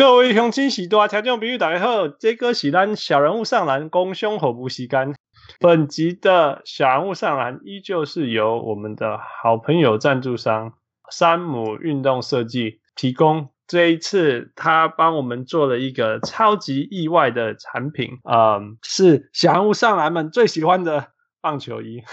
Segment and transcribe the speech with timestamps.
[0.00, 5.14] 各位乡亲喜多听众朋友大家好，这个是咱小人物上篮工商服务时间。
[5.58, 10.72] 本集的小人物上篮依旧是由我们的好朋友赞助商
[11.10, 13.50] 山姆运动设计提供。
[13.66, 21.08] 这一次他帮我们做了一个超级意外的产品，嗯，是小人物上篮们最喜欢的
[21.42, 22.02] 棒球衣。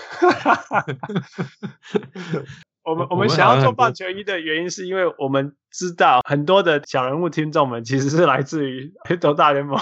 [2.87, 9.77] 我们我们想要做棒球衣的原因，是因为我们知道很多的小人物听众们其实是来自于黑头大联盟，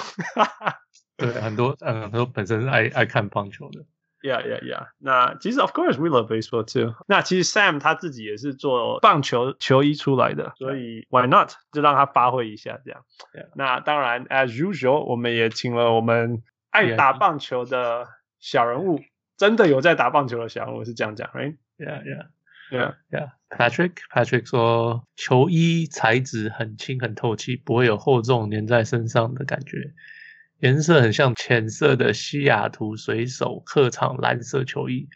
[1.16, 3.81] 对，很多嗯很多本身是爱爱看棒球的
[4.23, 4.88] ，Yeah Yeah Yeah。
[4.98, 6.95] 那其实 Of course we love baseball too。
[7.08, 13.06] 那其实 Sam 他自己也是做棒球球衣出来的，所以 Why not 就让他发挥一下这样。
[13.53, 18.08] 那当然 As usual，我们也请了我们爱打棒球的
[18.40, 19.00] 小人物，
[19.38, 22.03] 真的有在打棒球的小人物是这样讲，Right？Yeah Yeah。
[22.03, 22.26] Yeah,
[22.72, 22.96] yeah.
[23.50, 29.94] Patrick, Patrick 说，球衣材质很轻很透气，不会有厚重粘在身上的感觉。
[30.60, 35.08] 颜色很像浅色的西雅图水手客场蓝色球衣。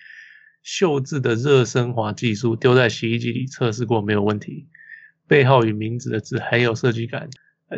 [0.62, 4.68] 秀智的热升华技术，丢在洗衣机里测试过没有问题。
[5.28, 7.30] 背号与名字的字很有设计感。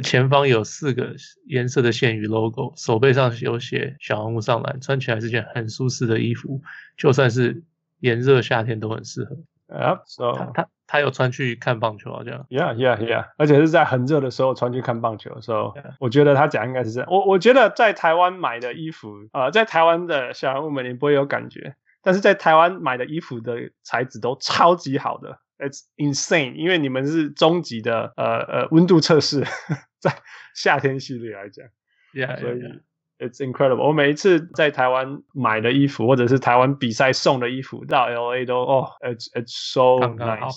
[0.04, 6.62] 前方有四个颜色的线与 logo，手背上有写小红物上篮，穿起来是件很舒适的衣服，
[6.98, 7.64] 就算是
[8.00, 9.38] 炎热夏天都很适合。
[9.72, 17.09] 啊，so 他他他有穿去看棒球啊，这样，Yeah Yeah Yeah，而且是在很热的时候穿去看棒球，so, 我觉得他讲应该是这样。
[17.09, 29.45] 我我觉得在台湾买的衣服，呃，在台湾的小人物们你不会有感觉，但是在台湾买的衣服的材质都超级好的，It's insane，因为你们是终极的呃呃温度测试，
[29.99, 30.14] 在
[30.53, 31.66] 夏天系列来讲
[32.14, 32.53] ，Yeah，所以。
[32.55, 32.81] Yeah, yeah.
[33.22, 33.86] It's incredible！
[33.88, 40.55] 我每一次在台湾买的衣服，或者是台湾比赛送的衣服，到 LA 都哦，It's It's so nice，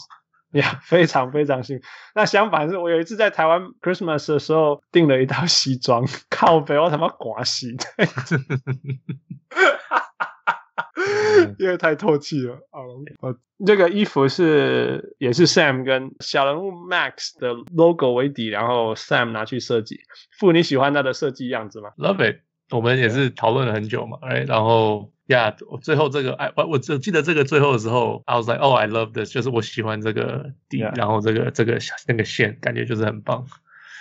[0.53, 1.83] 呀， 非常非常幸。
[2.15, 7.85] 那相反是我有一次在台湾 Christmas 的时候订了一套西装， 靠北我他妈刮洗的，
[11.59, 12.81] 因为太透气了啊！
[13.21, 13.37] 我
[13.67, 20.01] 这个衣服是也是 Sam 跟小人物 Max 的 logo 为底，然后 Sam 拿去设计。
[20.39, 22.39] 傅，你喜欢他的设计样子吗？Love it。
[22.75, 30.97] 我们也是讨论了很久嘛，哎，然后呀，最后这个哎，我我只记得这个最后的时候，I was like, oh, I love this，就是我喜欢这个底，yeah.
[30.97, 33.47] 然后这个这个那个线，感觉就是很棒。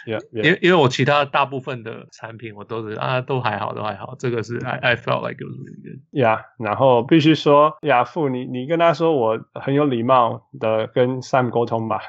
[0.07, 0.43] Yeah, yeah.
[0.43, 4.15] 因为因为我其他大部分的产品我都是啊，都还好，都还好。
[4.17, 6.01] 这个是 I I felt like it was really good.
[6.11, 12.01] Yeah，然后必须说，亚父，你你跟他说我很有礼貌的跟 Sam 沟通吧。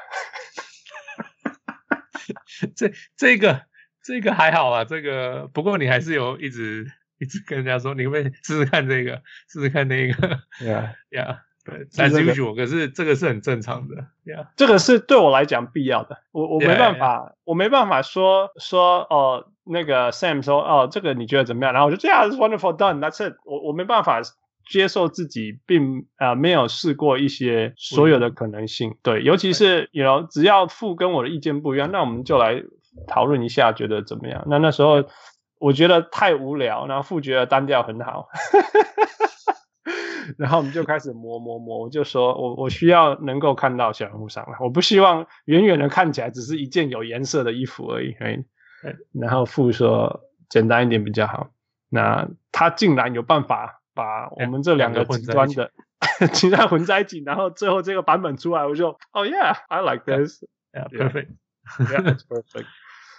[2.75, 3.61] 这这个。
[4.05, 6.85] 这个还好啊，这个不过你还是有一直
[7.17, 10.13] 一直跟人家说，你可不可以试试看这个，试试看那个
[10.61, 17.33] ，Yeah Yeah，对，但是不可是这个是很正常的，Yeah，这个是对我来讲必要的，我我没办法，yeah, yeah.
[17.45, 21.73] 我没办法说说哦，那个 Sam 说哦，这个你觉得怎么样？
[21.73, 24.21] 然后我就这样 wonderful done，That's it，我我没办法
[24.69, 32.61] 接受自己并啊、呃、没有试过一些所有的可能性，对，尤其是 you know 只要父跟我的意见不一样，那我们就来。
[33.07, 34.43] 讨论一下，觉得怎么样？
[34.47, 35.03] 那那时候
[35.59, 38.29] 我觉得太无聊，然后父觉得单调很好，
[40.37, 41.79] 然后我们就开始磨磨磨。
[41.79, 48.15] 我就说我我需要能够看到小人物上来，我不希望远远的看起来只是一件有颜色的衣服而已。
[49.13, 51.49] 然后父说简单一点比较好。
[51.89, 55.71] 那他竟然有办法把我们这两个极端的
[56.33, 62.65] 其他 混在一起，然后最后这个版本出来，我就哦、oh、yeah，I like this，yeah，perfect，yeah，that's yeah, perfect。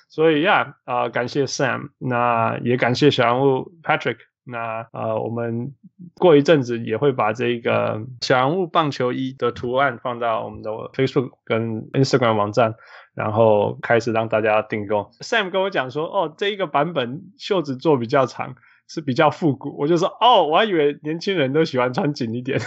[0.09, 5.75] 所以呀，啊、感谢 Sam，那也感谢小人物 Patrick，那呃，我们
[6.15, 12.77] 过一阵子也会把这个小人物棒球衣的图案放到我们的 Facebook 跟 Instagram 网站，
[13.15, 15.11] 然后开始让大家订购。
[15.21, 18.55] Sam 跟我讲说，哦，这一个版本袖子做比较长，
[18.88, 19.77] 是比较复古。
[19.77, 22.61] 我就说，哦，我还以为年轻人都喜欢穿紧一点，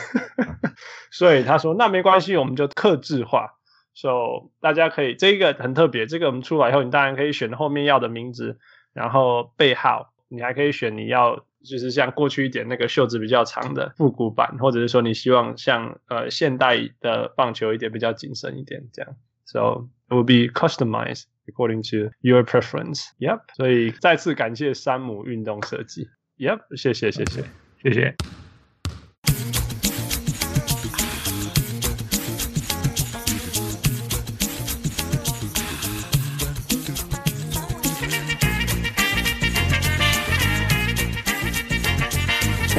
[1.10, 3.56] 所以他说那没关系，我们就克制化。
[4.02, 8.58] So 大家可以，这个很特别，这个我们出来以后，你当然可以选后面要的名字，
[8.94, 19.16] 然后背号，你还可以选你要就是像过去一点那个袖子比较长的复古版，或者是说你希望像呃现代的棒球一点比较紧身一点这样。
[19.44, 23.10] So it will be customized according to your preference.
[23.20, 23.42] Yep.
[23.58, 26.08] 所以再次感谢山姆运动设计。
[26.38, 26.78] Yep.
[26.78, 27.44] 谢谢谢谢
[27.84, 28.39] 谢谢。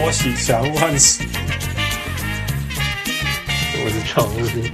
[0.03, 1.23] 我喜强万事。
[3.85, 4.65] 我是常务，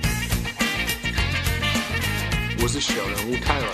[2.63, 3.69] 我是小人物泰文。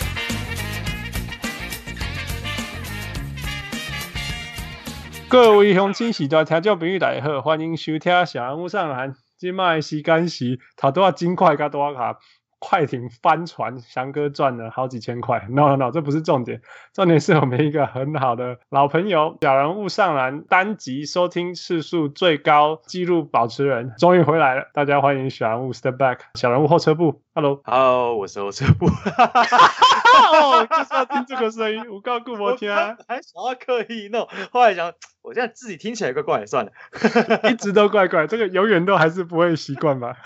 [5.28, 9.12] 各位乡亲，时代听众朋友，大家好，欢迎收听《小人物上篮》。
[9.36, 12.16] 今的时间是头都多真快，加多下。
[12.62, 15.44] 快艇翻船，翔哥赚了好几千块。
[15.50, 16.62] No No No，这不是重点，
[16.94, 24.68] 重点是我们一个很好的老朋友，小人物上篮单集收听次数最高纪录保持人，终于回来了。
[24.72, 27.20] 大家欢迎小人物 Step Back，小人物后撤步。
[27.34, 28.86] Hello，Hello，我是后撤步。
[28.86, 34.92] 哦，就是要听这个声音，我告诉我天啊，还想要刻意弄，后来想，
[35.22, 36.70] 我现在自己听起来怪怪，算了，
[37.50, 40.16] 一直都怪怪，这个永远都还是不会习惯吧。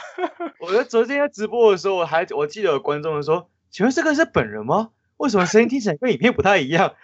[0.66, 4.88] 我觉得昨天在直播的时候，我还我记得有观众说，请问这个是本人吗？
[5.16, 6.92] 为什么声音听起来跟影片不太一样？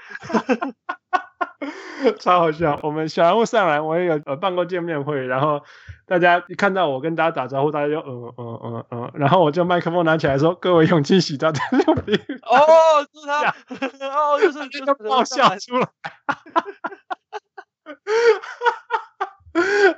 [2.19, 2.81] 超好笑！
[2.83, 5.63] 我们小人物上来，我也有呃办过见面会，然后
[6.07, 13.55] 大家一看到我跟大家打招呼，大家就嗯嗯嗯嗯，然后我就麦克风拿起来说：“各位勇气喜大家六名。”哦，是他，
[14.11, 15.89] 哦，就是就是 爆笑出来，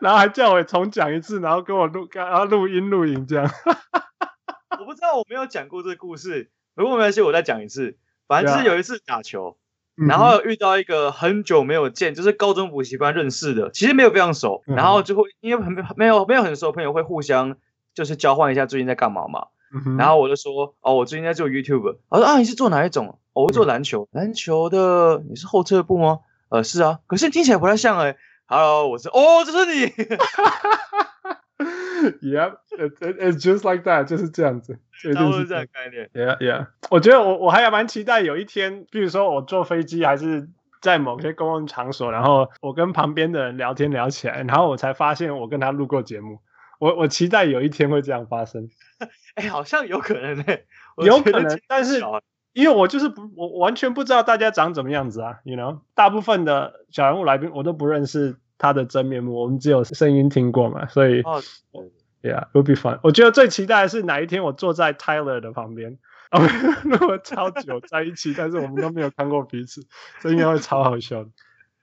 [0.01, 3.45] 然后还叫我重讲一次，然后跟我录，然后录音录影这样。
[4.79, 7.97] 我不知道我没有讲过这个故事，如果没关系，我再讲一次。
[8.27, 9.57] 反正就是有一次打球。
[9.95, 17.57] 然后遇到一个很久没有见，就是高中补习班认识的，其实没有非常熟，然后就会因为很没有没有很熟的朋友会互相
[17.95, 19.47] 就是交换一下最近在干嘛嘛。
[19.97, 21.99] 然后我就说哦，我最近在做 YouTube。
[22.09, 23.21] 我说啊，你是做哪一种？
[23.33, 25.23] 我会做篮球，篮球的。
[25.29, 26.21] 你是后撤步吗？
[26.49, 26.99] 呃，是啊。
[27.07, 28.17] 可是你听起来不太像哎。
[28.47, 29.93] Hello，我是哦，这是你。
[32.21, 36.11] Yeah, it's it's just like that，就是这样子，差不多这样概念。
[36.13, 36.67] Yeah, yeah。
[36.91, 40.51] 我觉得我我还蛮期待有一天，比如说我坐飞机还是
[40.83, 46.41] 在某些公共场所，然后我跟旁边的人聊天聊起来，然后我才发现我跟他录过节目。
[46.79, 48.69] 我我期待有一天会这样发生。
[49.37, 50.37] 哎，好像有可能
[50.99, 51.59] 有可能。
[51.67, 52.03] 但是
[52.55, 58.37] 因为我就是不，我完全不知道大家长怎么样子啊，you know，大部分的小人物来宾我都不认识。
[58.57, 63.01] 他的真面目，我们只有声音听过嘛，所以、oh,，Yeah，will be fun。
[63.03, 65.99] 我觉得最期待的是哪一天我坐在 Tyler 的旁边，
[66.31, 69.85] 那么超久在一起，但是我们都没有看过彼此，
[70.21, 71.31] 这应该会超好笑的。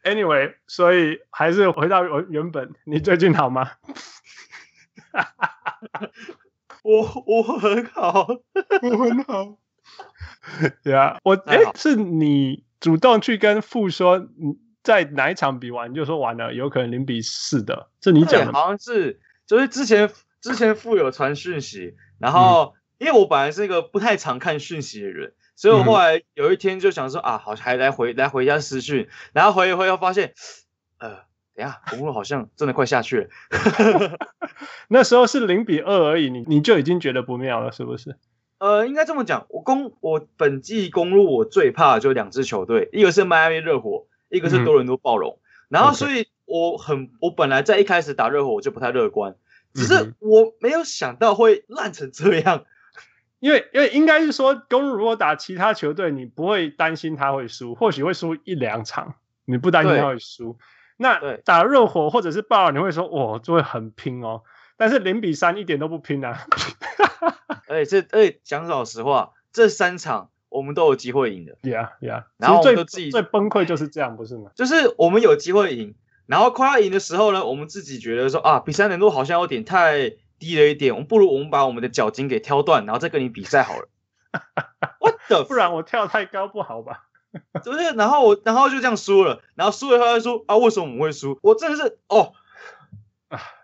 [0.04, 3.70] Anyway，所以还是回到我原本，你最近好吗？
[6.84, 8.28] 我我很好，
[8.82, 9.58] 我很好。
[10.84, 14.60] Yeah，我哎、欸，是你主动去跟父说你。
[14.84, 18.52] 在哪一场比完就说完了，有可能零比四的，是你讲的？
[18.52, 20.10] 好像是，就是之前
[20.42, 30.34] 之前父有传讯息，然后、嗯、因为我本来是一个不太常看讯息的人，所以我后来有一天就想说、嗯、啊，好还来回来回一下私讯，然后回一回又发现，
[30.98, 31.10] 呃，
[31.54, 33.30] 等下公路好像真的快下去了。
[34.90, 38.18] 那时候是零比二而已，你你就已经觉得不妙了，是不是？
[38.62, 44.06] 呃，应该这么讲，我公我本季公路我最怕的就两支球队，一个是迈阿密热火。
[44.34, 49.36] 一个是多伦多暴龙，嗯，然后所以我很，我本来在一开始打热火我就不太乐观，
[49.74, 52.64] 只是我没有想到会烂成这样，
[53.42, 60.58] 因为因为应该是说，公路如果打其他球队，你不会担心他会输，或许会输一两场，你不担心他会输。
[60.96, 64.44] 那打热火或者是暴龙，你会说哇，就会很拼哦，
[64.82, 66.48] 但是零比三一点都不拼啊，
[67.70, 70.32] 而且这而且讲老实话，这三场。
[70.50, 72.24] 我们都有机会赢的，Yeah Yeah。
[72.38, 74.52] 然后我们都自己最崩溃就是这样，不是吗？
[74.56, 75.96] 就是我们有机会赢，
[76.26, 80.10] 然后快要赢的时候呢，我们自己觉得说啊，比赛难度好像有点太
[80.40, 83.88] 低了一点，我们不如我们把我们的脚筋给挑断，然后再跟你比赛好了。
[85.00, 85.44] What the？
[85.46, 87.06] 不然我跳太高不好吧？
[87.64, 91.40] 不是，然后我然后就这样输了，然后输了他就说啊，为什么我们会输？
[91.44, 92.34] 我真的是哦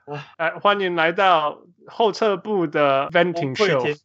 [0.08, 3.96] 啊 来欢迎来到后撤步的 Venting Show。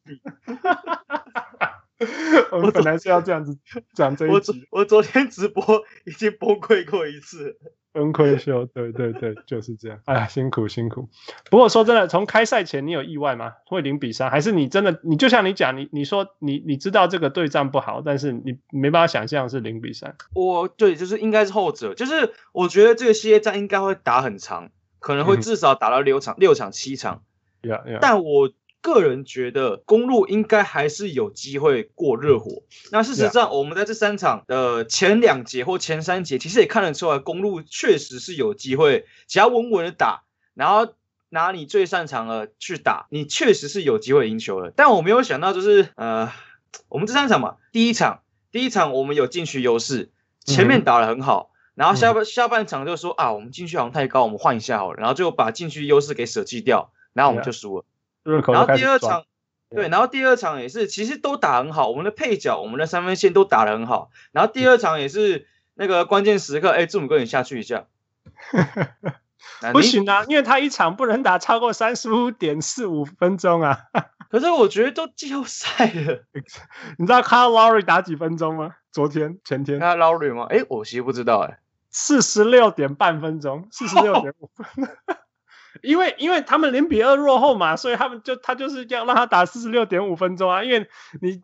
[2.51, 3.57] 我们本来是要这样子
[3.95, 4.81] 讲这一集我。
[4.81, 5.63] 我昨天直播
[6.05, 7.57] 已经崩溃过一次，
[7.93, 10.01] 崩溃秀，对对对，就是这样。
[10.07, 11.09] 哎呀，辛苦辛苦。
[11.49, 13.53] 不过说真的，从开赛前你有意外吗？
[13.67, 14.99] 会零比三，还是你真的？
[15.05, 20.17] 你就像你讲，你你说你你知道这个对战不好，但是你没办法想象是零比三。
[20.35, 27.23] 我对，就是应该是后者，就是我觉得这个系列战应该会打很长，可能会至少打到六场、嗯、六场、七场。
[27.61, 27.99] Yeah, yeah.
[28.01, 28.51] 但我。
[28.85, 32.65] 个人觉得公路应该还是有机会过热火。
[32.91, 40.95] 那事实上，我们在这三场的前两节或前三节，其实也看得出来，公路确实是有机会，只要稳稳的打，然后
[41.29, 44.73] 拿你最擅长的去打，你确实是有机会赢球的。
[44.75, 46.33] 但我没有想到，就是呃，
[46.89, 50.11] 我们这三场嘛，第一场第一场我们有禁区优势，
[50.45, 57.85] 前面打得很好，然后下半下半场就说啊，我们禁区好像太高，我们换一下好了，然后就把禁区优势给舍弃掉，然后我们就输了。
[58.25, 59.25] 然后第二场，
[59.71, 64.11] 对，然后第二场也是，其实都打很好，我们的配角、我们的三分线都打得很好。
[64.33, 67.87] 然后第二场也是那个关键时刻，哎，字母哥你下去一下，
[69.73, 73.87] 不行啊，因为他一场不能打超过三十五点四五分钟啊。
[74.31, 76.25] 可是我觉得都季后赛了，
[76.97, 78.77] 你知道 Kyle Lowry 打几分钟吗？
[78.91, 80.47] 昨天、前天？Kyle Lowry 吗？
[80.49, 81.59] 哎，我其实不知道哎。
[81.93, 84.67] 四十六点半分钟，四十六点五分。
[85.83, 90.89] 因为因为他们零比二落后嘛，所以他们就他就是要让他打四十六点五分钟啊，因为
[91.21, 91.41] 你。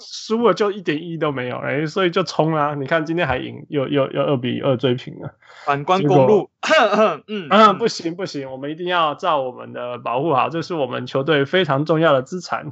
[0.00, 2.74] 输了就一点意义都没有，哎，所以就冲啊！
[2.74, 5.34] 你看今天还赢，又又又二比二追平了。
[5.64, 6.50] 反观公路，
[7.28, 12.70] 嗯嗯，不行不行，我们一定要照我们的保护好，这是我们球队非常重要的资产。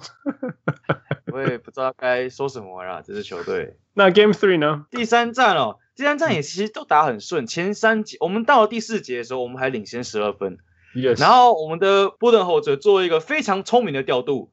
[1.32, 3.76] 我也不知道该说什么了，这支球队。
[3.92, 4.86] 那 Game Three 呢？
[4.90, 10.58] 第三战哦，第三战也其实都打很顺，前三节我们到了第四节的时候，我们还领先十二分。
[10.94, 11.20] Yes.
[11.20, 14.50] 然后我们的波顿侯泽做一个非常聪明的调度。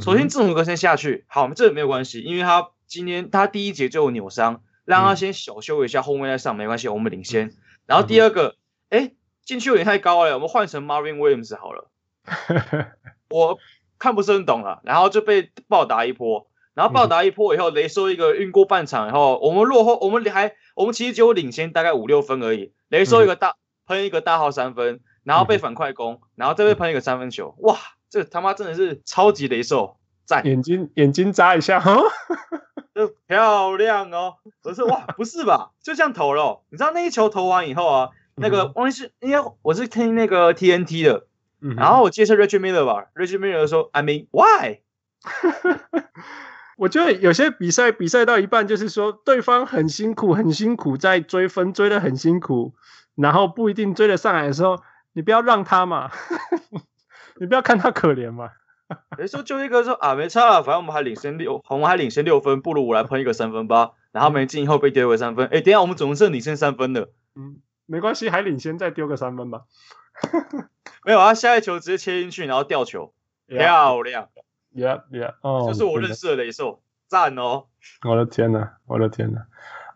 [0.00, 7.52] 首先，字母哥先下去，好，这个没有关系，因为他今天他第一节就有扭伤，让他先小休一下，后面再上没关系，我们领先。
[7.86, 8.54] 然后第二个，
[8.90, 9.10] 哎，
[9.44, 11.90] 进去有点太高了，我们换成 Marvin Williams 好了。
[13.28, 13.58] 我
[13.98, 27.76] 看不是很懂了，然后就被暴打一波，然后暴打一波以后，雷收一个运过半场，然后我们落后，我们还我们其实只有领先大概五六分而已，雷收一个大喷一个大号三分，然后被反快攻，然后再被喷一个三分球，哇！
[28.12, 30.44] 这他妈真的是超级雷兽，赞！
[30.44, 31.96] 眼睛眼睛眨一下，哈，
[32.94, 34.34] 就漂亮哦！
[34.60, 35.70] 不是哇，不是吧？
[35.82, 36.62] 就这样投了。
[36.68, 41.26] 你知道那一球投完以后啊，那个忘记是应该我是听那个 TNT 的，
[41.62, 44.80] 嗯、然后我接受 Reggie Miller 吧，Reggie Miller 说，I mean why？
[46.76, 52.74] 我觉得有些比赛比赛到一半，就是说对方很辛苦很辛苦在追分，追得很辛苦，
[53.14, 54.82] 然后不一定追得上来的时候，
[55.14, 56.10] 你不要让他嘛。
[57.42, 58.50] 你不要看他可怜嘛。
[59.18, 63.92] 有时候就一个说啊，没差了，反正我们还领先六，我们还领先六分，不如我来喷一个三分吧。
[64.12, 65.46] 然后没进以后被丢回三分。
[65.46, 67.08] 哎、欸，等一下我们总是领先三分的。
[67.34, 67.56] 嗯，
[67.86, 69.62] 没关系，还领先，再丢个三分吧。
[71.04, 73.12] 没有啊，下一球直接切进去，然后吊球
[73.48, 74.28] 漂亮。
[74.72, 77.64] Yeah, yeah，哦，就是我认识的雷兽，赞哦。
[78.08, 79.40] 我的天呐，我的天呐。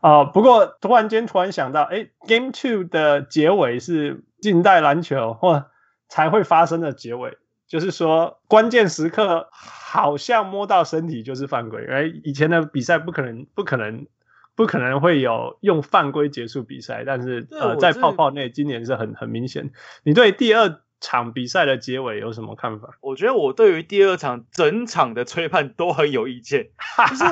[0.00, 5.66] 啊、呃，不过突然间突然想到，哎，Game Two 的结尾是近代篮球，或。
[6.08, 7.36] 才会发生的结尾，
[7.66, 14.06] 就是说关键时刻好像摸到身体就是犯规，而以前的比赛不可能、不可能、
[14.54, 19.72] 不可能会有用犯规结束比赛，但是呃，在泡泡内今年是很很明显。
[20.04, 22.90] 你对第二场比赛的结尾有什么看法？
[23.00, 26.70] 我觉得我对于第二场整场的吹判都很有意见，
[27.10, 27.24] 就是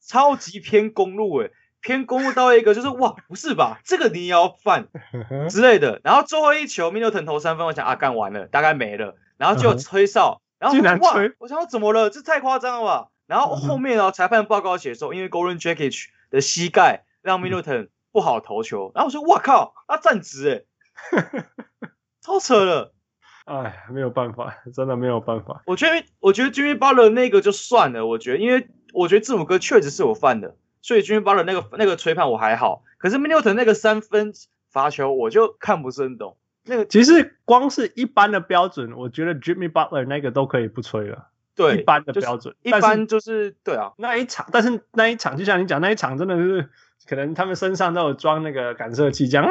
[0.00, 1.52] 超级偏公路诶。
[1.80, 3.80] 偏公路到一个就是哇，不是吧？
[3.84, 4.88] 这个你也要犯
[5.48, 6.00] 之类的。
[6.04, 9.16] 然后最后一球，米牛腾投三分，我想啊，干完了，大概没了。
[9.36, 12.10] 然后就吹哨，然后哇，我想说怎么了？
[12.10, 13.08] 这太夸张了吧？
[13.26, 18.90] 然后后面哦，裁判报告写说，因为 Goran Dragic 的膝盖让米牛腾不好投球。
[18.94, 20.66] 然后我说哇靠，他站直诶，
[22.20, 22.92] 超扯了。
[23.44, 25.62] 哎，没有办法，真的没有办法。
[25.66, 28.06] 我觉得，我觉得 Jimmy Butler 那个就算了。
[28.06, 30.56] 我觉得，因为我觉得字母哥确实是我犯的。
[30.82, 34.32] 所以军包的那个那个吹判我还好，可是 Middleton 那个三分
[34.70, 36.36] 罚球我就看不是很懂。
[36.64, 41.28] 那个其实光是一般的标准，我觉得 Jimmy Butler 那个都可以不吹了。
[41.54, 43.92] 对，一般的标准，一般就是对啊。
[43.96, 46.68] 那一场，但是那一场就像你讲，那一场真的是
[47.08, 49.50] 可能他们身上都有装那个感测器，这样、啊、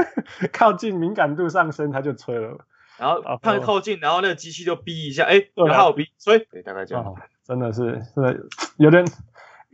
[0.52, 2.58] 靠近敏感度上升，他就吹了。
[2.98, 7.04] 然后碰靠近，然后那个机器就逼一下，哎、欸，然后哔吹，对，大概这样。
[7.04, 7.14] 哦、
[7.44, 8.36] 真的是，真的
[8.76, 9.06] 有点，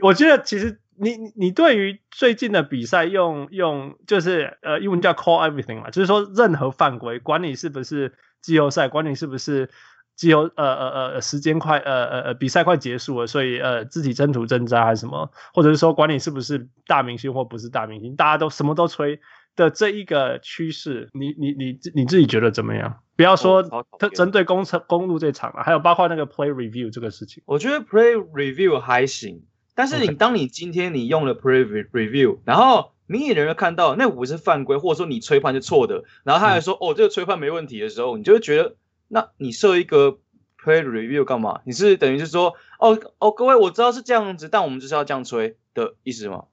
[0.01, 0.79] 我觉得其实。
[1.03, 9.69] 你你对于最近的比赛用用就是呃英文叫 call everything 嘛，就是说任何犯规，管你是不是季后赛，管你是不是
[10.15, 19.21] 季后呃呃呃时间快呃呃呃比赛快结束了，所以呃自己争图挣扎还是什么，或者是说管你是不是大明星或不是大明星，大家都什么都吹
[19.57, 23.01] 的这一个趋势，你你你你自己觉得怎么样？
[23.17, 23.63] 不要说
[23.99, 29.43] 特针对公车公路这场了，还有包括那个 play review 这个事情，我觉得 play review 还行。
[29.75, 38.77] 但是你当你今天你用了 play review，然后明眼人看到那不是犯规，或者说你吹判是错的，然后他还说、嗯、哦这个吹判没问题的时候，你就会觉得，
[39.09, 40.19] 那你设一个
[40.63, 41.61] play review 干嘛？
[41.65, 46.45] 你是等于是说哦哦各位我知道是这样子，但我们就是要这样吹的意思吗？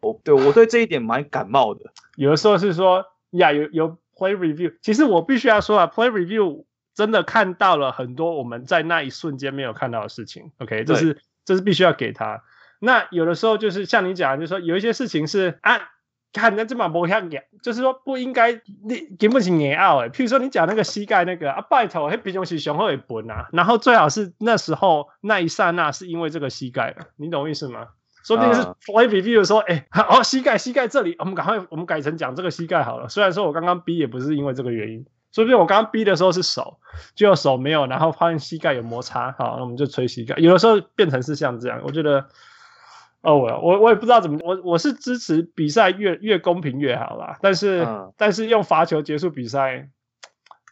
[0.00, 1.92] 哦对我对这一点蛮感冒的。
[2.16, 10.50] 有的时候是说呀有有 play review，其实我必须要说啊 play review 真的看到了很多我们在那一瞬间没有看到的事情。
[10.58, 11.22] OK 这是。
[11.44, 12.44] 这是必须要给他。
[12.80, 15.80] 那有的时候就是像你讲，就是说有一些事情是啊，
[16.32, 20.10] 看那这么不像演，就是说不应该你给不起你奥哎。
[20.10, 22.96] 譬如说你讲那个膝盖那个啊，拜托，嘿，比较是雄厚一
[23.30, 23.48] 啊。
[23.52, 27.88] 然后最好是那时候那一刹那是因为这个膝盖了，你懂我意思吗？
[28.24, 33.08] 说不定是 play review 说，哎、欸，哦，膝盖膝盖这里，我们赶快我们改成讲这个膝盖好了。
[33.08, 36.78] 虽然说我刚刚 B 也不是因为这个原因，说不定我刚刚 B 的时候是手，
[37.16, 40.36] 结果手没有，然后发现膝盖有摩擦，好，那我们就吹膝盖。
[40.36, 42.28] 有的时候变成是像这样，我觉得。
[43.20, 49.88] 哦，我我我也不知道怎么，我我是支持比赛越越公平越好啦，但是、嗯、但是用罚球结束比赛，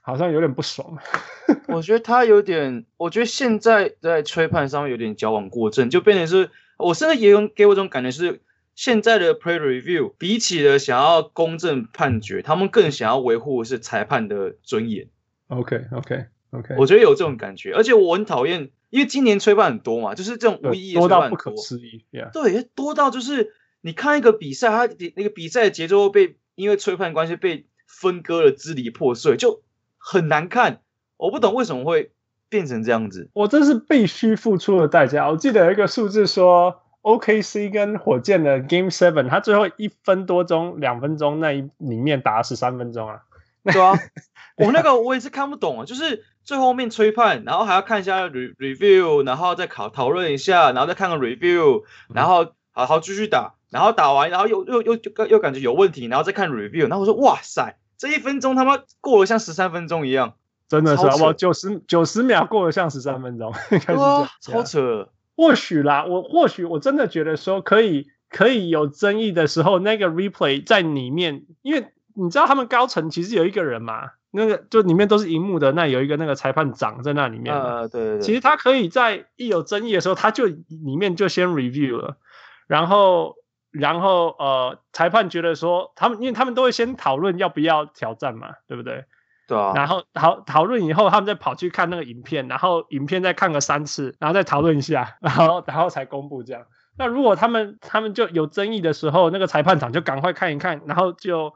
[0.01, 0.97] 好像有点不爽。
[1.67, 8.41] 我觉得他有点，我觉得现在在吹判上面有点矫枉过正，就变成是，我甚至也有给我一种感觉是，
[8.77, 15.09] 现在的 play review 比起了想要公正判决，他们更想要维护的是裁判的尊严。
[15.49, 18.71] OK OK OK，我觉得有这种感觉，而且我很讨厌。
[18.89, 22.05] 因为今年吹判很多嘛，就是这种无意义的吹判多，多到不可思议。
[22.13, 22.31] Yeah.
[22.31, 29.63] 对，多到就是你看一个比赛，它那个比赛的节奏被因为吹判关系被分割了支离破碎，就
[29.99, 30.83] 很难看。
[31.17, 32.13] 我不懂为什么会
[32.49, 33.29] 变成这样子。
[33.33, 35.29] 我这是必须付出的代价。
[35.29, 43.23] 我记得有一个数字说，OKC 跟火箭的 Game Seven，它最后一分多钟、两分钟那一里面打十三分钟啊。
[43.65, 43.95] 对啊，
[44.57, 46.25] 我那个我也是看不懂啊，就是。
[46.47, 51.83] 最后面吹判，然后还要看一下 re review，然后再考讨论一下，然后再看个 review，
[52.15, 60.35] 然后好好继续打，然后打完，然后又又又又又感觉有问题，然后再看 review，然后我说哇塞，这一分钟他妈过了像十三分钟一样，
[60.69, 63.53] 真的是我，九十九十秒过了像十三分钟，
[63.97, 65.09] 哇，超扯。
[65.37, 74.13] 或许啦，我或许我真的觉得说可以可以有争议的时候，那个 replay 在里面，因为你知道他们高层其实有一个人嘛。
[74.37, 77.59] 那个就里面都是荧幕的，那有一个那个裁判长在那里面。
[77.59, 78.21] 呃，对对对。
[78.21, 82.19] 其实他可以在一有争议的时候，他就里面就先 review 了，
[82.67, 83.37] 然后
[83.71, 89.07] 然后呃，裁判觉得说他们，因为他们都会先讨论要不要挑战嘛，对不对？
[89.49, 89.73] 对啊。
[89.75, 96.63] 然后讨讨论以后，他们再跑去看那个影片，然后影片再看个三次，然后再讨论一下，然后然后才公布这样。
[96.99, 101.55] 那如果他们他们就有争议的时候，那个裁判长就赶快看一看，然后就。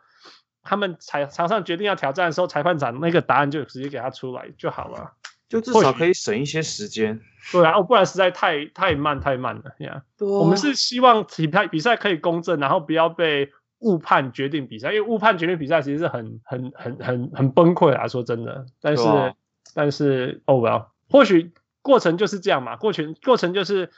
[0.63, 5.13] 他们裁场上决定要挑战的时候，裁判长那个答案就直接给他出来就好了，
[5.49, 7.21] 就至少可以省一些时间。
[7.51, 10.03] 对啊，不然实在太太慢太慢了呀。
[10.19, 10.37] Yeah.
[10.37, 18.67] 啊、我们是希望比赛比赛可以公正，然后不要被误判决定比赛，因为误判决定比赛其实是很很很很很崩溃啊，说真的。
[18.83, 19.33] 但是、啊、
[19.75, 23.91] 但是哦，well，或许过程就是这样嘛，过程过程就是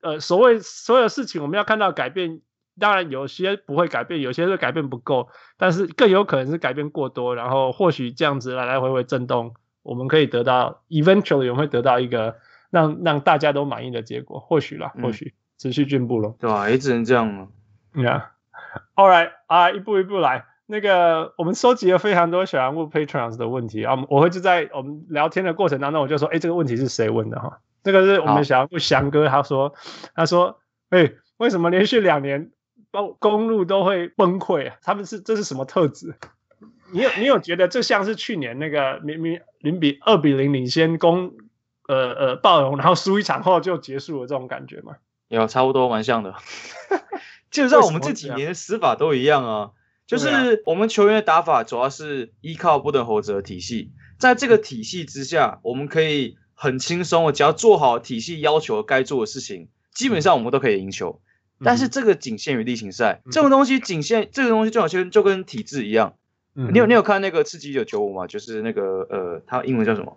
[0.00, 2.40] 呃，所谓所有事情我们要看到改变。
[2.78, 12.36] 当然有些不会改变，有些是改变不够，但是更有可能是改变过多，然后或许这样子来来回回震动，我们可以得到 eventually 我们会得到一个
[12.70, 16.70] 让让大家都满意的结果，或许啦，或许持续进步咯，对吧？
[16.70, 17.48] 也只能这样了。
[17.94, 20.44] Yeah，All right 啊，一步一步来。
[20.66, 27.60] 那个我们收集了非常多小人物 Patrons 的问题啊，我会就在我们聊天的过程当中，我就说，哎，这个问题是谁问的哈？
[27.82, 29.72] 这个是我们小人物翔哥，他说，
[30.14, 30.60] 他说，
[30.90, 32.50] 哎，为什么连续两年？
[32.90, 36.14] 公公路都会崩溃啊，他们是这是什么特质？
[36.90, 41.34] 你有你有觉得这像是去年那个明明零比二比零领先攻
[41.86, 44.96] 呃呃暴龙，然后输一场后就结束了这种感觉吗？
[45.28, 46.34] 有差不多蛮像的，
[47.50, 49.70] 基本上我们这几年的死法都一样啊，
[50.06, 61.20] 就是我们球员的打法主要是依靠不等猴子的体系，在这个体系之下，我们可以很轻松的，只要做好体系要求该做的事情，基本上我们都可以赢球。
[61.64, 66.14] 但是这个仅限于例行赛，嗯、这种东西仅限这个东西就好像就跟体制一样。
[66.54, 68.26] 嗯、你有你有看那个刺激一九九五吗？
[68.26, 70.16] 就是那个呃，它英文叫什么？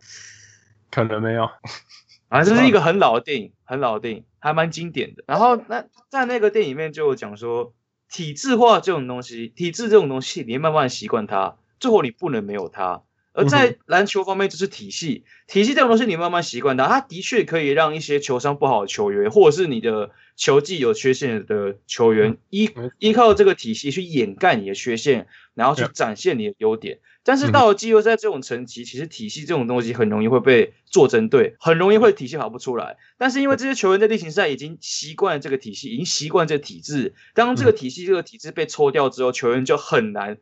[0.90, 1.50] 可能没有。
[2.30, 5.24] 啊，这是一个很老的电影，很老的电影，还蛮经典的。
[5.28, 7.74] 然后那在那个电影里面就有讲说，
[8.10, 13.04] 体制化这种东西，体制这种东西，你慢慢习惯它，最后你不能没有它。
[13.34, 26.98] 而在篮球方面，就是体系，体系这种东西，你慢慢习惯它，它的确可以让一些球商不好的球员，或者是你的球技有缺陷的球员，依依靠这个体系去掩盖你的缺陷，然后去展现你的优点。
[27.22, 32.98] 但是到了季后赛这种层级，其实体系这种东西很容易会被做针对，很容易会体系跑不出来。
[33.20, 40.40] 但是因为这些球员在例行赛已经习惯了这个体系，已经习惯这个体制，当这个体系这个体制被抽掉之后，球员就很难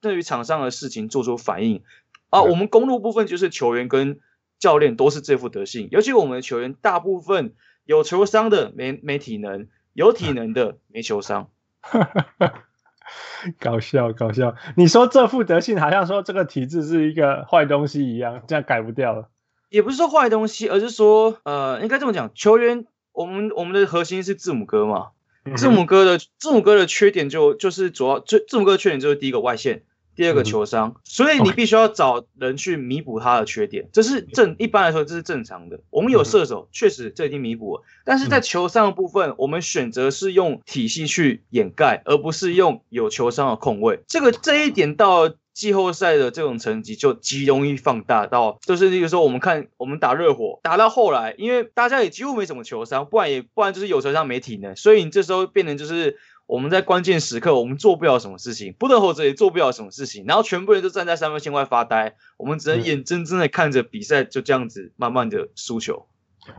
[0.00, 1.82] 对于场上的事情做出反应。
[2.28, 4.20] 啊，我们公路部分就是球员跟
[4.60, 11.50] 教练都是这副德性，尤其我们的球员大部分有球商的没没体能，有体能的没球商。
[13.58, 19.28] 搞笑搞笑，你说这副德性好像说这个体制是一个坏东西一样，这样改不掉了。
[19.68, 25.08] 也不是说坏东西，而是说呃，应该这么讲，球员我们我们的核心是字母哥嘛，
[25.56, 29.82] 字母哥的字母哥的缺点就就是主要，字母哥的缺点就是第一个外线。
[30.16, 35.80] 第二个球商，所以你必须要找人去弥补他的缺点，这是正一般来说这是正常的。
[35.88, 44.00] 我们有射手，确实这已经弥补了，但是在球商的部分，我们选择是用体系去掩盖，而不是用有球商的控卫。
[44.06, 56.18] 这个这一点到季后赛的这种成绩就极容易放大到，就是那个时候我们看我们打热火打到后来，因为大家也几乎没什么球商，不然也不然就是有球商没体能，所以你这时候变成就是。
[56.50, 66.08] 我们在关键时刻，我们做不了什么事情，不得后者也做不了什么事情，然后全部人都站在三分线外发呆，我们只能眼睁睁的看着比赛就这样子慢慢的输球。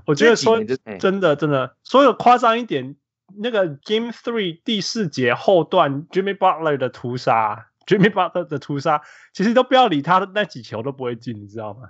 [0.06, 0.64] 我觉得说
[0.98, 2.96] 真的真的，说有夸张一点，
[3.36, 9.02] 那个 Game Three 第四节后段 Jimmy Butler 的屠杀，Jimmy Butler 的屠杀，
[9.34, 11.90] 其实都不要理他的那几球都不会进，你知道吗？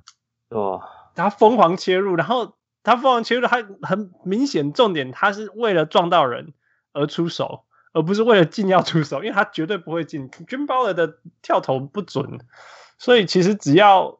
[0.49, 0.81] 哦，
[1.13, 6.55] 他疯狂切入，然后他疯狂切入，他很明显重点，他是为了撞到人
[6.93, 7.65] 而出手。
[7.93, 10.29] 而不是为了进要出手，因为他绝对不会进。
[10.29, 12.39] Jimmy Butler 的跳投不准，
[12.97, 14.19] 所以其实只要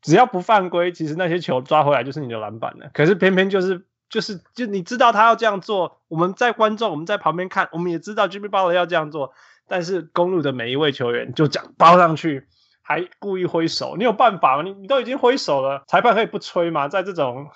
[0.00, 2.90] 只要不犯规，其实那些球抓回来就是你的篮板了。
[2.94, 9.32] 可是偏偏就是就是就你知道他要这样做，我们在观众我们在旁边看，我们也知道 Jimmy Butler 要这样做，
[9.66, 12.46] 但是公路的每一位球员就这样包上去，
[12.82, 14.62] 还故意挥手，你有办法吗？
[14.62, 16.88] 你你都已经挥手了，裁判可以不吹吗？
[16.88, 17.50] 在这种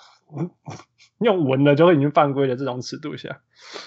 [1.21, 3.39] 用闻了就会已经犯规的这种尺度下。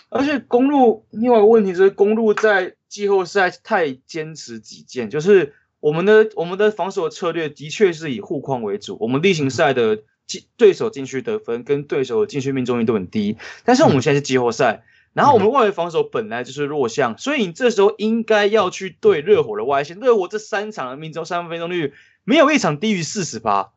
[0.09, 8.97] 而且公路另外一个问题就是，公路在季后赛太坚持己见，就是我们的我们的防守策略的确是以护框为主。
[9.01, 19.99] 我们例行赛的进对手禁区得分跟对手的禁区命中率都很低，但是我们现在是季后赛，然后我们外围防守本来就是弱项，所以你这时候应该要去对热火的外线。
[19.99, 21.93] 热火这三场的命中三分命中率
[22.23, 23.73] 没有一场低于四十八。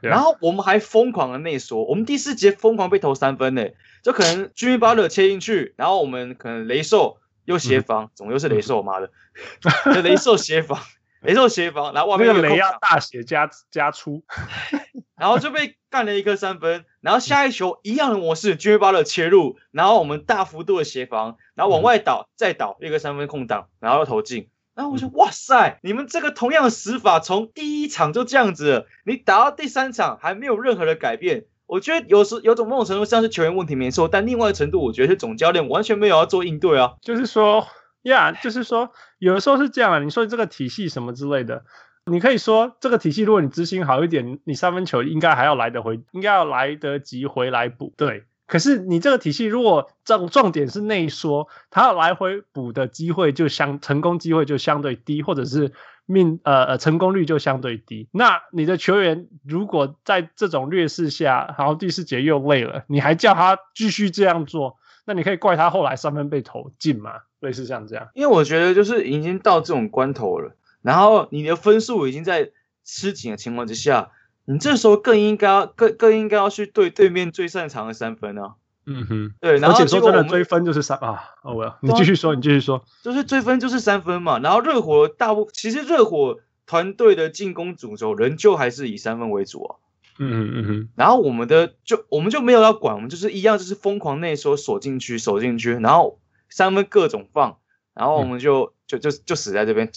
[0.00, 3.66] 然后我们还疯狂的内缩，我们第四节疯狂被投三分呢，
[4.02, 8.76] 就可能 Jimmy Butler 切进去，然后我们可能雷兽又协防，怎么又是雷兽？
[8.76, 9.10] 我妈的，
[9.94, 10.78] 就雷兽协防，
[11.22, 14.22] 雷兽协防，然后外面雷要大写加加粗，
[15.16, 24.48] 然后就被干了一颗三分，然后下一球一样的模式，Jimmy Butler 切入，然后我们大幅度的协防，然后往外倒，再倒一个三分空档，然后又投进。
[24.74, 31.44] 然后我说：“哇塞，你们这个同样的死法，从第一场就这样子了，你打到第三场还没有任何的改变。
[31.66, 36.94] 我觉得有时有种某种程度上是球员问题没错，但另外的程度，我觉得是总教练完全没有要做应对啊。
[37.02, 37.66] 就是说，
[38.02, 39.98] 呀，就是说，有的时候是这样啊。
[39.98, 41.64] 你说这个体系什么之类的，
[42.10, 47.92] 你可以说这个体系，如果你执行好一点，你三分球应该还要来得回，应该要来得及回来补。
[47.98, 55.72] 对。”可是你这个体系，如果重重点是内缩，他要来回补的机会就相成功机会就相对低，或者是
[56.04, 58.08] 命呃呃成功率就相对低。
[58.12, 64.76] 那你的球员如果在这种劣势下，然后第四节又累了，你还叫他继续这样做，
[65.06, 67.20] 那你可以怪他后来三分被投进吗？
[67.40, 68.08] 类似像这样。
[68.12, 72.50] 因为我觉得就是已经到这种关头了，然后你的分数已经在
[72.84, 74.10] 吃紧的情况之下。
[74.44, 78.54] 你这时候更应该要更更应该要去对对面最擅长的三分啊！
[78.84, 81.22] 嗯哼，对，然后而且说真的，追分就是三啊！
[81.42, 84.40] 哦，我要你继续说，你继续说， 就是追分就是三分嘛。
[84.40, 89.76] 然后热火大部其实热火团队的进攻主轴仍旧还是以三分为主啊。
[90.18, 96.18] 嗯嗯嗯哼，然后我们的就我们就没有要管，我们就是一样就是疯狂内缩锁禁区锁禁区，然后
[96.50, 97.58] 三分各种放，
[97.94, 99.92] 然后我们就、嗯、就就就死在这边，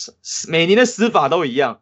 [0.47, 1.79] 每年的死法都一样。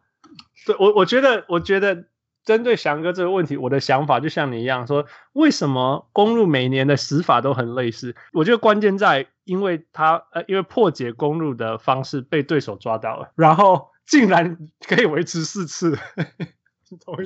[0.64, 2.06] 对我我觉得我觉得。
[2.44, 8.14] 针对翔哥这个问题，我的想法就像你一样，说为什么公路每年的死法都很类似？
[8.32, 15.98] 我觉得关键在，因为他呃，因为破解公路的方式被对手抓到了，然后竟然可以维持四次，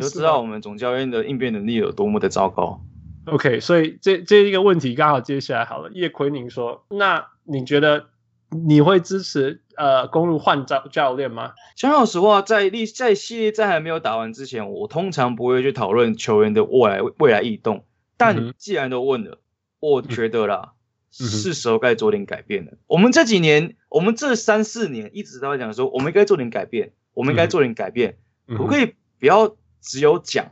[0.00, 2.80] 就知道我们总教练的应变能力有多么的糟糕。
[3.26, 8.06] OK，所以这这一个问题刚好接下来好了，叶奎宁说，那你觉得？
[8.50, 11.52] 你会支持呃公路换教教练吗？
[11.76, 17.84] 讲老实话，在历在系列赛还没有打完之前，我通常不会去讨论球员的未来未来异动。
[18.16, 19.38] 但既然都问了，嗯、
[19.80, 20.72] 我觉得啦，
[21.20, 22.72] 嗯、是时候该做点改变了。
[22.72, 28.16] 嗯、我们这几年，我们这三四年一直都在讲说，我们应该做点改变，我们应该做点改变。
[28.46, 30.50] 嗯、我可以不要只有讲，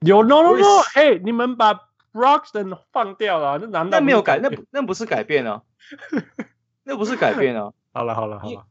[0.00, 1.74] 有 no no no，嘿，你们把
[2.12, 4.40] Broxton 放掉了，那难道那没有改？
[4.42, 5.62] 那那不是改变啊？
[6.84, 7.72] 那不是改变啊！
[7.92, 8.64] 好了好了好了，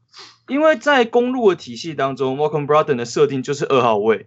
[0.48, 4.26] 因为在公路的体系当中，Malcolm Brogdon 的设定就是二号位。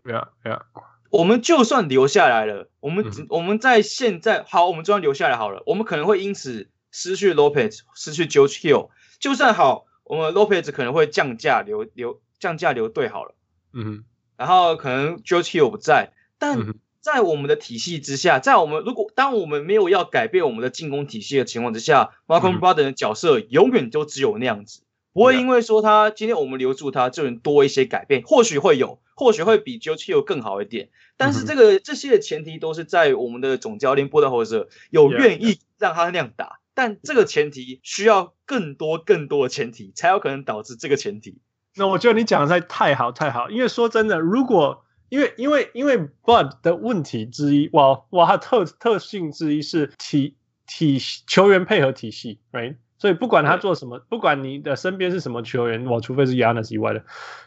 [1.10, 8.89] 我们就算留下来了，我们我们在现在好，我们就算留下来好了，我们可能会因此失去 Lopez，失去 George Hill。
[9.19, 13.36] 就算好，我们 Lopez 可能会降价留留降价留队好了。
[13.74, 14.04] 嗯哼，
[14.38, 16.74] 然后可能 George Hill 不在，但。
[17.05, 24.81] 嗯在我们的体系之下，在我们如果当我们没有要改变我们的进攻体系的情况之下，Malcolm Brogdon 的角色永远都只有那样子。
[25.13, 30.89] 不会因为说他今天我们留住他就能多一些改变，或许会有，或许会比 Hill 更好一点。
[31.15, 41.37] 但是这个、嗯、这些的前提都是在我们的总教练波特侯者有愿意让他那样打.但这个前提需要更多更多的前提，才有可能导致这个前提。
[41.75, 50.35] 那我觉得你讲的太好太好，因为说真的，如果因为因为因为 Bud 的问题之一，哇哇，他特特性之一是体
[50.67, 52.75] 体球员配合体系，right？
[52.97, 57.03] 所以不管他做什么，不管你的身边是什么球员，我除非是 Giannis 以外的，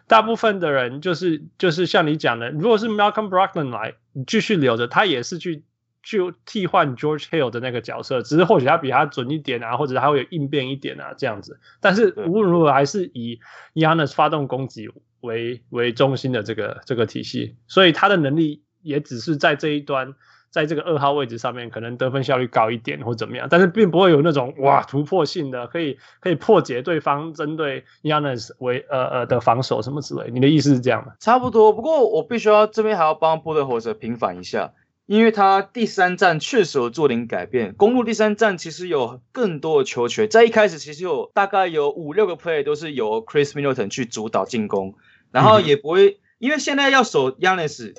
[0.06, 3.94] 大部分的人就是就是像你讲的，如果是 Malcolm Brogdon 来
[4.26, 5.64] 继续留着，他也是去
[6.02, 11.58] 去替换 George Hill 的那个角色，只是或许他比他准一点啊，或者他会有应变一点啊这样子。
[11.80, 13.40] 但是无论如何，还是以
[13.74, 14.86] Giannis 发动攻击
[15.20, 20.14] 为为中心的这个这个体系，所以他的能力也只是在这一端。
[20.50, 30.30] 在这个二号位置上面，可能得分效率高一点或怎么样，但是并不会有那种哇突破性的，可以可以破解对方针对 Yanis 为呃呃的防守什么之类。
[30.32, 31.12] 你的意思是这样吗？
[31.20, 34.72] 差不多，不过我必须要这边还要帮波特火车平反一下，
[35.04, 37.74] 因为他第三站确实有做点改变。
[37.74, 44.94] 公路第三站其实有更多的球权，在一开始其实有大概有五六个 play 都是由 Chris Middleton 去主导进攻，
[45.30, 47.94] 然后也不会、嗯、因为现在要守 Giannis。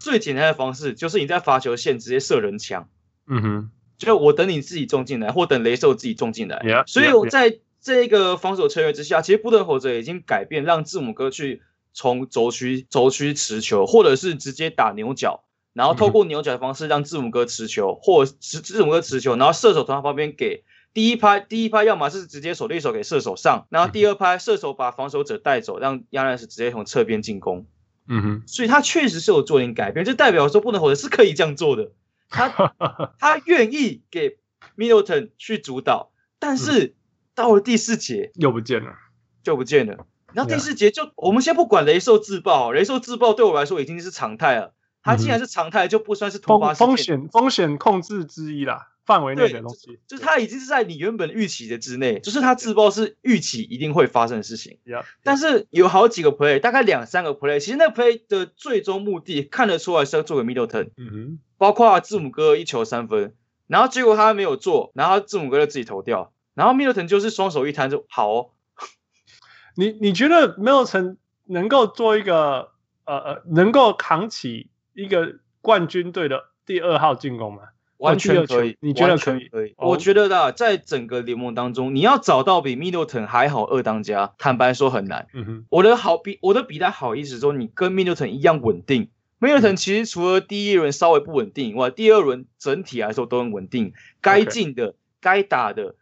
[0.00, 2.88] 最简单的方式就是你在罚球线直接射人墙，
[3.28, 6.58] 嗯哼，就我等你自己中进来，或等雷兽自己中进来。
[6.58, 11.62] Yeah, 所以我在这个防守策略之下.其实波特侯泽已经改变，让字母哥去
[11.94, 20.64] 从轴区轴区持球，或者是直接打牛角，然后透过牛角的方式让字母哥持球，嗯、或持字母哥持球，然后射手从他旁边给
[20.96, 27.66] 第一拍，第一拍要么是直接手对手给射手上，然后第二拍射手把防守者带走，让亚兰斯直接从侧边进攻。
[28.08, 31.90] 嗯哼，所以他确实是有做点改变，就代表说波特侯泽是可以这样做的。
[32.30, 32.48] 他
[33.20, 34.38] 他愿意给
[34.74, 36.94] Middleton 去主导，但是
[37.34, 38.94] 到了第四节又不见了，
[39.42, 40.06] 就不见了。
[40.32, 44.72] 然后第四节就我们先不管雷兽自爆，雷兽自爆对我来说已经是常态了。
[45.02, 48.92] 他既然是常态，就不算是突发风险风险控制之一啦。
[49.06, 54.78] 范围内的东西，就是他已经是在你原本预期的之内，就是他自爆是预期一定会发生的事情。
[54.84, 55.04] Yeah, yeah.
[55.22, 63.34] 但是有好几个 play，大概两三个 play，其实那个 play 的最终目的看得出来是要做给 Middleton，嗯哼，包括字母哥一球三分，
[63.68, 68.50] 然后结果他没有做，然后字母哥就自己投掉，然后 Middleton 就是双手一摊就好哦。
[69.76, 72.72] 你你觉得 Middleton 能够做一个
[73.04, 77.62] 呃呃，能够扛起一个冠军队的第二号进攻吗？
[77.98, 79.48] 完全可以，你觉得可以？
[79.48, 85.28] 可以，我觉得的，在整个联盟当中，你要找到比 Middleton 还好二当家，坦白说很难。
[85.32, 89.08] 嗯哼，我的好比我的比他好意思说，你跟 Middleton 一样稳定。
[89.40, 95.94] Middleton 其实除了第一轮稍微不稳定以外，第二轮整体来说都很稳定，该进的、该打的，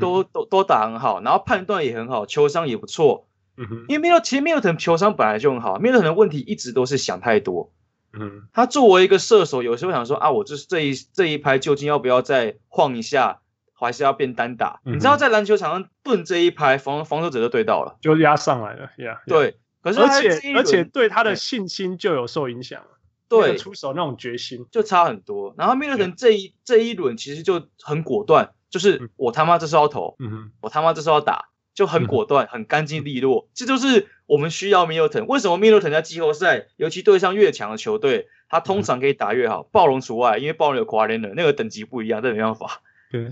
[0.00, 3.26] 都都都打很好，然后判断也很好，球商也不错。
[3.56, 7.70] 嗯哼，因为 Middleton 其实 Middleton 球商本来就很好，Middleton 的问题一直都是想太多。
[8.12, 13.40] 嗯，他作为一个射手，有时候想说啊，我这是这一这一拍究竟要不要再晃一下，
[13.72, 14.80] 还是要变单打？
[14.84, 19.18] 嗯、你知道在篮球场上顿这一拍，防防守者就对到了，就压上来了，yeah, yeah.
[19.26, 19.56] 对。
[19.80, 22.88] 可是而且而且对他的信心就有受影响了，
[23.28, 25.54] 对，出手那种决心就差很多。
[25.58, 30.16] 然后米勒顿这一这一轮其实就很果断，就是我他妈这是要投，
[30.60, 31.46] 我他妈这是要打。
[31.74, 35.26] 就很果断，很干净利落，这就是我们需要 Middleton。
[35.26, 42.80] 为什么 Middleton 在季后赛，尤其对上越强的球队，他通常可以打越好，暴龙除外，因为暴龙有 Kawhi Leonard 那个等级不一样，这没办法。
[43.10, 43.30] 对。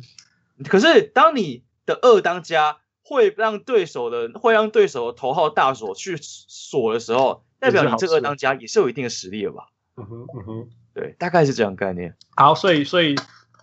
[0.68, 9.68] 可是当你的二当家会让对手的会让对手的头号大锁去锁的时候，代表你这个二当家也是有一定的实力了吧？
[9.96, 12.14] 嗯哼，嗯哼，对，大概是这样概念。
[12.36, 13.14] 好，所以所以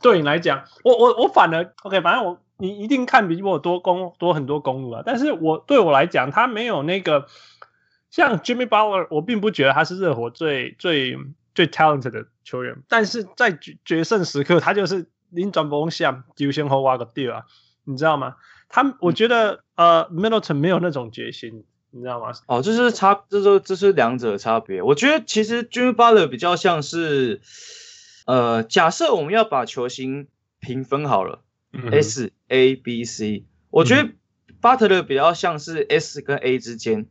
[0.01, 2.41] 对你来讲，我我我反而 OK，反正我。
[2.59, 7.27] 你一定看比我多公多很多公路啊，但是我对我来讲，他没有那个
[8.09, 11.17] 像 Jimmy Butler，我并不觉得他是热火最最
[11.53, 17.43] 最 talented 的球员，但是在决决胜时刻，他就是临转不向就先后挖个地啊，
[17.83, 18.35] 你知道吗？
[18.69, 22.31] 他我觉得、呃 Middleton 没有那种决心，你知道吗？
[22.47, 24.81] 哦，这是差，这是这是两者的差别。
[24.81, 27.41] 我觉得其实 Jimmy Butler 比较像是
[28.25, 30.27] 呃，假设我们要把球星
[30.59, 31.43] 评分好了。
[31.91, 34.09] S A B C，我觉得
[34.59, 37.05] 巴特勒比较像是 S 跟 A 之间，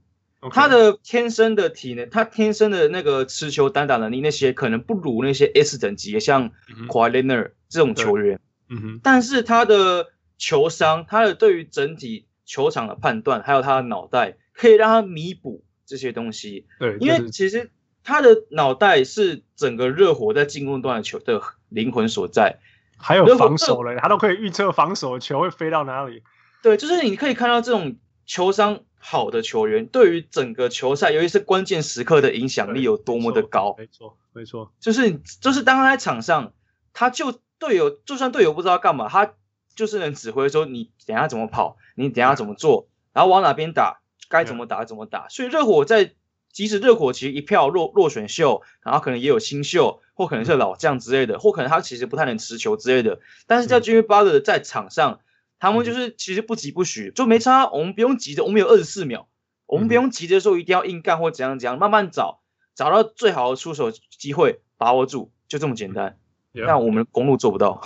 [0.50, 6.50] 他的天生的体能，他天生的那个持球单打能力那些可能不如那些 S 等级，像
[6.88, 8.40] Kawhi Leonard 这种球员。
[8.68, 16.66] 嗯哼，但是他的球商，他的对于整体球场的判断，还有他的脑袋，可以让他弥补这些东西。
[16.80, 17.70] 对，因为其实
[18.02, 22.58] 他的脑袋是整个热火在进攻端的球的灵魂所在。
[22.98, 26.22] 还有防守嘞，他都可以预测防守的球会飞到哪里。
[26.62, 33.74] 对，就是你可以看到这种球商好的球员对于整个球赛，尤其是关键时刻的影响力有多么的高。
[33.78, 36.52] 没错，没错，就是就是当他在场上，
[36.92, 39.34] 他就队友就算队友不知道干嘛，他
[39.74, 45.28] 就是能指挥说你等下怎么跑，你等下怎么做，然后往哪边打，该怎么打怎么打。
[45.28, 46.14] 所以热火在
[46.50, 55.20] 即使热火其实一票落落选秀，然后可能也有新秀，或可能是老将之类的，或可能他其实不太能持球之类的，但是在 Jimmy Butler 在场上。
[55.58, 57.70] 他们就是其实不急不徐，就没差。
[57.70, 59.26] 我们不用急着，我们有二十四秒，
[59.64, 62.42] 我们不用急着说一定要硬干或怎样怎样，慢慢找，
[62.74, 66.18] 找到最好的出手机会，把握住，就这么简单。
[66.52, 66.78] 那、yeah.
[66.78, 67.80] 我们公路做不到。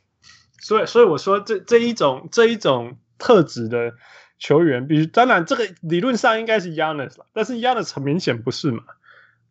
[0.62, 3.92] 所以，所以我说这这一种这一种特质的
[4.38, 8.82] 球员，比如当然这个理论上应该是 Giannis 了，但是 Giannis 很明显不是嘛，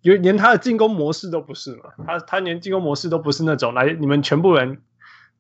[0.02, 4.82] 因为连他的进攻模式都不是嘛，他他连进攻模式都不是那种来你们全部人。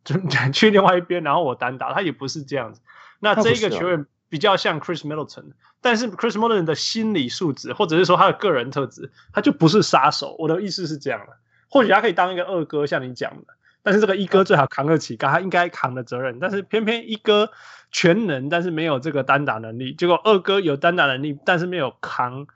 [0.06, 0.16] 就
[0.54, 2.80] 去另外一边，然后我单打，他也不是这样子。
[3.20, 10.38] 那这一个球员比较像 Chris Middleton，但是 Chris Middleton 的心理素质，或者是说他的个人特质，他就不是杀手。
[10.40, 11.34] 我的意思是这样的，
[11.70, 16.40] 或许他可以当一个二哥，像你讲的，但是这个一哥最好扛得起，他应该扛的责任。
[16.40, 17.52] 但是偏偏一哥
[17.92, 22.48] 全能，但是没有这个单打能力，结果二哥有单打能力，但是没有扛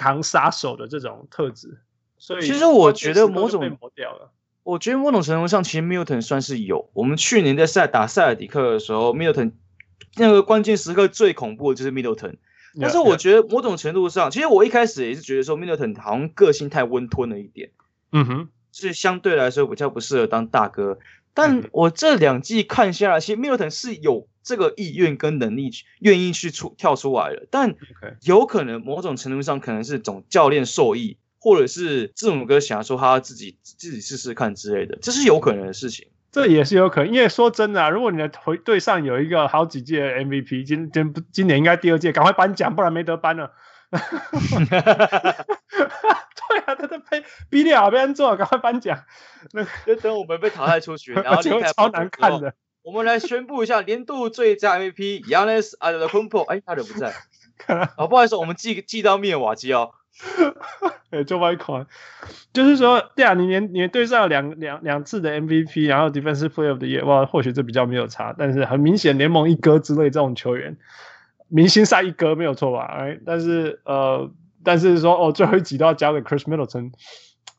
[0.00, 1.78] 扛杀手的这种特质。
[2.16, 4.32] 所以其实我觉得某种被磨掉了。
[4.62, 6.88] 我觉得某种程度上，其实 Middleton 算是有。
[6.94, 9.52] 我们去年在赛打塞尔迪克的时候，Middleton
[10.16, 12.36] 那个关键时刻最恐怖的就是 Middleton。
[12.80, 17.70] 但是我觉得某种程度上，其实我一开始也是觉得说 Middleton 好像个性太温吞了一点，
[18.12, 20.98] 嗯哼，是相对来说比较不适合当大哥。
[21.34, 27.46] 但我这两季看下来，其实 Middleton 是有这个意愿跟能力，愿意去出跳出来了。
[27.50, 27.74] 但
[28.22, 31.18] 有可能某种程度上，可能是总教练受益。
[31.42, 36.08] 或者是字母哥想要说他自己自己试试看之类的，这是有可能的事情。
[36.30, 43.52] 这也是有可能，因为说真的啊，如果你的回队上有一个好几届 MVP，今今今年应该第二届，赶快颁奖，不然没得颁了。
[43.90, 43.98] 对
[46.66, 49.02] 啊，他在被逼掉，被人做，赶快颁奖。
[49.52, 52.52] 那就等我们被淘汰出去， 然后离开超难看的。
[52.82, 56.44] 我们来宣布一下年度最佳 MVP Giannis Antetokounmpo。
[56.44, 57.14] 哎，他人不在。
[57.98, 59.90] 哦，不好意思，我们寄寄到密尔瓦基哦。
[61.10, 61.86] 哎，做外款，
[62.52, 70.76] 就是说，对啊，你连你对上两两两次的 MVP，然后 Defensive Player of the Year，哇，或许这比较没有差，但是很明显，联盟一哥之类这种球员，
[71.48, 72.84] 明星赛一哥没有错吧？
[72.98, 74.30] 哎，但是呃，
[74.64, 76.92] 但是说哦，最后一集都要交给 Chris Middleton，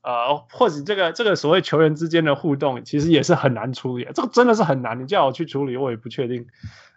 [0.04, 6.48] 呃，或者这个这个所谓球员之间的互动，其实也是很难处理，这个真的是很难，你叫我去处理，我也不确定，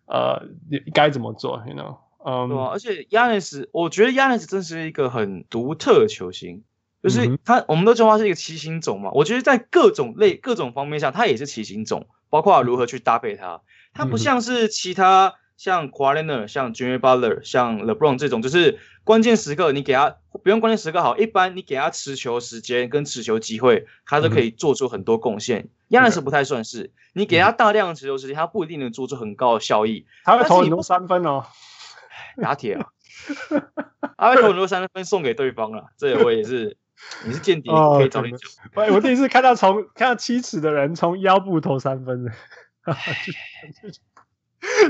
[0.06, 1.98] 呃，你该怎么做，you know。
[2.26, 6.62] 嗯，对啊，而且 Giannis，我觉得 Giannis 真是一个很独特的球星，
[7.02, 9.10] 就是他，嗯、我们都说他是一个骑行种嘛。
[9.12, 13.60] 我觉得在各种类、各种方面上，他也是骑行种，包括如何去搭配他。
[13.92, 25.68] 他不像是其他像 Kawhi Leonard、像 Jimmy Butler、像 LeBron 这种，就是关键时刻你给他不用关键时刻好，一般你给他持球时间跟持球机会，他都可以做出很多贡献。
[25.90, 30.06] Giannis 不太算是，你给他大量的持球时间，他不一定能做出很高的效益。
[30.24, 31.44] 他会投很多三分哦。
[32.42, 32.86] 打铁啊！
[34.18, 36.76] 他会投很多三分送给对方了， 这我也是，
[37.24, 38.40] 你是间谍，可以找你讲。
[38.74, 42.32] 喂，我第一次看到从看到七尺的人从腰部投三分的，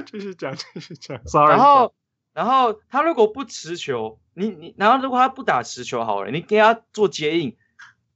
[0.06, 1.20] 继续讲，继续讲。
[1.26, 1.50] Sorry。
[1.50, 1.92] 然后，
[2.34, 7.56] 然后他如果不持球，你你，然后如果他不打持球好了，你给他做接应，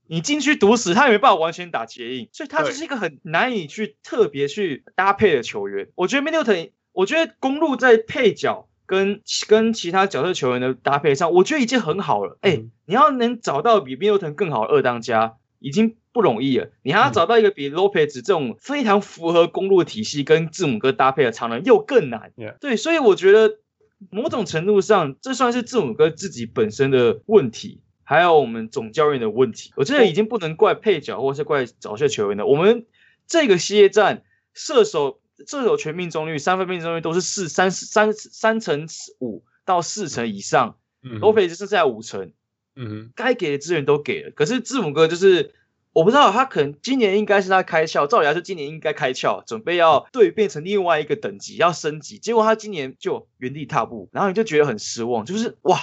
[0.07, 5.89] 你进去堵死他也没办法完全打接应，所以他就是一个很难以去特别去搭配的球员。
[5.95, 8.67] 我觉得 Middleton，我觉得公路在配角。
[8.89, 12.39] 跟跟其他角色球员的搭配上，我觉得已经很好了。
[12.41, 16.71] 哎、嗯，你要能找到比 Middleton 更好的二当家，已经不容易了。
[16.81, 22.33] 你还要找到一个比 Lopez 这种非常符合公路体系跟字母哥搭配的长人，又更难。
[22.61, 23.59] 对，所以我觉得
[24.11, 29.73] 某种程度上，这算是字母哥自己本身的问题，还有我们总教练的问题。
[29.77, 32.47] 我觉得已经不能怪配角，或是怪找些球员了。
[32.47, 32.87] 我们
[33.27, 34.23] 这个系列战
[34.55, 35.21] 射手。
[35.47, 38.89] 射手全命中率、三分命中率都是四三三三成
[39.21, 42.33] 五到四成以上，罗佩兹是在五成，
[42.75, 44.33] 嗯哼，该给的资源都给了。
[44.33, 45.55] 可是字母哥就是
[45.99, 55.77] 我不知道，他可能今年应该是他开窍，照理来说今年应该开窍，准备要对变成另外一个等级，要升级，结果他今年就原地踏步，然后你就觉得很失望，就是哇，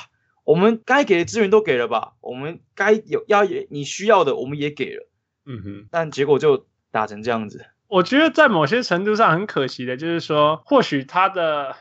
[0.45, 5.05] 我们该给的资源都给了吧，我们该有要也你需要的我们也给了，
[5.45, 7.65] 嗯哼，但结果就打成这样子。
[7.87, 11.75] 我觉得在某些程度上很可惜的，就是说，或许他的，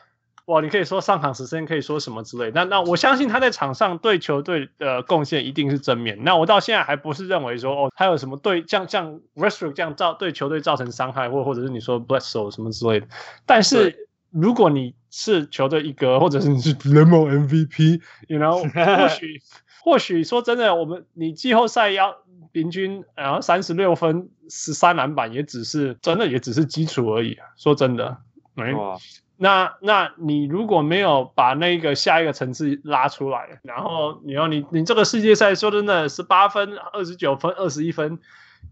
[0.46, 2.50] 哇，你可以说上场时间，可以说什么之类。
[2.54, 6.22] 那那我相信他在场上对球队的贡献一定是正面。
[6.22, 13.06] 那我到现在还不是认为说，哦，他有什么对像像 Westbrook 这样造对球队造成伤害，或或者是你说 Bledsoe 什么之类的。
[13.46, 18.60] 但是如果你是球队一哥，或者是你是联盟 MVP，you know，
[19.00, 19.40] 或许
[19.82, 22.16] 或许说真的，我们你季后赛要
[22.52, 27.38] 平均然后三十六分、十三篮板，也只是真的也只是基础而已。
[27.56, 28.18] 说真的，
[28.56, 28.74] 哎。
[29.44, 38.20] 那那你如果没有把那个下一个层次拉出来，然后你要你你这个世界赛说真的十八分、二十九分、二十一分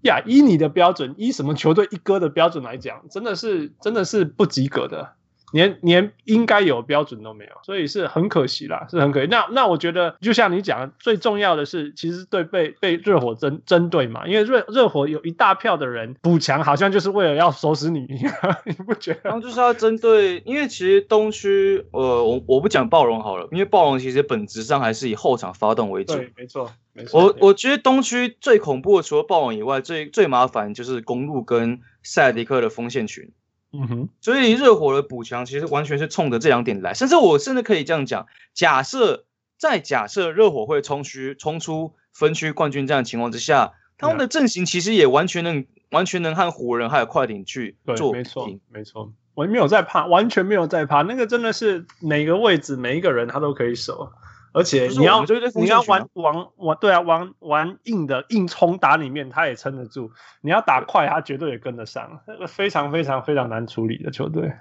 [0.02, 5.12] 呀，以你的标准，以什么球队一哥的标准来讲，真的是真的是不及格的。
[5.52, 9.28] 连连应该有标准都没有，所以是很可惜啦，是很可惜。
[9.30, 18.00] 那那我觉得，就像你讲，最重要的是，其实对被被热火针针对嘛，因为热热火有一大票的人补强，好像就是为了要收拾你，
[18.64, 19.20] 你不觉得？
[19.24, 26.14] 然后就是要针对，因为其实东区，呃，我我不讲暴龙好了，因为暴龙其实本质上还是以后场发动为主。
[26.14, 27.20] 对，没错，没错。
[27.20, 33.30] 我我觉得东区最恐怖的，除了暴龙以外，最最麻烦就是公路跟塞迪克的锋线群。
[33.72, 39.24] 嗯哼，所以热火的补强其实完全是冲着这两点来，甚至我甚至可以这样讲：假设
[39.56, 48.12] 在假设热火会冲虚冲出分区冠军这样的情况之下，他们的阵型其实也完全能完全能和湖人还有快艇去做。
[48.12, 54.12] 没错，没错，我没有在怕，完全没有在怕，那个真的是每个位置每一个人他都可以守。
[54.54, 55.24] 而且你要
[55.54, 60.12] 你要玩玩玩对啊，玩玩硬的硬冲打里面，他也撑得住。
[60.42, 62.20] 你要打快，他绝对也跟得上。
[62.26, 64.52] 那个非常非常非常难处理的球队。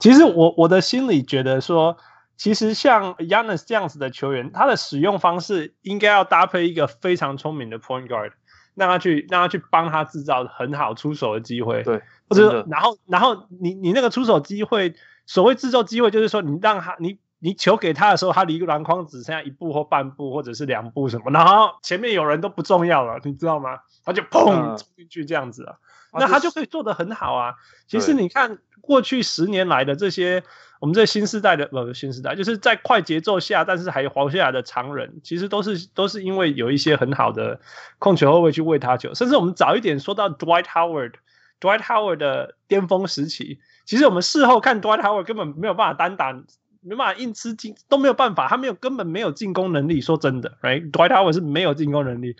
[0.00, 1.96] 其实我我的心里觉得说，
[2.36, 8.32] 其实像 Giannis 这样子的球员，他的使用方式应该要搭配一个非常聪明的 Point Guard，
[8.74, 11.84] 让他去让他去帮他制造很好出手的机会。
[11.84, 14.94] 对，或者然后然后你你那个出手机会，
[15.26, 17.18] 所谓制造机会，就是说你让他你。
[17.44, 23.80] 你球给他的时候，他离篮筐只剩下一步或半步，或者是两步什么，然后前面有人都不重要了，你知道吗？
[24.04, 25.74] 他就砰冲进去这样子啊，
[26.12, 27.54] 那他就可以做得很好啊。
[27.88, 30.44] 其实你看过去十年来的这些，
[30.78, 37.58] 我们这新时代的不新时代，就是在快节奏下，但是还活下来的常人，其实都是都是因为有一些很好的
[37.98, 46.40] 控球后卫去喂他球，甚至我们早一点说到 Dwight Howard，Dwight Howard 的巅峰时期，其实我们事后看 Dwight Howard 根本没有办法单打。
[46.82, 50.00] 没办法硬吃进都没有办法，他没有根本没有进攻能力。
[50.00, 52.36] 说真的，right？Dwight Howard 是没有进攻能力，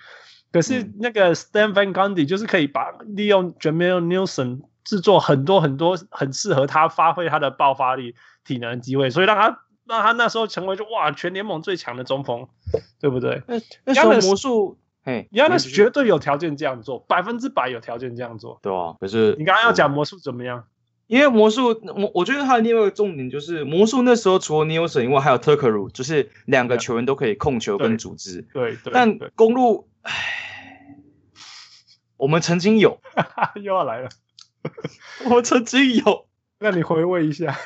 [0.53, 12.49] 可是那个 Stan Van Gundy 就是可以把利用 Jameer Nelson 制作很多很多很适合他发挥他的爆发力、体能机会，所以让他让他那时候成为就哇全联盟最强的中锋，
[13.01, 13.43] 对不对？
[13.47, 18.59] 那那时候魔术，嘿，Giannis 绝对有条件这样做，百分之百有条件这样做。
[18.63, 20.65] 对啊，可是你刚刚要讲魔术怎么样？
[21.07, 28.47] 因为魔术，我我觉得他的另外一个重点就是魔术那时候除了 Nelson 以外，还有 Tucker，就是两个球员都可以控球跟组织。
[28.55, 28.93] 对对。
[28.95, 30.97] 但公路，唉，
[32.17, 33.01] 我们曾经有，
[33.61, 34.09] 又要来了。
[35.31, 36.27] 我曾经有，
[36.59, 37.59] 那你回味一下。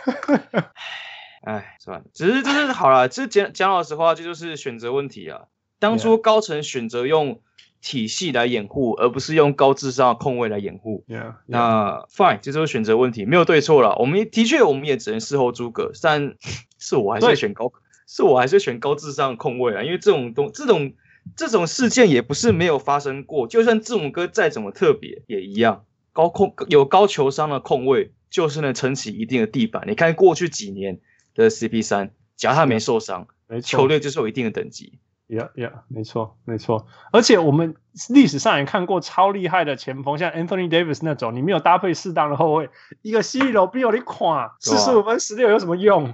[1.43, 5.43] 唉，算了，只是就是好了，这讲讲老实话，这就是选择问题啊。
[5.79, 7.41] 当初高层选择用。
[7.87, 11.05] 体系来掩护，而不是用高智商的控卫来掩护。
[11.07, 11.35] Yeah, yeah.
[11.47, 13.95] 那 fine，这就是选择问题，没有对错了。
[14.01, 15.93] 我们的确，我们也只能事后诸葛。
[16.03, 16.35] 但
[16.81, 17.73] 是我还是会选高，
[18.09, 20.95] 是我还是选高智商的控卫啊，因为这种东，这种
[21.37, 23.47] 这种事件也不是没有发生过。
[23.47, 29.85] 就算字母哥再怎么特别，也一样，高控有高球商的控卫，就是能撑起一定的地板。
[29.87, 30.99] 你看过去几年
[31.37, 33.29] 的 CP 三，只要他没受伤，
[33.63, 34.99] 球队就是有一定的等级。
[35.29, 36.87] Yeah, yeah，没错，没错。
[37.11, 37.75] 而且我们
[38.11, 42.71] 历史上也看过超厉害的前锋，像 Anthony Davis 那种，你没有搭配适当的后卫，
[43.03, 46.13] 一个西楼比你垮，四十五分十六有什么用？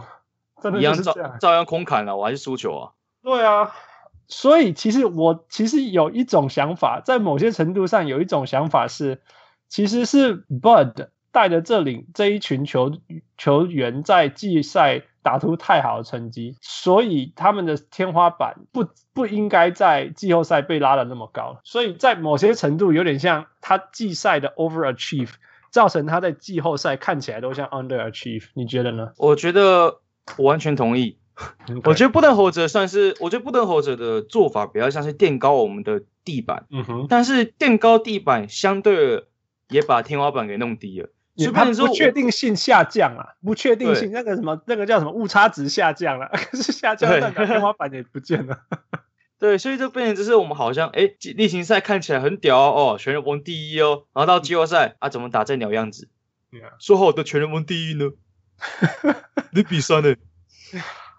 [0.62, 2.92] 真的就是这样，样照，照样空砍了，我还是输球啊。
[3.22, 3.72] 对啊，
[4.28, 9.20] 所以其实我其实有一种想法，在某些程度上有一种想法是，
[9.68, 12.93] 其实是 Bud 带着这领这一群球
[13.37, 15.03] 球员在季赛。
[15.24, 25.30] 打出太好的成绩，所以他们的天花板不不应该在季后赛被拉的那么高，所以在某些程度有点像他季赛的 overachieve，
[25.70, 28.47] 造成他在季后赛看起来都像 underachieve。
[28.55, 29.12] 你觉得呢？
[29.16, 30.01] 我觉得
[30.39, 31.18] 我完全同意。
[31.85, 39.26] 我觉得布登侯泽算是，我觉得布登侯泽的做法比较像是垫高我们的地板，嗯哼，但是垫高地板相对
[39.68, 41.11] 也把天花板给弄低了。
[41.35, 48.61] 你他不确定性下降啊，不确定性那个什么，那个叫什么误差值下降了， 可是下降代表天花板也不见了。
[49.39, 56.09] 对，所以这变成就是我们好像哎，例行赛看起来很屌哦，全联盟第一哦，然后到季后赛啊，怎么打这鸟样子？
[56.78, 58.11] 说好的全联盟第一呢？
[59.51, 60.14] 你比赛呢？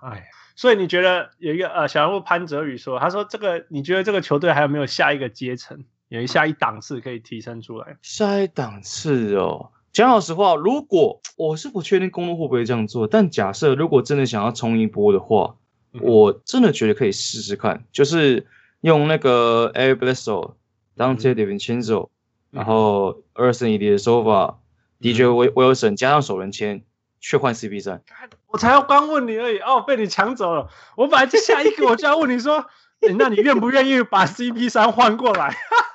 [0.01, 7.97] 哎，所以你觉得有一个呃，小人物潘哲宇说，他说这个你觉得这个球队还有没有下一个阶层，有一下一档次可以提升出来？
[8.03, 9.71] 下一档次哦。
[9.93, 15.55] 讲老实话，如果我是不确定公路会不会这样做，但假设如果真的想要冲一波的话，
[15.93, 18.47] 嗯、我真的觉得可以试试看，就是
[18.81, 20.53] 用那个 Eric Bledsoe、
[20.97, 22.09] Donte DiVincenzo，
[22.49, 24.55] 然后 Ersan Ilyasova、
[24.99, 25.21] DJ
[25.53, 26.81] Wilson 加上首轮签，
[27.21, 28.01] 去换 CP 三。
[28.47, 30.69] 我才要刚问你而已，哦，被你抢走了。
[30.97, 32.65] 我本来就下一个我就要问你说，
[33.01, 35.55] 欸、那你愿不愿意把 CP 三换过来？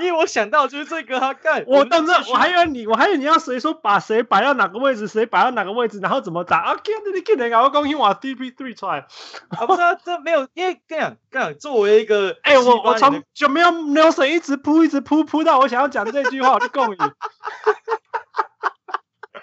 [0.02, 1.62] 因为我想到就是这个啊，干！
[1.66, 6.74] 我当时我还以为你，我还以为你要谁说把谁摆到哪个位置，谁摆到哪个位置，然后怎么打啊？
[6.82, 9.06] 给你给你，我刚听完 CP3 出来，
[9.50, 16.96] 啊不是啊，这没有，因为这样这样作为一个，哎、欸，我我从就没有 Nelson 一直扑一直扑扑到我想要讲这句话，我就共赢。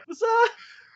[0.07, 0.33] 不是啊，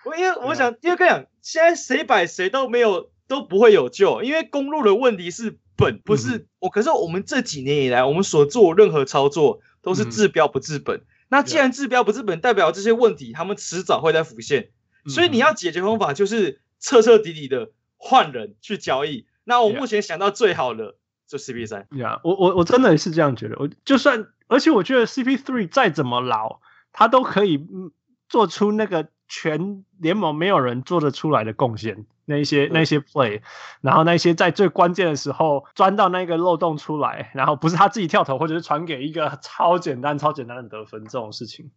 [0.06, 5.60] 我因为我想，因为这样，现在谁摆谁都没有都不会有救，因为公路的问题是。
[5.82, 10.98] 本不是我，可是我们这几年以来，我们所做任何操作都是治标不治本。
[10.98, 14.70] 嗯、那既然治标不治本，代表这些问题他们迟早会再浮现。
[15.06, 19.26] 嗯、所以你要解决方法就是彻彻底底的换人去交易。
[19.44, 20.96] 那我目前想到最好的
[21.28, 21.88] 就 CP 三。
[21.98, 23.56] 呀、yeah，我我我真的是这样觉得。
[23.58, 26.60] 我就算，而且我觉得 CP three 再怎么老，
[26.94, 27.60] 他都可以
[28.30, 32.06] 做出那个全联盟没有人做得出来的贡献。
[32.32, 33.42] 那些那些 play，
[33.82, 41.70] 然后那些在最关键的时候钻到那个漏洞出来，然后不是他自己跳投，或者是传给一个超简单超简单的得分这种事情，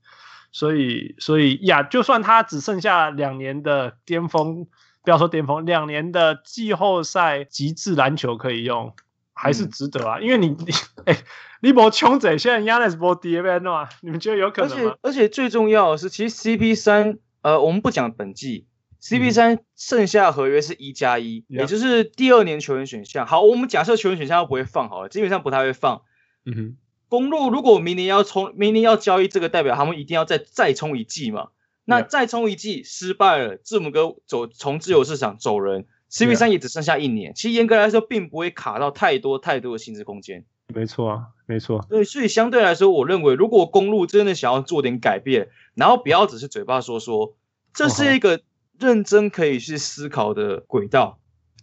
[0.52, 4.66] 所以所以呀，就算他只剩下两年的巅峰，
[5.02, 8.94] 不要说巅峰，两年的季后赛极致篮球可以用，
[9.34, 10.66] 还是值得啊，嗯、因为你你
[11.04, 11.18] 哎，
[11.60, 14.94] 你博穷嘴，现在 Giannis 没跌呗，那你们觉得有可能吗？
[15.02, 18.66] 而且而且最重要的是，其实 CP 三，呃，我们不讲本季。
[19.04, 23.26] CP 三剩下合约是一加一，也就是第二年球员选项。
[23.26, 26.00] 好，我们假设球员选项都不会放好了，基本上不太会放。
[26.46, 26.76] 嗯哼，
[27.10, 31.48] 公路如果明年要冲，明年要交易这个代表，他们一定要再再冲一季嘛？
[31.84, 37.34] 那再冲一季失败了，字母哥走从自由市场走人，CP 三也只剩下一年。
[37.34, 40.46] 其实严格来说，并不会卡到太多太多的薪资空间。
[40.74, 41.84] 没错啊，没错。
[41.90, 47.36] 对，所以相对来说，我认为如果公路真的想要做点改变，然后不要只是嘴巴说说，
[47.74, 48.40] 这是一个。
[48.78, 51.18] 认真可以去思考的轨道，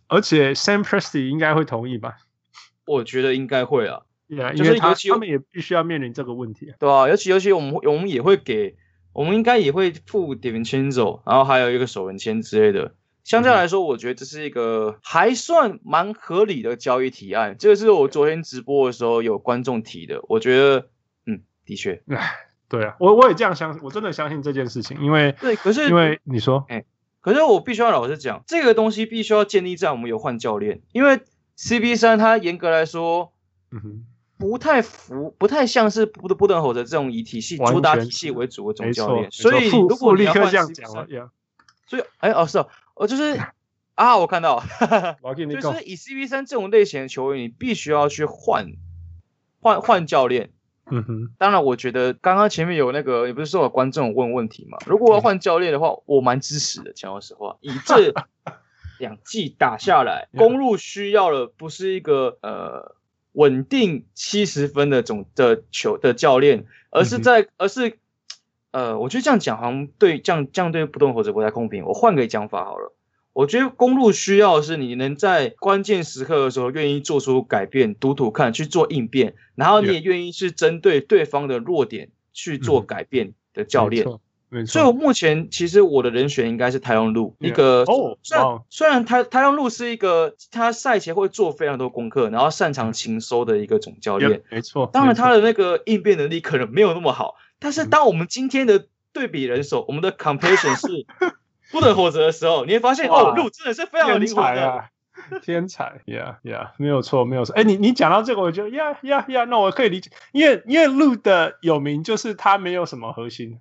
[0.08, 2.18] 而且 Sam Presti 应该会同意吧？
[2.86, 8.76] 我觉得应该会啊，yeah, 就是尤其他们也必须要面临这个问题，对啊，尤其尤其我们我们也会给，
[9.14, 12.96] 我们应该也会付 DiVincenzo，然后还有一个首轮签之类的。
[13.24, 17.56] 相对来说，我觉得这是一个还算蛮合理的交易提案。
[17.60, 20.90] 这个是我昨天直播的时候有观众提的，我觉得，
[21.28, 22.02] 嗯，的确，
[22.68, 26.84] 对啊，我我也这样相信，我真的相信这件事情，因为对，可是因为你说，哎。
[27.22, 31.22] 可是我必须要老实讲，这个东西必须要建立在我们有换教练，因为
[31.58, 33.32] CB 三他严格来说，
[33.72, 34.06] 嗯哼，
[34.40, 41.30] 不太符，不太像是布布登霍的这种以体系主打体系为主的总教练，所以如果你要换 CP3，
[41.86, 43.40] 所以哎哦是哦，我就是
[43.94, 44.64] 啊我看到，
[45.62, 48.72] 就是以 CB 三这种类型的球员，你必须要去换
[49.60, 50.50] 换换教练。
[50.92, 54.78] 嗯哼，当然，我觉得刚刚前面有那个，也不是说有观众问问题嘛。
[54.86, 56.92] 如果要换教练的话，我蛮支持的。
[56.94, 58.14] 讲老实话，以这
[59.00, 62.96] 两季打下来，公路需要的不是一个呃
[63.32, 67.98] 稳定七十分的总的球的教练，而是在，而是
[68.72, 71.86] 呃，我觉得这样讲好像对这样这样对不动猴子不太公平。
[71.86, 72.94] 我换个讲法好了。
[73.34, 84.06] 我觉得公路需要的是你能在关键时刻的时候愿意做出改变，赌赌看去做应变，然后你也愿意去针对对方的弱点去做改变的教练。
[84.68, 94.42] 所以我目前其实我的人选应该是泰隆路，一个哦，虽然虽然泰泰隆路是一个他赛前会做非常多功课，然后擅长情收的一个总教练。
[94.50, 101.06] 没错，当然他的那个应变能力可能没有那么好，但是当我们今天的对比人手，我们的 comparison 是。
[101.72, 104.90] 不能活着的时候，你会发现哦，路真的是非常有灵魂的，啊、
[105.42, 107.56] 天才呀呀，没有错，没有错。
[107.56, 113.60] 哎，你你讲到这个，我觉得呀呀呀，那我可以理解，因为因为鹿的有名就是他没有什么核心，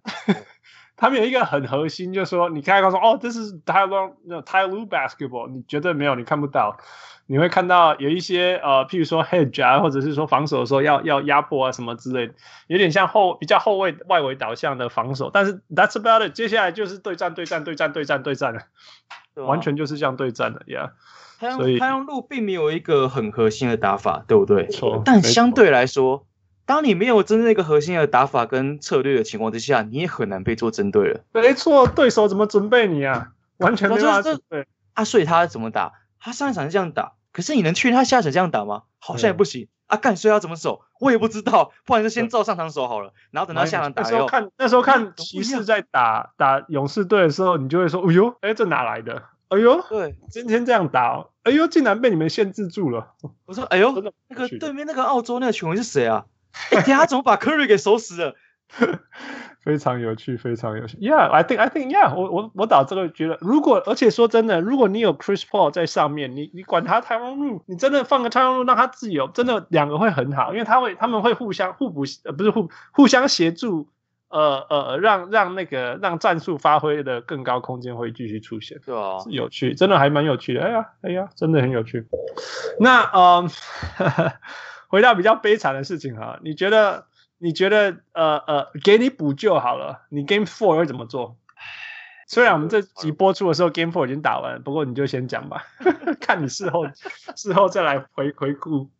[1.00, 4.12] 他们有一个很核心，就是说你看到说哦，这是 Tyler
[4.44, 6.76] Tyler basketball，你绝对没有，你看不到。
[7.26, 12.34] 你会看到有一些呃，譬如说 hedge 啊，或者是说防守的时候要要压迫啊什么之类的，
[12.66, 15.30] 有点像后比较后卫外围导向的防守。
[15.32, 18.60] 但是 that's about it，接下来就是对战对战对战对战对战了，
[19.36, 20.90] 啊、完全就是这样对战的呀。
[21.40, 24.66] Yeah, 所以太阳路并没有一个很核心的打法，对不对？
[24.66, 25.00] 错。
[25.04, 26.26] 但相对来说，
[26.70, 31.24] 当你没有真正一个核心的打法跟策略的情况之下，你也很难被做针对了。
[31.32, 33.32] 没错，对手怎么准备你啊？
[33.56, 34.68] 完全没办法准备。
[34.94, 35.94] 啊，所以他怎么打？
[36.20, 37.14] 他上一场是这样打。
[37.32, 38.84] 可是你能确定他下场这样打吗？
[39.00, 39.66] 好像也不行。
[39.88, 40.82] 啊，干，所以要怎么守？
[41.00, 44.02] 我也不知道，不然就先照上场守好了，然后等到下场打。
[44.02, 49.24] 那时候看，那时候看骑士在打打勇士队的时候，你就会说：“哎呦，哎，这哪来的？
[49.48, 53.14] 哎呦，对，今天这样打，哦，哎呦，竟然被你们限制住了。”
[53.46, 53.92] 我说：“哎呦，
[54.28, 56.26] 那个对面那个澳洲那个球员是谁啊？
[56.70, 58.34] 哎，他怎么把 Curry 给守死了？”
[59.62, 60.96] 非常有趣，非常有趣。
[60.98, 73.88] Yeah，I think I think yeah，我我我打这个觉得，如果而且说真的，如果你有 Chris Paul 在上面，你你管他 Tyronn Lue，你真的放个 Tyronn Lue 让他自由，真的两个会很好，因为他会他们会互相互补，呃不是互互相协助，
[74.28, 80.62] 呃呃让让那个让战术发挥的更高空间会继续出现，对啊，是有趣，真的还蛮有趣的。
[80.62, 82.06] 哎呀哎呀，真的很有趣。
[82.78, 83.50] 那嗯，
[84.90, 87.06] 回到比较悲惨的事情哈，你觉得？
[87.42, 91.38] 你觉得呃呃，给你补救好了，你 Game Four 会怎么做？
[92.26, 95.64] 虽然我们这集播出的时候 Game Four 已经打完了，不过你就先讲吧，
[96.20, 96.84] 看你事后
[97.34, 98.90] 事后再来回回顾。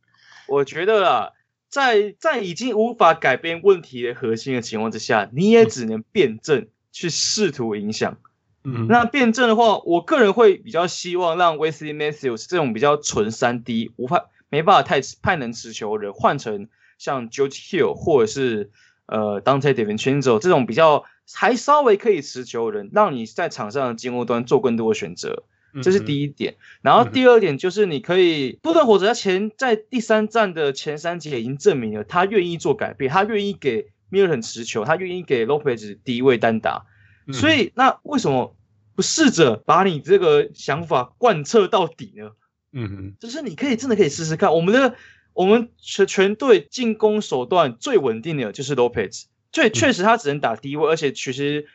[0.49, 1.29] 我觉得啊，
[1.69, 8.17] 在在已经无法改变问题的核心的情况之下，你也只能辩证去试图影响。
[8.65, 16.69] 嗯，那辩证的话，我个人会比较希望让 Wesley Matthews 这种比较纯三 D 无法没办法太太能持球的人换成。
[16.99, 18.71] 像 George Hill 或者是
[19.07, 25.45] 呃 Dante DiVincenzo 这种比较还稍微可以持球的人，让你在场上的进攻端做更多的选择，
[25.83, 26.57] 这是第一点。
[26.83, 36.85] 然后第二点就是你可以，布顿火者他前在第三站的前三节已经证明了他愿意做改变，他愿意给 Milton 持球，他愿意给 Lopez 第一位单打。
[37.33, 38.55] 所以那为什么
[38.95, 42.33] 不试着把你这个想法贯彻到底呢？
[42.73, 44.95] 嗯哼，就是你可以真的可以试试看我们的。
[45.33, 51.67] 我们全全队进攻手段最稳定的就是 Lopez，最，确实他只能打低位，而且其实，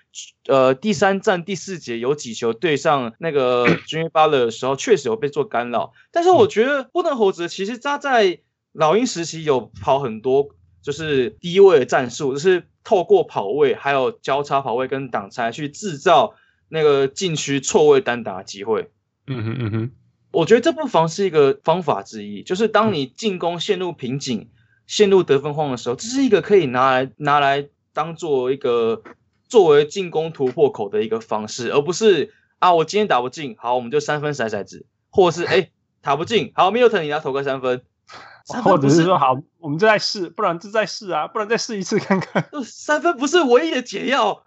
[0.45, 5.93] 呃，第三战第四节有几球对上那个 Jimmy Butler 的时候，确实有被做干扰。
[6.11, 8.39] 但是我觉得布顿猴子其实他在
[8.73, 10.49] 老鹰时期有跑很多
[10.81, 16.35] 就是低位的战术，就是透过跑位还有交叉跑位跟挡拆去制造
[16.67, 18.91] 那个禁区错位单打的机会。
[19.27, 19.91] 嗯哼嗯哼。
[20.35, 24.49] 我觉得这不妨是一个方法之一，就是当你进攻陷入瓶颈、
[24.85, 29.01] 陷入得分荒的时候，这是一个可以拿来拿来当做一个
[29.47, 35.69] 作为进攻突破口的一个方式，而不是啊，我今天打不进，好，我们就三分甩骰子，或者是 哎
[36.01, 37.81] 打不进，好，Milton 你要投个三分，
[38.61, 42.49] 或者是说好，我们就再试，不然就再试啊，不然再试一次看看。
[42.65, 44.43] 三分不是唯一的解药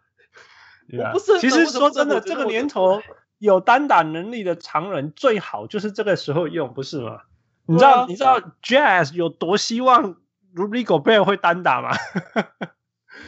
[0.91, 1.13] ，yeah.
[1.13, 1.41] 不是。
[1.41, 3.01] 其实说真的，这个年头。
[3.39, 7.21] 有单打能力的常人最好就是这个时候用，不是吗？
[7.67, 10.17] 你知道、啊、你知道 Jazz 有多希望
[10.57, 11.91] Rudy Gobert 会单打吗？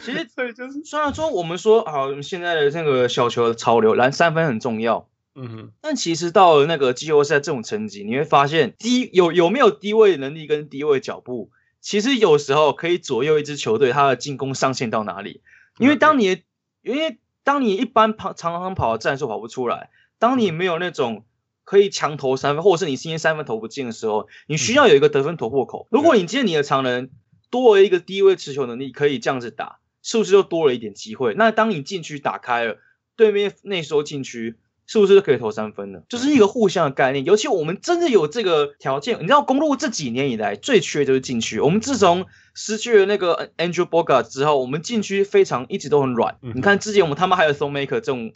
[0.03, 15.41] 其实 对，就是虽然说我们说啊，现在的那个小球的潮流，篮三分很重要，嗯哼，但其实到了那个季后赛这种层级，你会发现低有有没有低位能力跟低位脚步，其实有时候可以左右一支球队他的进攻上限到哪里。
[15.77, 16.43] 因为当你、嗯、
[16.81, 19.89] 因为当你一般跑常常跑的战术跑不出来。
[20.21, 21.25] 当你没有那种
[21.63, 25.87] 可以强投三分，或者是你今天三分投不进的时候，你需要有一个得分突破口。
[25.89, 27.09] 如果你今天你的常人
[27.49, 31.33] 多了一个低位持球能力，可以这样子打，是不是就多了一点机会？
[31.33, 32.77] 那当你禁区打开了，
[33.15, 36.03] 对面内收禁区，是不是就可以投三分了？
[36.07, 37.25] 就是一个互相的概念。
[37.25, 41.59] 尤其我们真的有这个条件，你知道，公路这几年以来最缺的就是禁区。
[41.59, 46.37] 我们自从失去了那个 Andrew Bogut 之后，我们禁区非常一直都很软。
[46.41, 48.31] 你看之前我们他妈还有 Thon Maker 这种。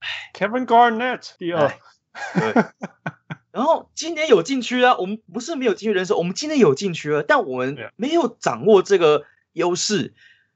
[0.34, 1.72] Kevin Garnett 第二，
[2.34, 2.64] 对，
[3.52, 10.14] 然后今年有禁区啊，我们不是没有禁区人手，我们今年有禁区了，但我们没有掌握这个优势。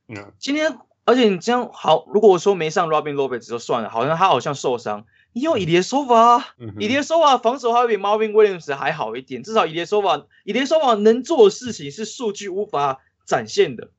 [0.08, 13.90] 嗯，今天而且你这样好，如果我说没上 Robin Lopez 就算了，好像他好像受伤，你有 Ilyasova，Ilyasova 防守还比 Marvin Williams 还好一点，至少 Ilyasova Ilyasova 能做的事情是数据无法展现的。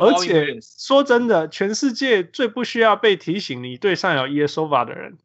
[0.00, 5.16] 而且说真的，全世界最不需要被提醒你对上有 Ilyasova 的人，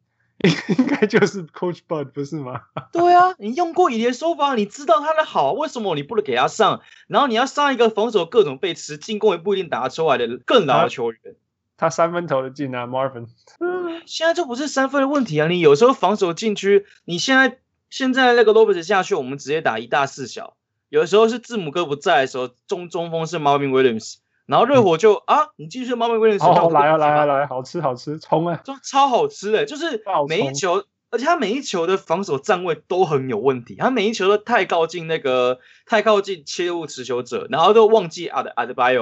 [0.78, 2.62] 应该就是 Coach Bud，不是吗？
[2.92, 6.80] 对啊，你用过 Ilyasova，你知道他的好，为什么你不能给他上？
[7.06, 11.20] 然后你要上一个防守各种被吃，进攻也不一定打得出来的更老的球员。
[11.76, 13.26] 他，他三分投的进啊，Marvin。
[13.58, 17.58] 嗯，现在就不是三分的问题啊，你有时候防守禁区，你现在
[17.90, 20.56] 现在那个 Lopez 下去，我们直接打一大四小。
[20.88, 24.16] 有时候是字母哥不在的时候，中中锋是 Marvin Williams。
[24.50, 39.00] 然后热火就、嗯、啊，你继续猫咪威廉斯，好来啊来啊来，好吃好吃，冲啊，就超好吃的，就是每一球，而且他每一球的防守站位都很有问题，他每一球都太靠近那个太靠近切入持球者，然后都忘记阿德阿德巴约，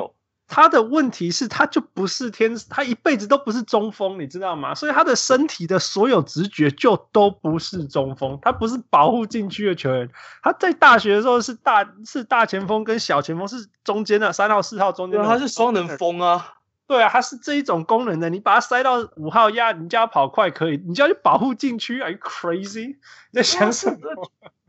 [0.49, 4.75] 他的问题是，他就不是天，他一辈子都不是中锋，你知道吗？
[4.75, 10.09] 所以他的身体的所有直觉就都不是中锋，他不是保护禁区的球员。
[10.43, 16.55] 他在大学的时候是大是大前锋跟小前锋是中间的三号四号中间的，他是双人锋啊。
[16.87, 18.31] 对啊，他是这一种功能的。
[18.31, 22.97] 你把他塞到五号压，你叫他跑快可以，你就要去保护禁区，Are you crazy？
[23.31, 23.99] 你在想什么？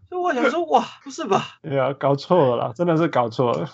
[0.09, 1.45] 所以我想说，哇，不是吧？
[1.63, 3.69] 对啊，搞错了啦，真的是搞错了。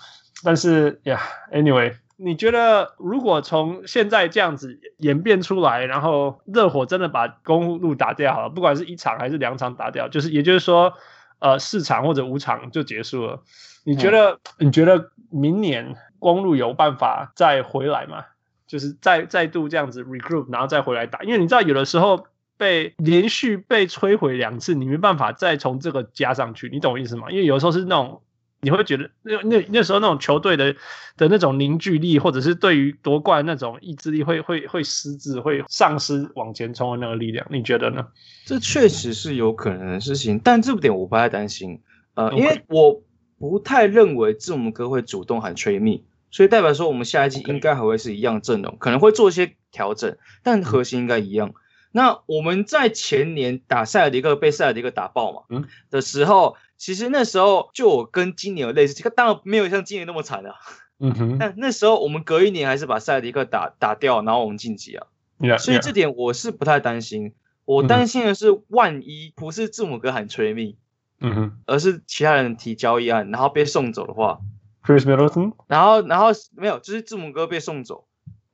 [0.46, 1.20] 但是呀
[1.52, 10.94] ，Anyway，你觉得如果从现在这样子演变出来，然后热火真的把公路打掉好了，不管是一场还是两场打掉，就是也就是说，
[11.40, 13.42] 呃，四场或者五场就结束了。
[13.84, 14.40] 你觉得？
[14.60, 18.24] 嗯、你觉得明年公路有办法再回来吗？
[18.68, 22.26] 就是再再度这样子 regroup，然后再回来打，因为你知道有的时候
[22.58, 27.30] 被连续被摧毁两次，你没办法再从这个加上去，你懂我意思吗？
[27.30, 28.24] 因为有时候是那种
[28.66, 30.74] 你会觉得那那那时候那种球队的
[31.16, 38.08] 的那种凝聚力，或者是对于夺冠那种意志力会会会失智，会丧失往前冲的那个力量，你觉得呢？
[38.46, 41.80] 这确实是有可能的事情，但这点我不太担心，
[42.16, 43.02] 呃因为我
[43.38, 46.02] 不太认为字母哥会主动喊 trade me。
[46.32, 51.50] 所以代表说，我们下一季应该还会是一样阵容.可能会做一些调整，但核心应该一样。
[51.50, 51.54] 嗯、
[51.96, 60.56] 那我们在前年打塞尔迪克被塞尔迪克打爆嘛，嗯，的时候，其实那时候就我跟今年有类似，这个当然没有像今年那么惨啊，
[61.00, 61.38] 嗯哼。
[61.40, 65.08] 但那时候我们隔一年还是把塞尔迪克打打掉，然后我们晋级啊。
[65.40, 67.34] Yeah, 所以这点我是不太担心，
[67.64, 70.76] 我担心的是万一不是字母哥喊 trade me，
[71.22, 74.42] 嗯哼，而是其他人提交易案，然后被送走的话。
[74.84, 76.28] Chris Middleton，然后，然后
[76.58, 78.06] 没有，就是字母哥被送走。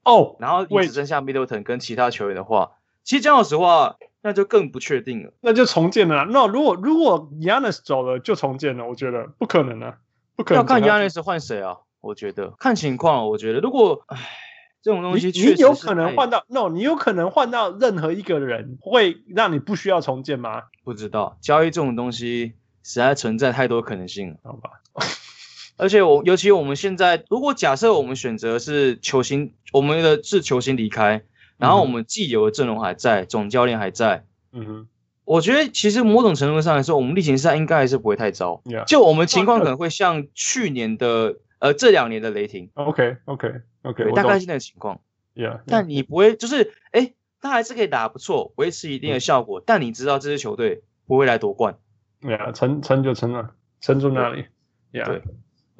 [0.03, 2.71] 哦，oh, 然后只剩下 Middleton 跟其他球员的话，
[3.03, 6.25] 其实讲老实话，那就更不确定了，那就重建了。
[6.29, 9.97] 那、如果如果 Giannis 走了就重建了，我觉得不可能啊，
[10.35, 10.61] 不可能。
[10.61, 11.77] 要看 Giannis 换谁啊？
[11.99, 13.27] 我觉得看情况。
[13.29, 14.17] 我觉得如果唉，
[14.81, 20.63] 这种东西你，你有可能换到 No，你有可能换到任何一个人，会让你不需要重建吗？
[20.83, 24.69] 不知道，交易这种东西实在存在太多可能性了，好吧。
[25.77, 31.23] 而且我尤其我们现在，如果假设我们选择是球星，我们的是球星离开，
[31.61, 34.87] 然后我们既有的阵容还在，总教练还在，嗯哼，
[35.23, 38.61] 我觉得其实某种程度上来说，我们例行赛应该还是不会太糟。
[38.65, 38.83] Yeah.
[38.85, 42.71] 就我们情况可能会像去年的呃这两年的雷霆。
[42.73, 44.99] OK OK OK，大概是那个情况。
[45.35, 45.61] Yeah, yeah.
[45.67, 49.59] 但你不会就是哎，他还是可以打得不错，维持一定的效果。
[49.59, 51.77] 嗯、但你知道这支球队不会来夺冠。
[52.19, 54.45] 对啊，撑撑就撑了，撑住那里。
[54.91, 55.05] Yeah.
[55.05, 55.21] 对。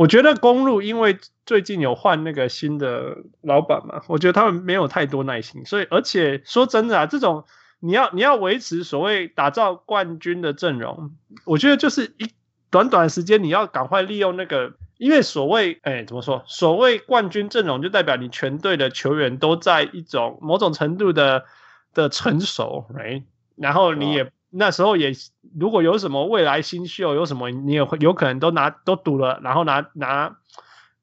[0.01, 7.45] 我觉得公路因为最近有换那个新的老板嘛，我觉得他们没有太多耐心，所以而且说真的啊，这种
[7.79, 11.11] 你要你要维持所谓打造冠军的阵容，
[11.45, 12.31] 我觉得就是一
[12.71, 21.45] 短短时间你要赶快利用那个，因为所谓哎怎么说，所谓冠军阵容就代表你全队的球员都在一种某种程度的
[21.93, 23.21] 的成熟，right?
[23.55, 24.31] 然后你也。
[24.53, 25.13] 那时候也，
[25.57, 30.37] 如果有什么未来新秀，有什么你也会有可能都拿都赌了，然后拿拿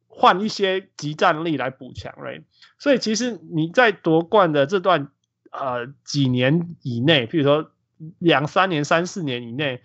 [0.06, 2.42] 换一些即战力来补强，right？
[2.78, 5.08] 所以其实你在夺冠的这段
[5.50, 7.70] 呃几年以内，譬如说
[8.18, 9.80] 两三年、三四年以内，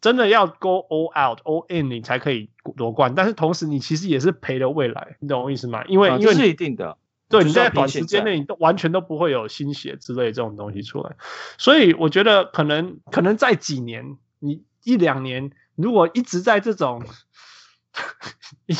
[0.00, 3.14] 真的要 go all out all in，你才可以夺冠。
[3.16, 5.84] 但是同时你其实也是赔了未来，你懂我意思吗？
[5.86, 6.96] 因为、啊、因为是一定的。
[7.28, 11.16] 对，你在短时间内你都完全都不会有新血之类这种东西出来，
[11.58, 17.04] 所以我觉得可能可能在几年，你一两年，如果一直在这种
[18.66, 18.74] 一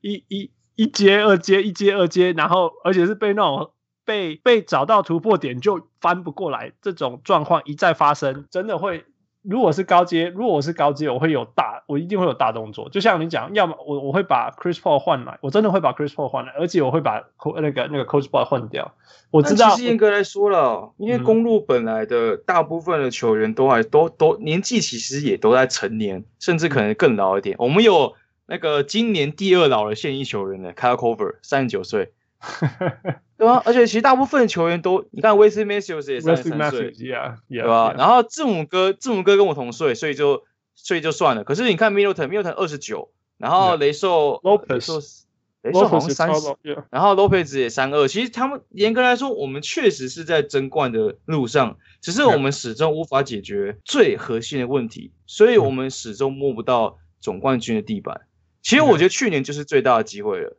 [0.00, 3.72] 一一一阶二阶一阶二阶，然后而且是被那种
[4.04, 9.04] 被被找到突破点就翻不过来这种状况一再发生，真的会。
[9.42, 12.88] 如果是高阶，如果我是高阶，我会有大，我一定会有大动作。
[12.90, 17.24] 就像你讲，要么我我会把 Chris Paul 换来，我真的会把 Chris Paul 换来，而且我会把
[17.56, 18.94] 那个那个 Coach Paul 换掉。
[19.32, 27.56] 我知道，其实严格来说了，因为公路本来的大部分的球员都还都都年纪其实也都在成年，甚至可能更老一点。
[27.58, 28.14] 我们有
[28.46, 32.12] 那个今年第二老的现役球员呢，Kyle Korver，三十九岁。
[33.38, 33.62] 对吧？
[33.64, 37.92] 而且其实大部分球员都，你看 Wesley Matthews 也三十三岁，对吧？
[37.96, 41.44] 然后字母哥，字母哥跟我同岁，所以就所以就算了。
[41.44, 45.22] 可是你看 Middleton，Middleton 二十九，然后雷兽，Lopez，
[45.62, 46.56] 雷兽好像三十，
[46.90, 48.06] 然后 Lopez 也三二。
[48.06, 58.20] 其实他们严格来说，我们确实是在争冠的路上，只是我们始终无法解决最核心的问题，所以我们始终摸不到总冠军的地板。
[58.62, 60.56] 其实我觉得去年就是最大的机会了。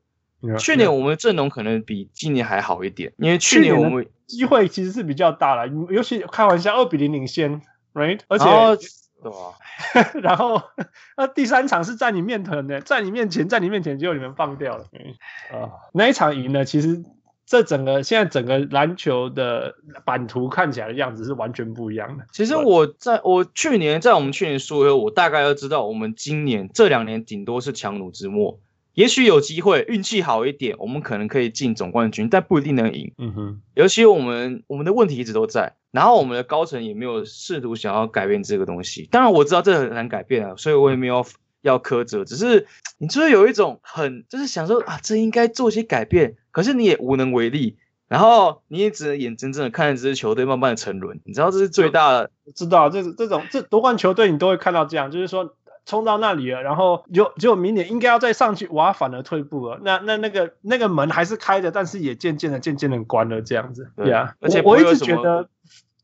[0.59, 7.61] 去年我们的阵容可能比今年还好一点，因为去年我们机会其实是比较大了，尤其开玩笑，二比零领先
[7.93, 8.19] ，right？
[8.27, 8.45] 而且
[9.23, 10.11] 对吧、啊？
[10.21, 10.61] 然后
[11.15, 14.83] 那第三场是在你面前的，在你面前，在你面前，结果你们放掉了。
[15.49, 17.01] 啊、呃，那一场赢了，其实
[17.45, 22.25] 这整个现在整个篮球的版图看起来的样子是完全不一样的。
[22.33, 28.59] 其实我在我去年在我们去年输以后，我大概要知道，我们今年这两年顶多是强弩之末。
[28.93, 33.11] 也许有机会，运气好一点，我们可能可以进总冠军，但不一定能赢。
[33.17, 39.07] 嗯哼，尤其我们我们的问题一直都在，然后我们的高层也没有试图想要改变这个东西。
[39.09, 41.25] 当然我知道这很难改变啊，所以我也没有
[41.61, 42.23] 要苛责。
[42.23, 42.67] 只是
[42.99, 47.77] 你就是有一种很就是想说啊，这应该做些改变，可是你也无能为力，
[48.07, 51.19] 然后你也只能眼睁睁的看着这支球队慢慢的沉沦。
[51.25, 55.55] 你知道这是最大的，知道这这种这夺冠球队你都会看到这样，就是说。
[55.85, 59.79] 冲到那里了，然后就就明年应该要再上去，哇，反而退步了。
[59.83, 63.91] 那那那个那个门还是开的，但是也渐渐的渐渐的关了，这样子。
[63.97, 65.49] 对啊，而且我，我一直觉得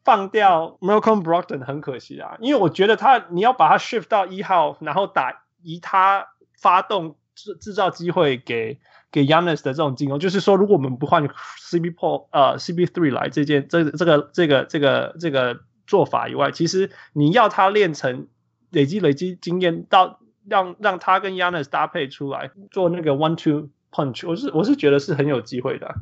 [0.03, 6.27] 放掉 Malcolm Brogdon 很可惜啊，因为我觉得他你要把他 shift 到一号，然后打以他
[6.59, 8.79] 发动制制造机会给
[9.11, 18.27] 给 Giannis 的这种进攻，就是说如果我们不换 CP4 呃 CP3 来这件这这个这个这个这个做法以外，其实你要他练成。
[18.71, 25.95] 累积累积经验，到让让他跟 Giannis 搭配出来做那个 one two punch，我是我是觉得是很有机会的、啊。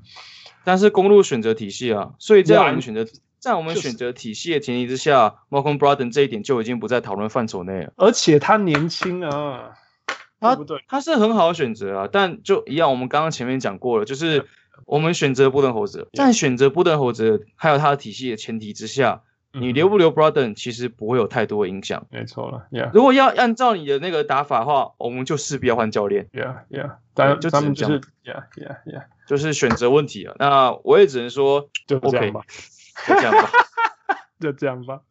[0.64, 3.06] 但是公路选择体系啊，所以在我们选择
[3.40, 7.94] 在我们选择体系的前提之下、就是、，Malcolm Brogdon 这一点就已经不在讨论范畴内了。
[7.96, 9.72] 而且他年轻啊，
[10.40, 10.84] 他对不对？
[10.88, 14.46] 他是很好的选择啊，但就一样，我们刚刚前面讲过了，就是
[14.86, 19.24] 我们选择布伦侯泽，在选择布伦侯泽还有他的体系的前提之下。
[19.60, 22.68] 你留不留 Brogdon 其实不会有太多影响，没错了。
[22.72, 22.92] Yeah.
[22.94, 26.28] 如果要按照你的那个打法的话，我们就势必要换教练。
[26.32, 26.96] Yeah, yeah.
[27.14, 29.04] 当然就他们就是 Yeah, yeah, yeah.
[29.28, 30.36] 就是选择问题了。
[30.40, 32.42] 那我也只能说，就这样吧，
[33.08, 33.50] 就这样吧，
[34.40, 35.02] 就这样吧。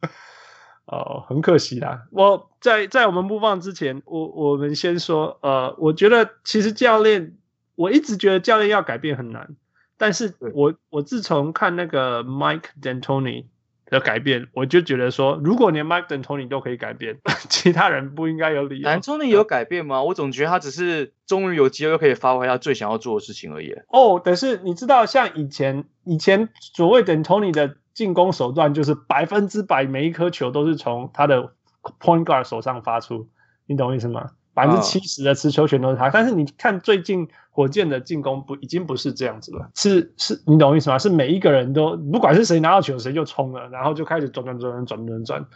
[0.87, 2.07] 哦，很可惜啦。
[2.11, 7.37] 我在在我们播放之前，我我们先说，呃，我觉得其实教练，
[7.75, 9.57] 我一直觉得教练要改变很难，
[9.99, 13.47] 但是我我自从看那个 Mike D'Antoni。
[13.87, 17.19] 的改变，我就觉得说，如果连 Mike D'Antoni 都可以改变，
[17.49, 18.89] 其他人不应该有理由。
[18.89, 20.03] D'Antoni 有改变吗？
[20.03, 23.73] 我总觉得他只是终于有机会可以发挥他最想要做的事情而已。
[23.89, 31.53] 哦，但是你知道，像以前以前所谓 D'Antoni 的进攻手段，就是百分之百每一颗球都是从他的
[32.01, 33.29] Point Guard 手上发出，
[33.67, 34.31] 你懂我意思吗？
[34.57, 40.99] 百分之七十的持球权都是他，但是你看最近火箭的进攻不已经不是这样子了，是是，你懂我意思吗？
[40.99, 45.47] 是每一个人都不管是谁拿到球谁就冲了，然后就开始转转转转转转转，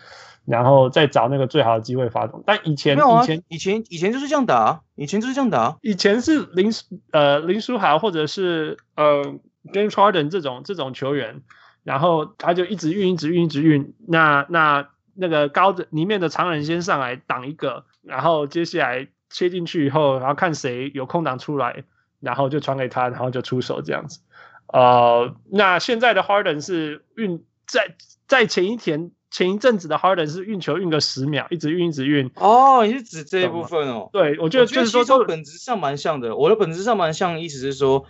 [0.44, 2.42] 然后再找那个最好的机会发动。
[2.44, 6.70] 但以前、啊、以前以前以前就是这样打，以前就是这样打，以前是林
[7.11, 9.24] 呃林书豪或者是呃
[9.72, 11.40] James Harden 这种这种球员，
[11.84, 17.84] 然后他就一直运一直运一直运，那那那个高的里面的长人先上来挡一个。
[18.02, 21.84] 然后接下来切进去以后，然后看谁有空档出来，
[22.18, 24.20] 然后就传给他，然后就出手这样子。
[24.66, 27.96] 呃，那现在的 Harden 是运在
[28.26, 32.30] 在前一天前一阵子的 Harden 是运球运个十秒，一直运一直运。
[32.36, 34.08] 哦，你是指这一部分哦？
[34.12, 36.34] 对，我觉得就是说，说本质上蛮像的。
[36.36, 38.06] 我的本质上蛮像，意思是说，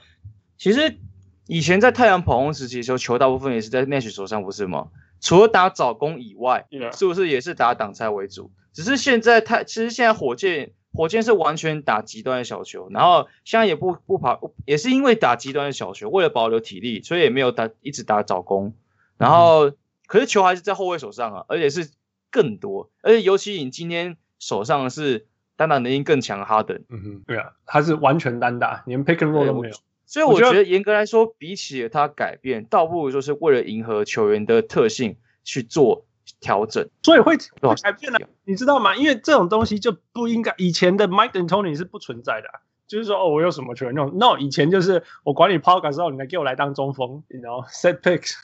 [0.56, 0.98] 其实
[1.46, 4.88] 以前在太阳跑轰时期的时候，球大部分也是在 Nash 手上，不是吗？
[5.20, 8.50] 除了打早攻以外.是不是也是打挡拆为主？
[8.72, 18.74] 只是现在他，其实现在火箭火箭是完全打极端的小球，然后现在也不不跑，也是因为打极端的小球，为了保留体力，所以也没有打一直打早攻，
[19.18, 21.90] 然后、嗯、可是球还是在后卫手上啊，而且是
[22.30, 29.74] 更多，而且尤其你今天手上的是单打能力更强的哈登，嗯哼，对啊，他是完全单打，连 pick and roll 都没有，
[30.10, 36.04] 所以我觉得严格来说，比起他改变，倒不如说是为了迎合球员的特性去做。
[36.38, 38.94] 调整，所以会会改变了，你知道吗？
[38.94, 42.48] 因为这种东西就不应该，以前的 Mike D'Antoni 是不存在的，
[42.86, 48.34] 就是说哦，我有什么球员，no，以前就是我管你抛杆之后，你来给我来当中锋，然后 set picks，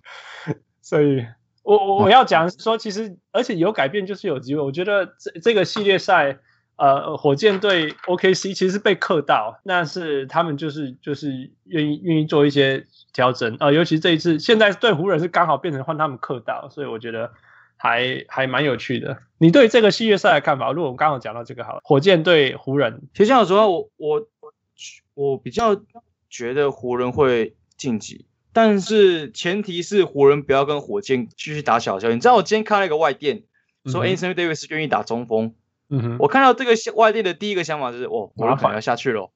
[0.82, 1.24] 所以
[1.62, 6.40] 我我要讲说，其实而且有改变就是有机会，我觉得这这个系列赛。
[6.76, 17.30] 呃，火箭队 OKC 其实是被克到，那是他们就是就是愿意愿意做一些调整，呃，尤其这一次，现在对湖人是刚好变成换他们克到，所以我觉得
[17.76, 19.18] 还还蛮有趣的。
[19.38, 20.72] 你对这个系列赛的看法？
[20.72, 24.26] 如果我们刚好讲到这个好了，火箭对湖人，其实讲实话，我我
[25.14, 25.80] 我比较
[26.28, 32.10] 觉得湖人会晋级，但是前提是湖人不要跟火箭继续打小球。
[32.10, 33.44] 你知道我今天看了一个外电，
[33.86, 35.46] 说 Anthony Davis 愿意打中锋。
[35.46, 35.54] 嗯
[36.02, 39.30] 哼，我看到这个外电的第一个想法就是，哦，麻烦要下去了，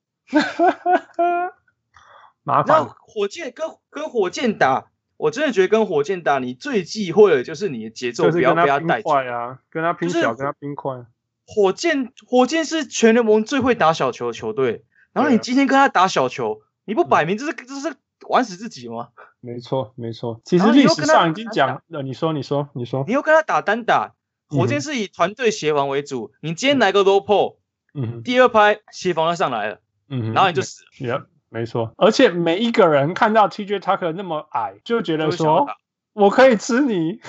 [2.42, 2.88] 麻烦。
[3.00, 11.06] 火箭跟跟火箭打，我真的觉得跟火箭打，你最忌讳的就是你的节奏不要被他带快啊，跟他拼小，跟他拼快。
[11.46, 17.96] 火箭，火箭是全联盟最会打小球的球队，然后你今天跟他打小球，你不摆明这是这是
[18.28, 19.08] 玩死自己吗？
[19.40, 20.40] 没错，没错。
[20.44, 24.14] 其实历史上已经讲，了，你说，你说，你说，你又跟他打单打，
[24.48, 27.56] 火箭是以团队协防为主，你今天来个 low pull，
[27.94, 31.26] 嗯，第二拍协防就上来了，嗯，然后你就死了。
[31.50, 35.66] 没错，而且每一个人看到 TJ Tucker 那么矮，就觉得说
[36.12, 37.20] 我可以吃你，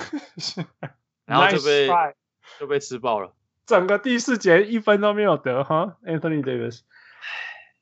[1.24, 1.88] 然后就被
[2.58, 3.32] 就被吃爆了。
[3.64, 6.80] 整个第四节一分都没有得哈，Anthony Davis。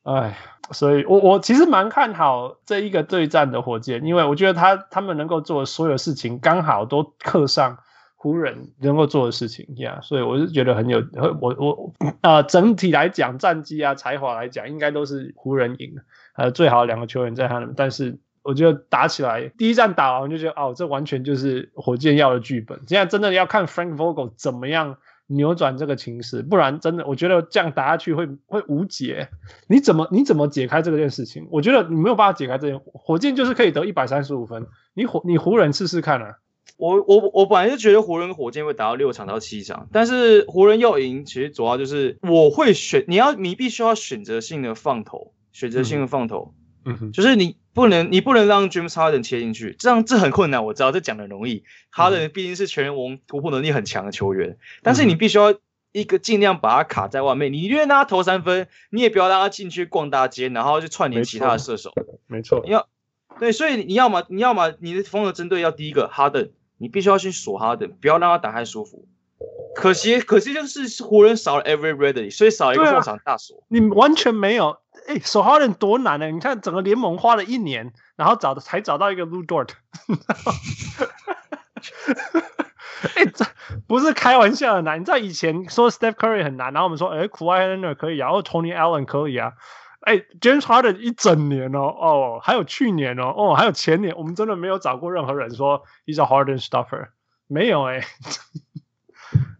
[0.03, 0.37] 哎，
[0.71, 7.79] 所以我我其实蛮看好这一个对战的火箭，因为我觉得他他们能够做的所有事情刚好都刻上
[8.21, 11.01] 湖人能够做的事情呀，yeah, 所以我是觉得很有
[11.39, 15.95] 我我呃整体来讲战绩啊才华来讲应该都是湖人赢。
[16.35, 22.77] 呃，最好的两个球员在他们，但是我觉得打起来，第一战打完就觉得，哦，这完全就是火箭要的剧本。
[22.87, 24.97] 现在真的要看 Frank Vogel 怎么样
[25.27, 29.29] 扭转这个情势，不然真的，我觉得这样打下去会会无解。
[29.67, 31.47] 你怎么你怎么解开这件事情？
[31.51, 32.79] 我觉得你没有办法解开这件。
[32.79, 36.37] 火箭就是可以得一百三十五分，你火你湖人试试看啊。
[36.79, 45.33] 我我我本来就觉得湖人火箭会打到六场到七场，但是湖人要赢，其实主要就是我会选，你要你必须要选择性的放投。
[45.51, 46.53] 选择性的放投，
[46.85, 50.63] 嗯哼，就是你不能，你不能让 James Harden 切进去，这样这很困难。
[50.63, 55.55] 我知道这讲的容易，Harden 毕竟是全联盟突破能力很强的球员，但是你必须要
[55.91, 57.51] 一个尽量把他卡在外面。
[57.51, 61.91] 你宁愿让他投三分，你也不要让他进去逛大街，然后去串联其他的射手。
[62.27, 62.87] 没错，你要
[63.39, 69.07] 对，所以你要么你要么你的风格针对要第一个 Harden，你必须要去锁 Harden，不要让他打太舒服。
[69.75, 74.77] 可惜可惜就是湖人少了 Avery Bradley，所以少了一个后场大锁，你完全没有。
[75.07, 76.29] 哎，守哈登多难呢？
[76.29, 79.69] 你看整个联盟花了一年，然后找的才找到一个 Lu Dort。
[83.15, 83.45] 哎，这
[83.87, 84.99] 不是开玩笑的难。
[84.99, 89.53] 你知道以前说 Steph Curry 很难，然后我们说，哎，Kawhi Leonard 可以啊，然后 Tony Allen 可以啊。
[90.01, 97.09] 哎，James Harden 一整年哦，哦，还有去年哦，哦，还有前年，我们真的没有找过任何人说 He's a Harden stuffer，
[97.47, 98.05] 没有哎。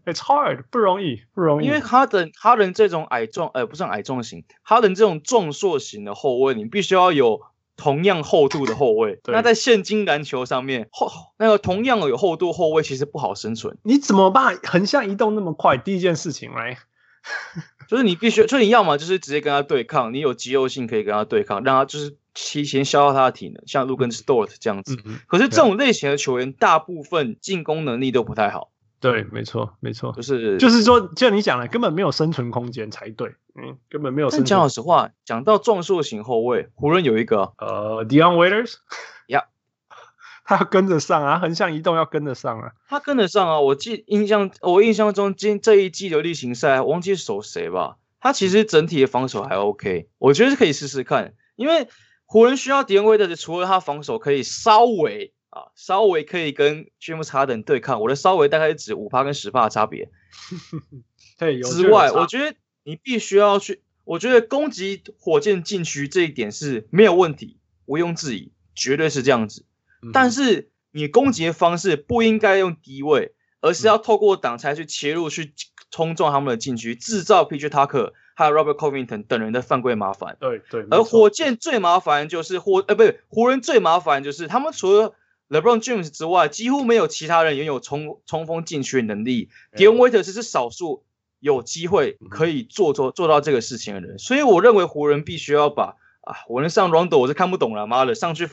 [0.06, 1.66] It's hard，不容易，不容易。
[1.66, 7.42] 因为哈登，哈登这种矮壮，呃，不算矮壮型，哈登这种壮硕型的后卫，你必须要有
[7.76, 9.20] 同样厚度的后卫。
[9.26, 13.78] 那在现今篮球上面，后那个同样有厚度后卫其实不好生存。
[13.84, 14.58] 你怎么办？
[14.64, 16.78] 横向移动那么快，第一件事情来，
[17.90, 24.94] 就是你必须，就你要么就是直接跟他对抗，你有肌肉性可以跟他对抗，让他就是提前消耗他的体能，像 Luguentz Dort 这样子。
[24.94, 28.70] 嗯嗯，可是这种类型的球员，大部分进攻能力都不太好。
[29.00, 34.44] 对，没错，没错，就是就是说，就像你讲的，根本没有生存空间才对，嗯，根本没有生存。
[34.46, 38.78] 讲老实话，讲到壮硕型后卫，湖人有一个，呃，Dion Waiters，呀，
[40.50, 43.60] 他要跟得上啊，横向移动要跟得上啊，他跟得上啊。
[43.60, 51.86] 我记印象，我印象中今这一季的例行赛，我忘记守谁吧，他其实整体的防守还 OK，我觉得是可以试试看，因为
[52.24, 55.32] 湖人需要 Dion Waiters，除了他防守可以稍微。
[55.50, 60.08] 啊，稍微可以跟 James Harden 对抗，我的稍微大概是指五趴跟十趴的差别。
[61.36, 69.64] 对，之外，我觉得你必须要去，我觉得攻击火箭禁区这一点是没有问题，毋庸置疑，绝对是这样子。
[70.02, 75.52] 嗯、但是你攻击的方式不应该用低位，而是要透过挡拆去切入，去
[75.90, 80.36] 冲撞他们的禁区，制造 PJ Tucker 还有 Robert Covington 等人的犯规麻烦。
[80.40, 80.86] 对对。
[80.90, 85.14] 而火箭最麻烦就是火，呃，不对，湖人最麻烦就是他们除了
[85.48, 89.50] LeBron James 之外，几乎没有其他人拥有冲冲锋禁区的能力。
[89.74, 91.04] Dion Waiters 是少数
[91.40, 98.48] 有机会可以做做做到这个事情的人，所以我认为湖人必须要把啊，我能上 Rondo 我是看不懂了，妈的，上去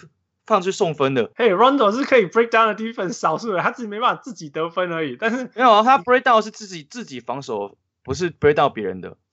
[0.48, 1.30] 放去送分的。
[1.36, 5.18] 嘿、hey，Rondo 是可以 break down 的 defense 少数人，他自己没办法自己得分而已。
[5.20, 9.18] 但是没有啊，他 break down 是自己自己防守，不是 break down 别人的。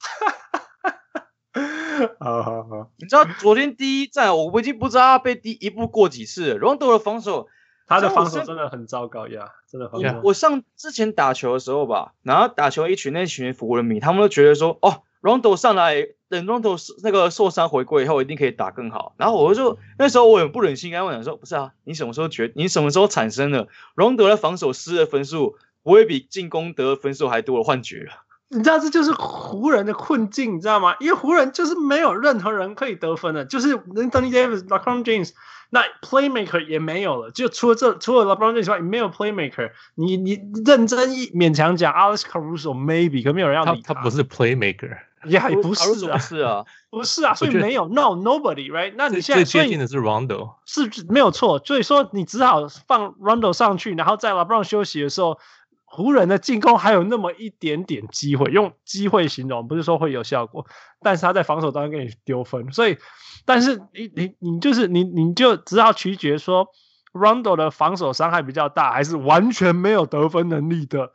[2.18, 6.58] 好好好，你知道昨天第一站，我我已经不知道他被第一步过几次了。
[6.58, 7.46] Rondo 的防守，
[7.86, 10.20] 他的防守真的很糟糕呀，真的很糟糕。
[10.24, 19.14] 我上之前打球的时候吧，然后打球一群那群湖人民，他们都觉得说，哦，Rondo 上来等 Rondo 那个受伤回归以后，一定可以打更好。
[19.16, 28.10] 然后我就那时候我很不忍心跟他们讲说，不是啊，你什么时候觉你什么时候产生了 Rondo 的防守失的分数不会比进攻得分数还多的幻觉？
[28.50, 30.94] 你知道这就是湖人的困境，你知道吗？
[31.00, 35.32] 因为湖人就是没有任何人可以得分的，就是 Anthony Davis、LeBron James，
[35.70, 39.72] 那 Playmaker 也没有了，就除了这，除了 LeBron James 以外，没有 Playmaker。
[39.96, 43.94] 你你认真一勉强讲，Alex Caruso maybe，可没有人要理他。
[43.94, 48.94] 他不是 Playmaker，也还不是啊，是啊，不是啊，所以没有 no nobody，right？
[48.96, 55.38] 那你现在最接近的是 Rondo，是没有错，所以说你只好放 Rondo 上去，然后在 LeBron 休息的时候，
[55.84, 60.66] 湖人的进攻还有那么一点点机会，用机会形容，不是说会有效果，
[61.00, 62.98] 但是他在防守端给你丢分，所以，
[63.44, 66.68] 但是你你你就是你你就只好取决说
[67.12, 71.12] Rondo 的防守伤害比较大，还是完全没有得分能力的，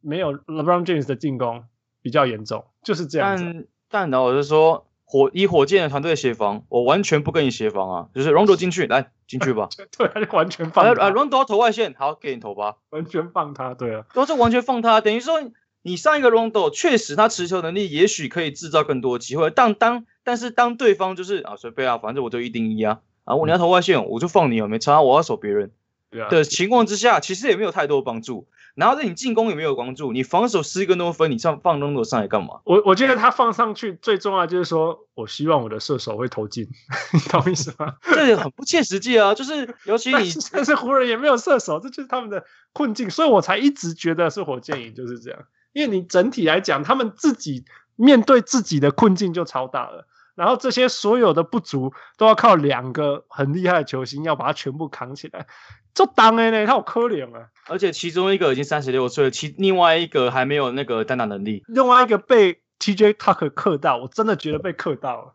[0.00, 1.64] 没有 LeBron James 的进攻
[2.00, 2.64] 比较严重。
[2.82, 15.42] 就是这样子，但但呢，我就说火以火箭的团队协防，我完全不跟你协防啊，就是 Rondo 进去，来进去吧， 对，完全放他，啊，Rondo 要投外线，好，给你投吧，完全放他，对啊，都是完全放他，等于说
[15.82, 25.72] 你上一个 Rondo 确实他持球能力也许可以制造更多机会，但当但是当对方就是啊随便啊，反正我就一定一啊，啊，我你要投外线，我就放你啊，没差，我要守别人，
[26.10, 28.46] 对啊，的情况之下，其实也没有太多帮助。
[28.74, 32.60] 然后对你进攻也没有帮助，你防守失更多分，你上放 Rondo 上来干嘛？
[32.64, 36.68] 我我觉得他放上去最重要就是说，我希望我的射手会投进，
[37.12, 37.94] 你 懂意思吗？
[38.02, 39.34] 这很不切实际啊！
[39.34, 45.40] 就是尤其你但，但是湖人也没有射手，这就是他们的困境，所以我才一直觉得是火箭赢就是这样。
[45.72, 47.64] 因为你整体来讲，他们自己
[47.96, 55.46] 面对自己的困境就超大了，然后这些所有的不足都要靠两个很厉害的球星要把它全部扛起来。
[55.94, 57.48] 这当然呢，他好可怜啊！
[57.68, 61.62] 而且其中一个已经三十六岁了，其另外一个还没有那个单打能力。
[61.68, 65.34] 另外一个被 TJ Tucker 克到，我真的觉得被克到了。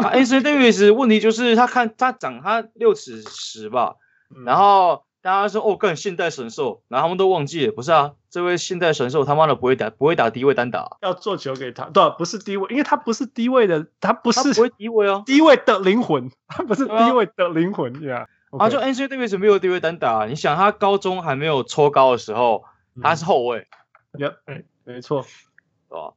[0.00, 3.96] 啊，Anthony Davis 问题就是他看他长他六尺十吧，
[4.34, 18.18] 嗯、然后大家说哦，更现代神兽，然后他们都忘记了，不是啊，这位现代神兽他妈的不会打，不会打低位单打，要做球给他，对，不是低位，因为他不是低位的，他不是他不会低位哦，低位的灵魂，他不是低位的灵魂呀。
[18.18, 18.56] 啊 yeah.
[18.56, 18.62] Okay.
[18.62, 22.62] 啊，就 Anthony Davis 没有低位单打，你想他高中还没有抽高的时候，
[22.94, 23.66] 嗯、他是后卫，
[24.16, 25.26] 有，哎，没错，
[25.90, 26.12] 对吧？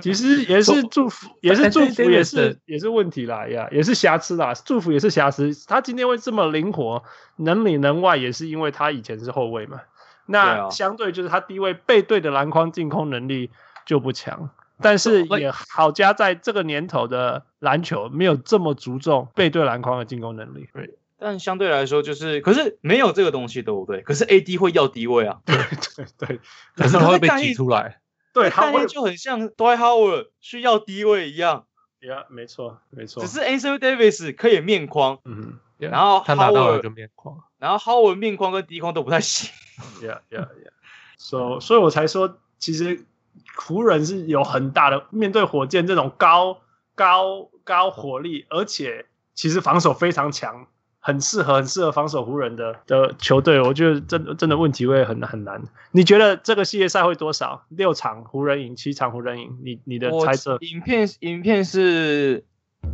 [0.00, 5.52] 其实也是祝福，也是祝福，也是也是问题啦，呀，也是瑕疵啦，祝福也是瑕疵。
[5.66, 7.02] 他今天会这么灵活，
[7.36, 9.80] 能里能外，也是因为他以前是后卫嘛。
[10.26, 13.50] 那相对就是他低位背对的篮筐进攻能力
[13.86, 14.50] 就不强，
[14.82, 20.68] 但是也好加在这个年头的篮球没有这么注重背对篮筐的进攻能力。
[20.74, 20.98] 对。
[21.20, 24.02] 但相对来说，就是可是没有这个东西，对不对？
[24.02, 26.40] 可是 AD 会要低位啊，对对对，
[26.76, 27.98] 可是他会被挤出来，
[28.38, 31.66] 对，他会就很像 Dwight Howard 需要低位一样。
[32.00, 39.50] Yeah，，没错没错，只是 Anthony Davis 可以面框，嗯，然后他拿到了个面框，然后 Howard 面框跟低框都不太行。
[40.00, 40.46] Yeah yeah
[41.18, 43.04] yeah，So，所以我才说，其实
[43.56, 46.60] 湖人是有很大的面对火箭这种高
[46.94, 50.68] 高高火力，而且其实防守非常强。
[51.00, 55.62] 很适合很适合防守湖人的的球队，我觉得真的真的问题会很很难。
[55.92, 57.64] 你觉得这个系列赛会多少？
[57.68, 59.58] 六场湖人赢，七场湖人赢？
[59.62, 60.58] 你你的猜测？
[60.60, 62.44] 影片影片是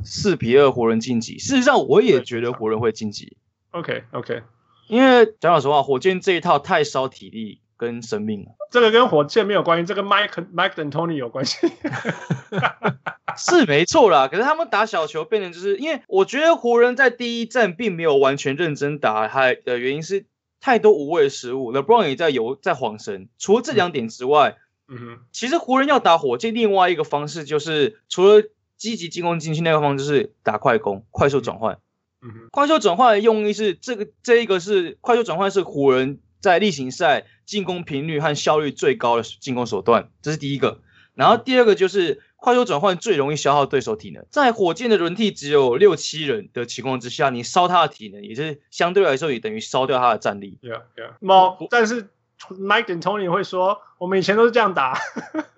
[0.04, 1.38] 四比二湖人晋级。
[1.38, 3.36] 事实上，我也觉得湖人会晋级。
[3.70, 4.42] OK OK，
[4.88, 8.52] 因为讲老实话，火箭这一套太烧体力跟生命了。
[8.70, 11.58] 这个跟火箭没有关系，这跟 Mike Mike D'Antoni 有关系。
[13.36, 20.26] 是没错啦，可是他们打小球变成就是因为我觉得湖人在第一战并没有完全认真打，还的原因是
[20.60, 21.72] 太多无谓失误。
[21.72, 24.56] LeBron 也在有在晃神，除了这两点之外，
[24.86, 28.44] 嗯哼，其实湖人要打火箭，另外一个方式就是除了
[28.76, 31.78] 积极进攻进去那个方式，就是打快攻、快速转换。
[32.22, 40.80] 嗯哼，快速转换的用意是这个这一个是快速转换是湖人在例行赛进攻频率和效率最高的进攻手段，这是第一个。
[41.14, 42.22] 然后第二个就是。
[42.44, 50.58] 快速转换最容易消耗对手体能，在火箭的轮替只有六七人的情况之下，你烧他的体能，也是相对来说也等于烧掉他的战力。
[50.60, 51.14] Yeah, yeah.
[51.20, 52.10] 猫，但是
[52.50, 54.98] Mike D'Antoni 会说，我们以前都是这样打，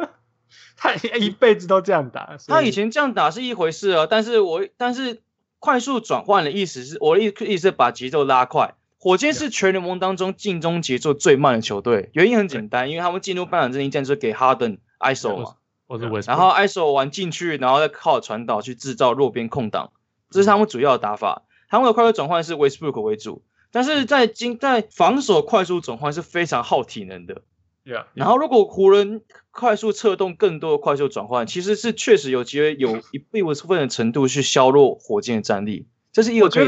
[0.78, 2.36] 他一辈子都这样打。
[2.46, 5.22] 他以前这样打是一回事啊，但是我但是
[5.58, 8.76] 快速转换的意思是，我的意意思是把节奏拉快。
[9.06, 15.54] 火箭是全联盟当中进攻节奏最慢的球队，原因很简单，因为他们进入半场阵地战术给 Harden ISO 嘛。
[15.86, 19.92] 或者然后 ISO 玩进去，然后再靠传导去制造弱边空档，
[20.30, 21.44] 这是他们主要的打法。
[21.68, 27.42] 他们的快速转换是 Westbrook 为主，但是在今在防守快速转换是非常耗体能的。
[27.84, 28.06] Yeah.
[28.14, 29.22] 然后如果湖人
[29.52, 35.86] 快速策动更多的快速转换，其实是确实有机会有一部分的程度去削弱火箭的战力。
[36.10, 36.66] 这是一个可以。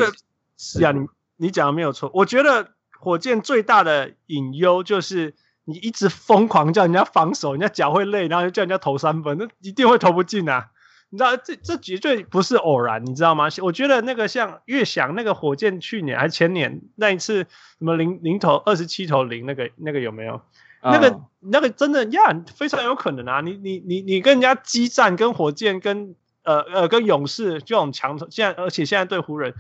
[0.56, 1.00] 是啊，你
[1.38, 2.10] 你讲的没有错。
[2.12, 5.34] 我觉得火箭最大的隐忧就是。
[5.70, 10.70] 你一直疯狂叫人家防守，人家脚会累，然后就叫人家投三分，那一定会投不进啊！
[11.10, 13.48] 你知道这这绝对不是偶然，你知道吗？
[13.60, 20.40] 我觉得那个像越想那个火箭去年还前年那一次什么零零投二十七投零那个那个有没有？
[20.80, 23.42] 那个、嗯、那个真的呀，非常有可能啊！
[23.42, 29.52] 你你你你跟人家激战，跟火箭，跟呃呃跟勇士这种强，现在而且现在对湖人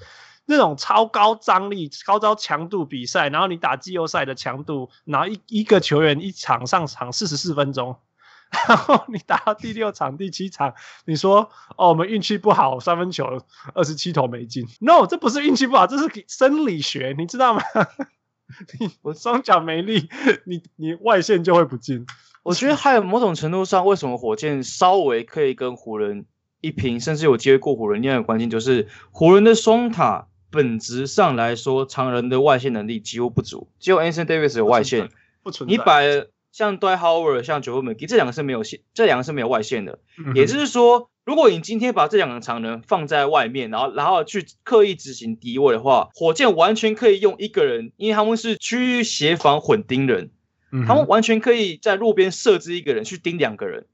[0.48, 7.96] 那种超高张力、超高强度比赛，然后你打季后赛的强度，然后一一个球员一场上场四十四分钟，
[8.66, 10.72] 然后你打到第六场、第七场，
[11.04, 13.42] 你说哦我们运气不好，三分球
[13.74, 17.62] 二十七投没进？No，这不是运气不好，这是生理学，你知道吗？
[19.02, 20.08] 我双脚没力，
[20.46, 22.06] 你你外线就会不进。
[22.42, 26.24] 我觉得还有某种程度上，为什么火箭稍微可以跟湖人
[26.62, 28.00] 一拼，甚至有机会过湖人？
[28.00, 35.08] 另外一个关键就是湖人的双塔本质上来说，常人的外线能力几乎不足，只有 Anthony Davis 有外线，
[35.42, 35.72] 不存在。
[35.72, 39.98] 你摆像 Dwight Howard、像 JaVale McGee 这两个是没有线，这两个是没有外线的。
[40.18, 41.10] 嗯、也就是说。
[41.28, 50.30] 如果你今天把这两个常人放在外面，然后然后去刻意执行低位的话，火箭完全可以用一个人，因为他们是区域协防混盯人，
[50.72, 53.84] 嗯、他们完全可以在路边设置一个人去盯两个人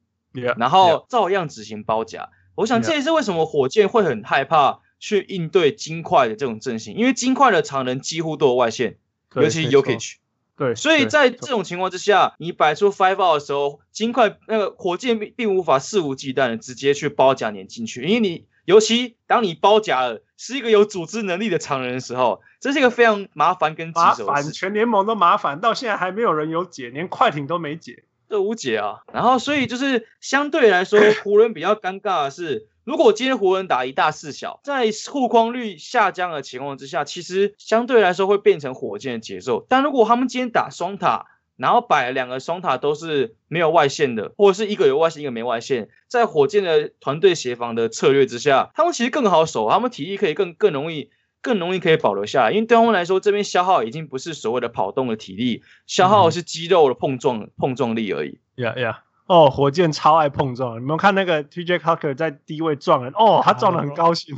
[0.56, 2.28] 然后照样执行包夹。
[2.54, 8.96] 我想这也是为什么火箭会很害怕去应对金块的这种阵型，因为金块的常人几乎都有外线，
[9.34, 10.14] 尤其 Jokic。
[10.56, 24.52] 对，所以在这种情况之下，你摆出 five out 的时候，金块那个火箭并并无法肆无忌惮的直接去包夹碾进去，因为你尤其当你包夹了是一个有组织能力的常人的时候，这是一个非常麻烦跟棘手的事。
[24.52, 29.02] 全联盟都麻烦，到现在还没有人有解，连快艇都没解，这无解啊。
[29.12, 32.68] 然后所以就是相对来说，湖人比较尴尬的是。
[32.84, 39.64] 如果今天湖人打一大四小，在护框率下降的情况之下，其实相对来说会变成火箭的节奏。
[39.68, 52.50] 但如果他们今天打双塔，然后摆两个双塔都是没有外线的，或者是一个有外线，一个没外线，在火箭的团队协防的策略之下，他们其实更好守，他们体力可以更更容易更容易可以保留下来。
[52.50, 58.40] 因为对他们来说，这边消耗已经不是所谓的跑动的体力，消耗的是肌肉的碰撞、碰撞力而已。
[58.56, 58.96] Yeah, yeah.
[59.26, 64.36] 哦，火箭超爱碰撞，你们看那个 TJ Hawker 在低位撞人，哦，他撞得很高兴。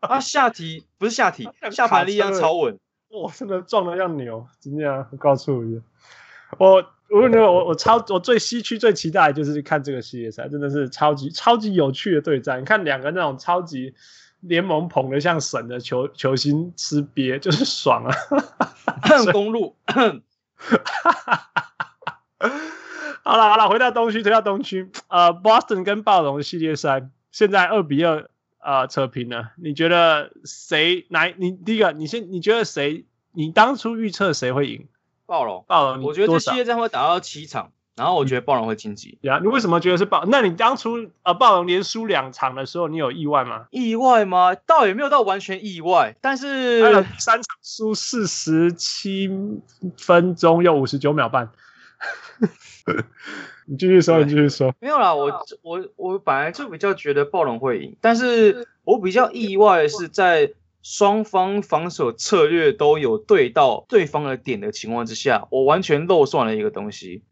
[0.00, 2.78] 他 下体不是下体， 下盘力量超稳。
[3.10, 5.62] 哇，真的撞得像牛，真的啊，告诉我，
[6.58, 12.60] 我我我我超我最西区最期待的就是看这个系列赛，真的是超级超级有趣的对战。
[12.60, 13.94] 你看两个那种超级
[14.40, 18.14] 联盟捧得像神的球球星吃瘪，就是爽啊！
[19.32, 19.76] 公路。
[23.24, 24.90] 好了好了，回到东区，回到东区。
[25.08, 28.28] 呃，Boston 跟暴龙的系列赛现在二比二，
[28.58, 29.52] 呃，扯平了。
[29.56, 31.34] 你觉得谁来？
[31.38, 33.06] 你第一个，你先，你觉得谁？
[33.32, 34.86] 你当初预测谁会赢？
[35.24, 36.04] 暴龙，暴龙。
[36.04, 39.16] 我觉得这系列赛会打到七场，然后我觉得暴龙会晋级。
[39.22, 40.26] 呀、嗯，你为什么觉得是暴？
[40.26, 43.68] 那你当初呃，暴龙连输两场的时候，你有意外吗？
[43.70, 44.54] 意外吗？
[44.54, 49.30] 倒也没有到完全意外，但是三场输四十七
[49.96, 51.48] 分钟又五十九秒半。
[53.66, 54.74] 你继续说，你继续说。
[54.78, 60.52] 没有啦，我我我本来就比较觉得暴龙会赢，但是我比较意外的是，在
[60.82, 67.22] 双方防守策略都有对到对方的点的情况之下，我完全漏算了一个东西，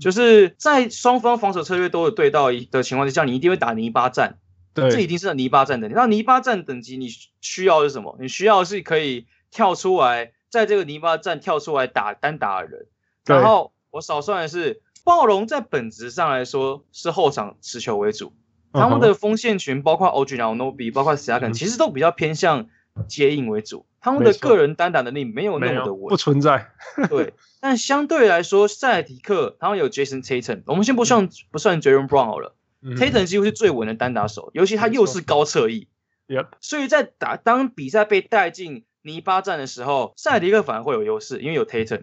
[0.00, 4.38] 就是在双方防守策略都有对到的情况之下，你一定会打泥巴战。
[4.72, 5.94] 对，这一定是泥巴战等级。
[5.94, 7.08] 那泥巴战等级你
[7.42, 8.16] 需要的是什么？
[8.18, 12.86] 你需要的是可以跳出来，在这个泥巴战跳出来打单打的人，
[13.26, 13.73] 然后。
[13.94, 18.32] 我少算的是，暴龙在本质上来说是后场持球为主，
[18.72, 22.66] 他们的锋线群包括 OG Anunoby 包括 s i a k a n 其实都比较偏向
[23.06, 26.72] 接应为主，他们的个人单打能力没有那么的稳，不存在。
[27.08, 35.86] 对，但相对来说，塞尔提克他们有 Jason Tatum，我们先不算不算 Jaylen Brown 好了，Tatum 几乎是最稳的单打手，尤其他又是高侧翼
[36.26, 36.48] ，Yep.
[36.60, 42.02] 所以在打当比赛被带进泥巴战的时候，塞尔提克反而会有优势，因为有 Tatum。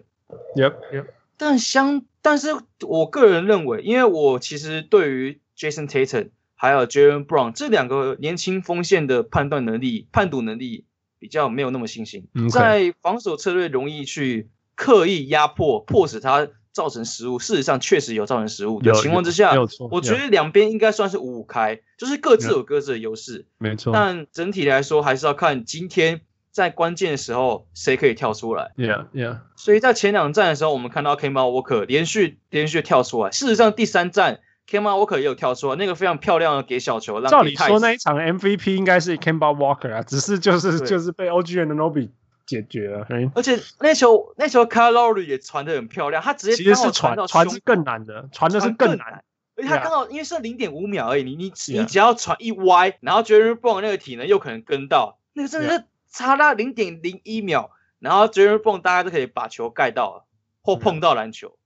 [0.56, 1.06] Yep, yep.
[1.44, 2.50] 但相，但是
[2.86, 10.84] 我个人认为，因为我其实对于 Jason Tatum 还有 Jaylen Brown 这两个年轻锋线的判断能力、判读能力
[11.18, 17.40] 比较没有那么信心.在防守策略容易去刻意压迫、迫使他造成失误。
[17.40, 19.52] 事实上，确实有造成失误的情况之下，
[19.90, 23.46] 我觉得两边应该算是五五开，就是各自有各自的优势。
[23.58, 26.20] 没错，但整体来说，还是要看今天。
[26.52, 29.38] 在关键的时候，谁可以跳出来？Yeah, yeah.
[29.56, 33.30] 所以在前两站的时候，我们看到 Kemba Walker 连续连续跳出来。
[33.30, 37.20] 事实上，第三站 Kemba Walker 也有跳出来，那个非常漂亮的给小球。
[37.20, 42.10] 让照理说，那一场 MVP 应该是 Kemba Walker 啊，只是就是就是被 OG Anunoby
[42.44, 43.06] 解决了。
[43.34, 48.98] 而且那球那球 Kyle Lowry 也传的很漂亮，他直接其实是传传是更难的，传的是更难。
[48.98, 49.24] 难
[49.56, 55.84] 而且他刚好因为剩零点五秒而已，你你你只要传一歪，然后 Jaylen Brown 那个体能又可能跟到，那个真的是。
[56.12, 60.24] 差那零点零一秒，然后 Jaylen Brown 大家都可以把球盖到了，
[60.62, 61.56] 或碰到篮球。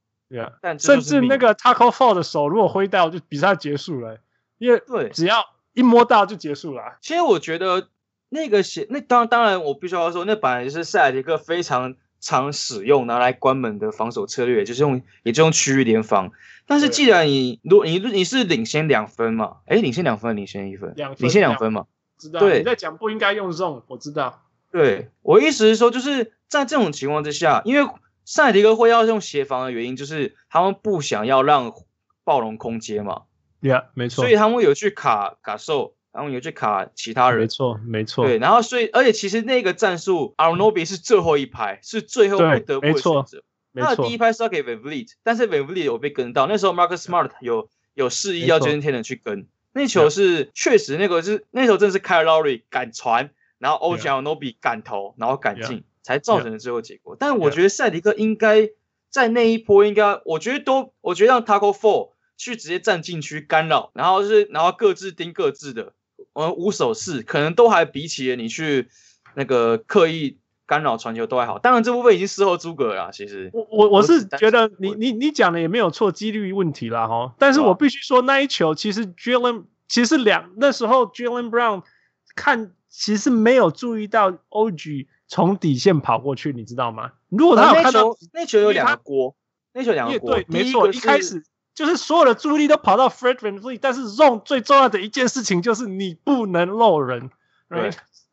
[0.61, 4.19] 但甚至那个 Tacko Fall 的手如果挥到，就比赛结束了，
[4.59, 6.97] 因为对，只要一摸到就结束了。
[7.01, 7.89] 其实我觉得
[8.29, 16.33] 那个鞋，那当当然我必须要说，那本来就是塞尔提克非常常使用拿来关门的防守策略，就是用也就用区域联防。
[16.67, 21.87] 但是既然你如果你你是领先两分嘛，哎，领先两分，领先一分领先两分嘛，
[22.19, 22.49] 知道？
[22.49, 24.43] 你在讲不应该用 zone，我知道。
[24.71, 27.91] 对，我意思是说，就是在这种情况之下，因为。
[28.29, 31.73] 塞尔提克会要用协防的原因，就是他们不想要让
[32.25, 33.23] 暴龙空接嘛。
[33.63, 34.25] Yeah，没错。
[34.25, 37.43] 所以他们有去卡卡兽，然后有去卡其他人。
[37.43, 38.27] 没错，没错。
[38.27, 43.45] 对，然后所以，而且其实那个战术 a r n o b i 是最后一排，是最后不得不的选择。
[43.77, 46.49] 他的第一拍是要给 VanVleet，但是 VanVleet 有被跟到。
[46.49, 49.47] 那时候 Marcus Smart 有有示意要 Tatum 去跟。
[49.77, 55.85] 那球是确实那个是那球真的是 Kyle Lowry 敢传，然后 o j Anunoby 敢投，然后敢进。
[56.07, 58.71] 才造成了最后结果.但我觉得赛迪克应该
[59.11, 65.95] 在那一波应该，我觉得都，我觉得让 Tacko Four 去直接站禁区干扰，然后是然后各自盯各自的，
[66.33, 68.87] 呃，无手势可能都还比起你去
[69.35, 71.59] 那个刻意干扰传球都还好。
[71.59, 77.35] 当然这部分已经事后诸葛了，其实我我我是觉得你你你讲的也没有错，几率问题啦哈。
[77.39, 81.85] 但是我必须说那一球其实 Jaylen 其实两那时候 Jaylen Brown
[82.35, 85.07] 看其实没有注意到 OG。
[85.29, 87.11] 从底线跑过去，你知道吗？
[87.31, 89.35] 如果他有看到、啊、那球，有两个锅，
[89.73, 90.37] 那球两个锅。
[90.37, 91.43] 对，没错，一开始
[91.75, 97.31] 就是所有的注意力都跑到 Fred VanVleet，但是 Zone 最重要的一件事情就是你不能漏人。
[97.69, 97.91] 对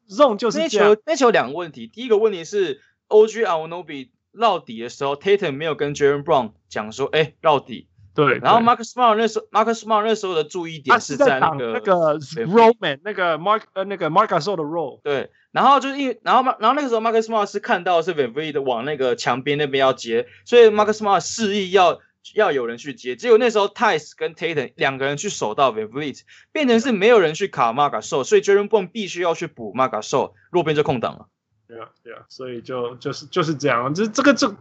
[0.09, 0.89] Zone 就是这样。
[0.89, 7.87] 那球那球两个问题，第一个问题是 OG Alnobi 绕底的时候，Tatum 没有跟 Jalen Brown 讲说，哎、绕底。
[8.15, 15.01] 对，然后 Mark Smart 那时候，Mark Smart 那时候的注意点是在那个那个 Roman 那个 Mark 呃那个 Mark s o 的 roll。
[15.01, 22.01] 对，然后就是因然后然后那个时候 Mark Smart 是看到是 vivi 的往那个墙边那边要接，所以 Mark Smart 示意要
[22.33, 26.21] 要有人去接，结果那时候 Theis 跟 Tatum 两个人去守到 VanVleet，
[26.51, 31.27] 变成是没有人去卡 Marc Gasol，所以 Jaylen Brown 必须要去补 Marc Gasol，弱边就空档了。
[31.67, 34.55] 对啊对啊，所以就就是就是这样，这这个这。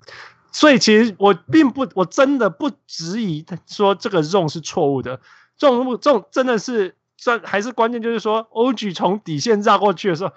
[0.54, 5.18] 所以其实我并不，我真的不质疑说这个 zone 是错误的，
[5.56, 10.32] 这种这种真的是算还是关键就是说，OG 从底线绕过去的时候，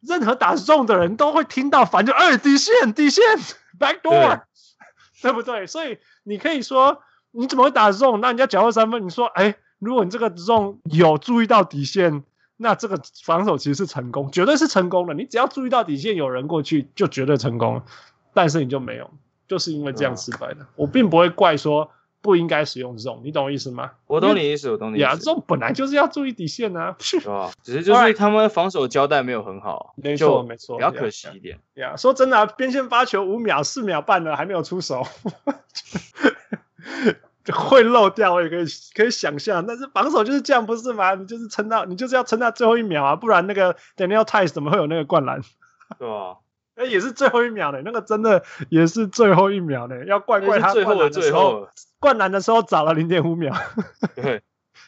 [0.00, 3.22] 任何打 zone 的人都会听到反正二底线底线
[3.78, 4.42] back door，
[5.22, 5.66] 对，不对？
[5.66, 8.18] 所以你可以说你怎么会打 zone？
[8.18, 12.24] 那人家缴获三分，你说哎，如果你这个 zone 有注意到底线，
[12.56, 15.14] 那这个防守其实是成功，绝对是成功的。
[15.14, 17.84] 你只要注意到底线有人过去，就绝对成功了，
[18.34, 19.10] 但是你就没有。
[19.48, 21.90] 就是因为这样失败的，我并不会怪说
[22.22, 23.92] 不应该使用这种，你懂我意思吗？
[24.06, 25.02] 我懂你意思，我懂你意思。
[25.02, 27.50] 呀，这种本来就是要注意底线啊，是吧？
[27.64, 31.58] 只是就是他们防守交代没有很好，没错没错，比较可惜一点。
[31.74, 35.02] 呀，说真的啊，边线发球五秒四秒半了还没有出手，
[37.52, 38.64] 会漏掉我也可以
[38.94, 41.14] 可以想象，但是防守就是这样不是吗？
[41.14, 45.40] 你就是撑到你就是要撑到最后一秒啊，不然那个 Daniel Theis 怎么会有那个灌篮？
[45.98, 46.36] 对吧？
[46.80, 53.54] 哎，也是最后一秒的，那个真的也是最后一秒的，要怪怪他灌篮的时候，灌篮的时候早了零点五秒。
[54.16, 54.40] 对，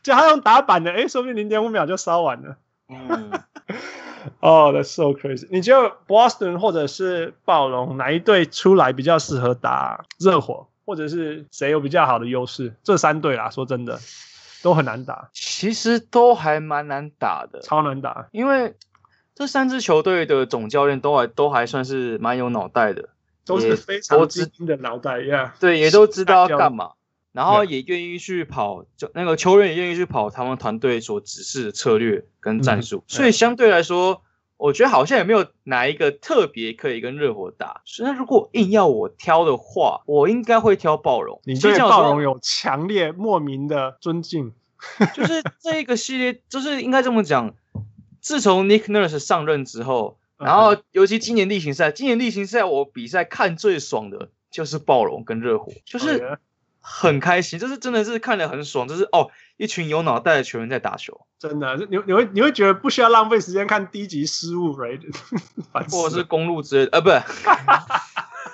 [0.03, 2.57] 就他用打板的，哎，说不定零点五秒就烧完了。
[2.89, 3.31] 嗯，
[4.41, 5.47] 哦、oh,，That's so crazy。
[5.51, 12.75] 你觉得 Boston 或者是暴龙哪一队出来比较适合打热火，或者是谁有比较好的优势？
[12.83, 14.01] 这三队啦，说真的
[14.63, 15.29] 都很难打。
[15.35, 18.75] 其实都还蛮难打的，超难打，因为。
[19.35, 23.09] 这三支球队的总教练都还都还算是蛮有脑袋的，
[23.47, 25.55] 都是非常精英的脑袋呀。
[25.59, 26.93] 对，也都知道要干嘛，
[27.33, 33.03] 然后也愿意去跑，就那个球员也愿意去跑他们团队所指示的策略跟战术。
[33.07, 34.23] 所以相对来说，
[34.59, 37.81] 我觉得好像也没有哪一个特别可以跟热火打。
[37.87, 41.41] 所以如果硬要我挑的话，我应该会挑暴龙。
[41.45, 44.53] 你对暴龙有强烈莫名的尊敬，
[45.17, 47.55] 就是这一个系列，就是应该这么讲。
[48.23, 56.39] 自从 Nick Nurse 上任之后，然后尤其今年例行赛，今年例行赛我比赛看最爽的就是暴龙跟热火，就是
[56.81, 65.01] 很开心，就是真的是看得很爽，就是哦，一群有脑袋的球员在打球，真的，你你会你会觉得不需要浪费时间看低级失误，right？
[65.91, 67.21] 或者是公路之类的，呃，不是。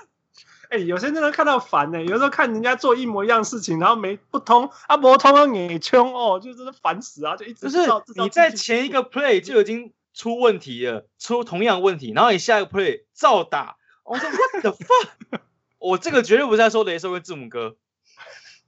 [0.71, 2.05] 哎、欸，有些人真的看到烦呢、欸。
[2.05, 7.37] 有时候看人家做一模一样事情，然后没不通啊，不通啊，你冲哦，就真的烦死啊！
[7.37, 15.41] 就一直就是你在前一个 play 就已经出问题了，出同样问题，然后你下一个 play 照打，我说 What the fuck？
[15.81, 17.77] 我这个绝对不是在说雷兽跟字母哥。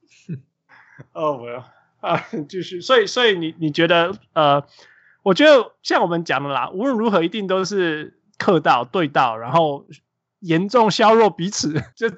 [1.12, 1.64] 哦，我要
[2.01, 2.81] 啊，继续。
[2.81, 4.64] 所以，所以你你觉得呃，
[5.22, 9.85] 我觉得像我们讲的啦，无论如何一定都是客到对到，然后。
[10.40, 12.08] 严重削弱彼此， 就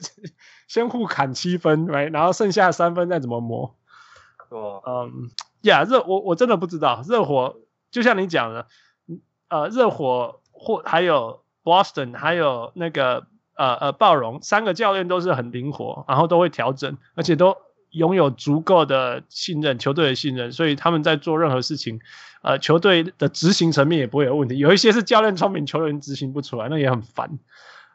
[0.67, 3.77] 先互砍七分，来，然后剩下三分再怎么磨。
[4.49, 5.31] 哦，嗯，
[5.63, 7.57] 呀，热我我真的不知道，热火
[7.91, 8.67] 就像你讲的，
[9.49, 13.27] 呃，热火或还有 Boston，还有那个
[13.57, 17.57] 呃呃暴龙，三个教练都是很灵活，然后都会调整，而且都
[17.91, 22.01] 拥有足够的信任，球队的信任，所以他们在做任何事情，
[22.43, 24.59] 呃，球队的执行层面也不会有问题。
[24.59, 27.39] 有一些是教练聪明，球员执行不出来，那也很烦。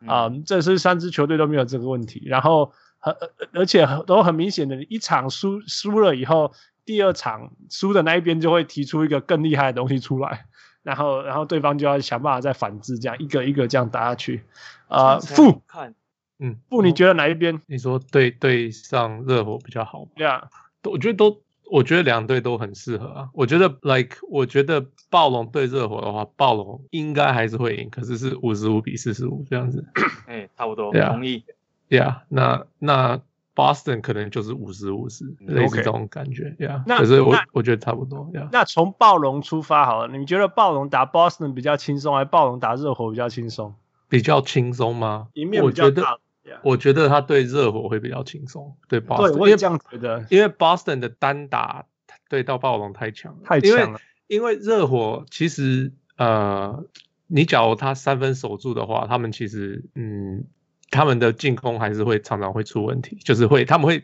[0.05, 3.15] 啊、嗯，这是三支球队都没有这个问题，然后很
[3.53, 6.53] 而且都很明显的，一场输输了以后，
[6.85, 10.45] 第二场输的那一边就会提出一个更厉害的东西出来，
[10.83, 14.43] 然后然后对方就要想办法再反制，这样一个一个这样打下去。
[14.87, 15.95] 啊，负看，
[16.39, 17.61] 嗯，负你觉得哪一边？
[17.65, 20.07] 你说对对上热火比较好？
[20.15, 20.49] 对啊，
[20.83, 21.41] 我觉得都。
[21.71, 23.29] 我觉得两队都很适合啊。
[23.33, 29.85] 我觉得，like，我觉得暴龙对热火的话，暴龙应该还是会赢，可是是五十五比四十五这样子。
[30.27, 31.43] 哎、欸，差不多， 同意。
[31.89, 33.19] 对啊，那那
[33.55, 36.55] Boston 可能就是五十五十，类似这种感觉。
[36.57, 38.29] 对啊，可是我我觉得差不多。
[38.33, 38.49] Yeah.
[38.51, 43.73] 那从暴龙出发好了，你觉得暴龙打 Boston 比较轻松，还是暴龙打热火比较轻松？
[44.09, 45.27] 比较轻松吗？
[45.33, 46.17] 赢面比较大。
[46.63, 51.85] 我觉得他对热火会比较轻松，对 Boston，对，我也这样觉得，因为 Boston 的单打
[52.29, 53.99] 对到暴龙太强了，太强了。
[54.27, 56.85] 因为热火其实呃，
[57.27, 60.45] 你假如他三分守住的话，他们其实嗯，
[60.89, 64.03] 他们的进攻还是会常常会出问题，就是会他们会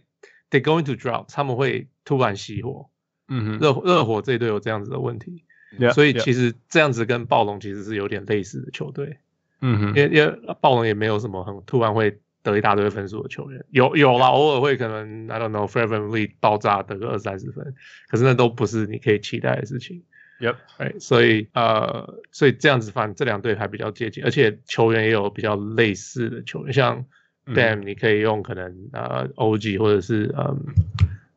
[0.49, 2.89] they going to drop，他们会突然熄火。
[3.27, 5.43] 嗯哼，热热火这一队有这样子的问题
[5.77, 9.17] ，yeah, 所以其实这样子跟暴龙其实是有点类似的球队。
[9.59, 12.19] 嗯哼，因为因为暴龙也没有什么很突然会。
[12.43, 17.73] 得一大堆分数的球员有有啦，偶尔会可能 I don't know Fred VanVleet 爆炸得个二三十分，
[18.09, 20.03] 可是那都不是你可以期待的事情。
[20.39, 27.05] Yep，哎，所以呃，所以这样子反正这两队还比较接近，而且球员也有比较类似的球员，像
[27.45, 30.65] Bam 你可以用可能呃 OG 或者是嗯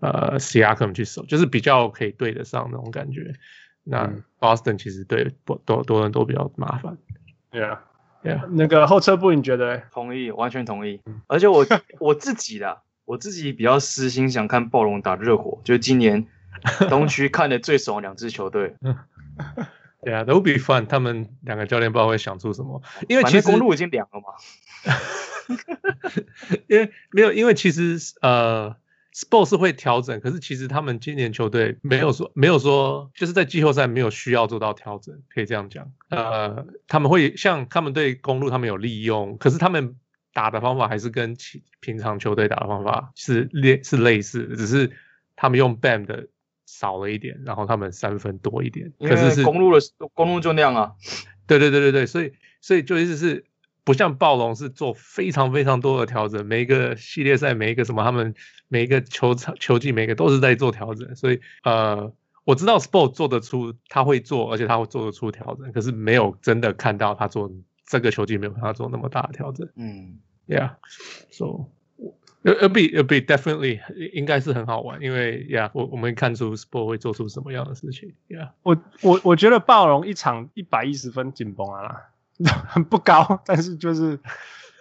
[0.00, 3.32] 呃 Siakam 去守，就是比较可以对得上那种感觉。
[3.84, 6.98] 那 Boston 其实对多多多人都比较麻烦。
[7.52, 7.78] Yeah。
[8.26, 9.82] Yeah, 那个后撤步你觉得？
[9.92, 11.00] 同意，完全同意。
[11.28, 11.64] 而且我
[12.00, 16.26] 我自己的，我自己比较私心想看暴龙打热火，就是今年
[16.90, 18.74] 东区看的最爽的两支球队。
[20.02, 20.86] 对啊 would be fun。
[20.86, 24.26] 他们两个教练不知道会想出什么，因为其实公路已经凉了嘛。
[26.68, 28.76] 因为没有，因为其实呃。
[29.16, 35.90] Spurs 会调整，可是其实他们今年球队没有说没有说，就是在季后赛没有需要做到调整，可以这样讲。
[36.10, 39.96] 呃，他们会像他们对公路，他们有利用，可是他们
[40.34, 44.92] 打的方法还是跟其平常球队打的方法是类是类似的，只是
[45.34, 46.28] 他们用 Bam 的
[46.66, 48.92] 少了一点，然后他们三分多一点。
[49.00, 49.80] 可是是公路的
[50.12, 50.92] 公路就那样啊。
[51.46, 53.46] 对对对对对，所以所以就意思是。
[53.86, 58.34] 不像暴龙是做非常非常多的调整，每一个系列赛，每一个什么，他们
[58.66, 61.14] 每一个球场球季，每一个都是在做调整。
[61.14, 67.48] 所以呃，我知道 Sport 做得出，他会做，而且他会做得出调整，可是没有真的看到他做
[67.86, 69.68] 这个球季没有办法做那么大的调整。
[69.76, 70.18] 嗯
[70.48, 71.68] ，Yeah，So
[72.42, 73.78] it'll be it'll be definitely
[74.12, 78.14] 应该是很好玩，因为 Yeah，我我们看出 Sport 会做出什么样的事情。
[78.28, 82.02] Yeah，我我我觉得暴龙一场一百一十分紧绷啊。
[82.68, 84.18] 很不高，但是就是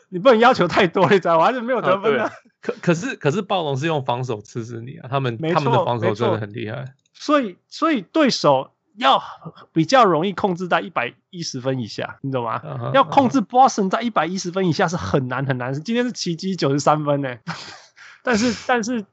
[0.09, 1.45] 你不能要求太多，你知道吗？
[1.45, 2.31] 还是没有得分的、啊。
[2.61, 5.07] 可可是可是暴龙是用防守吃死你啊！
[5.09, 6.95] 他们他们的防守真的很厉害。
[7.13, 9.21] 所以所以对手要
[9.71, 15.73] 比较容易控制在一百一十分以下，你懂吗？Uh -huh, 要控制 Boston 在一百一十分以下是很难很难。
[15.83, 17.37] 今天是奇迹九十三分呢，
[18.23, 19.05] 但是但是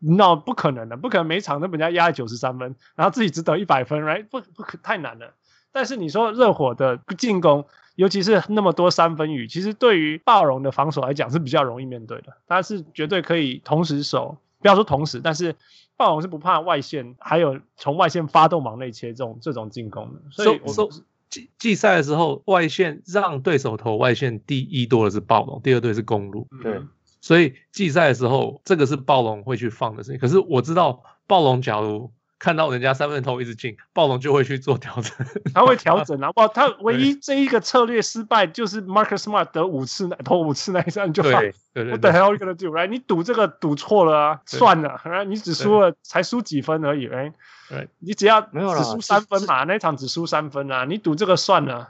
[0.00, 4.26] no 不可能的，不可能每场都被人家压九十三分，然后自己只得一百分，right？
[4.26, 5.34] 不不可太难了。
[5.78, 7.64] 但是你说热火的进攻，
[7.94, 12.36] 尤其是那么多三分雨，其实对于暴龙的防守来讲是比较容易面对的。
[12.48, 15.54] 他是绝对可以同时守，不要说同时，但是
[15.96, 20.20] 暴龙是不怕外线，还有从外线发动往内切这种这种进攻的。
[20.32, 20.90] 所以我
[21.30, 26.48] 季季赛的时候，外线让对手投外线第一多的是暴龙，第二队是公路。
[26.60, 26.80] 对，
[27.20, 30.18] 所以季赛的时候，这个是暴龙会去放的事情。
[30.18, 32.10] 可是我知道暴龙假如。
[32.38, 35.12] 看到人家三分投一直进，暴龙就会去做调整，
[35.52, 36.30] 他会调整啊！
[36.36, 41.32] 哇，他唯一这一个策略失败就是 Marcus Smart 得五次投五次那一战就放。
[41.32, 42.10] 对对对。
[42.10, 42.68] Are you gonna do?
[42.68, 42.86] Right？
[42.86, 45.24] 你赌这个赌错了啊，算了，Right？
[45.24, 47.08] 你只输了才输几分而已？
[47.08, 51.88] 对，你只要没有只输三分嘛，那一场只输三分啊，你赌这个算了，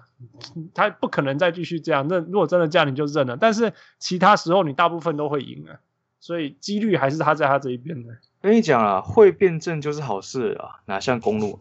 [0.75, 2.07] 他不可能再继续这样。
[2.09, 3.37] 那如果真的这样，你就认了。
[3.37, 5.77] 但是其他时候你大部分都会赢啊，
[6.21, 8.17] 所以几率还是他在他这一边的。
[8.41, 11.59] 跟你讲啊，会变正就是好事啊，哪像公路，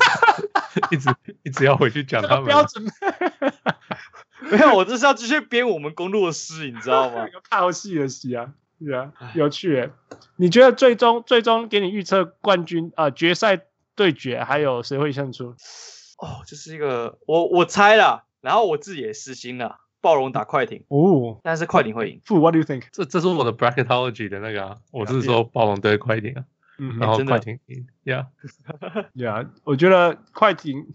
[0.90, 2.46] 一直一直要回去讲他们。
[2.46, 2.84] 标准。
[4.50, 7.26] 没有，我这是要继续编我们公路的诗，你知道吗？
[7.50, 9.90] 套戏的戏啊，是啊，有趣耶。
[10.36, 13.60] 你觉得最终最终给你预测冠军啊、呃、决赛
[13.94, 15.56] 对决，还有谁会胜出？
[16.16, 22.18] 哦，这是一个我我猜了，然后我自己也私心了，暴龙打快艇哦，但是快艇会赢。
[22.28, 22.84] What do you think？
[22.90, 26.44] 这这是我的 bracketology 的那个、啊，我是说暴龙对快艇啊，
[26.78, 30.86] 嗯，然后快艇赢， Yeah，Yeah，我觉得快艇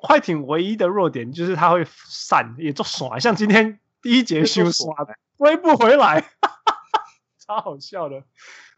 [0.00, 5.06] 快艇唯一的弱点就是它会散，也做耍，像今天第一节休耍，
[5.36, 6.24] 追不回来，
[7.46, 8.22] 超好笑的。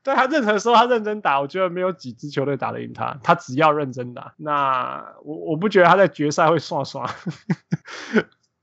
[0.03, 3.19] 对他任何时候他认真打，我觉得没有几支球队打得赢他。
[3.23, 7.09] 他只要认真打，那我我不觉得他在决赛会刷刷，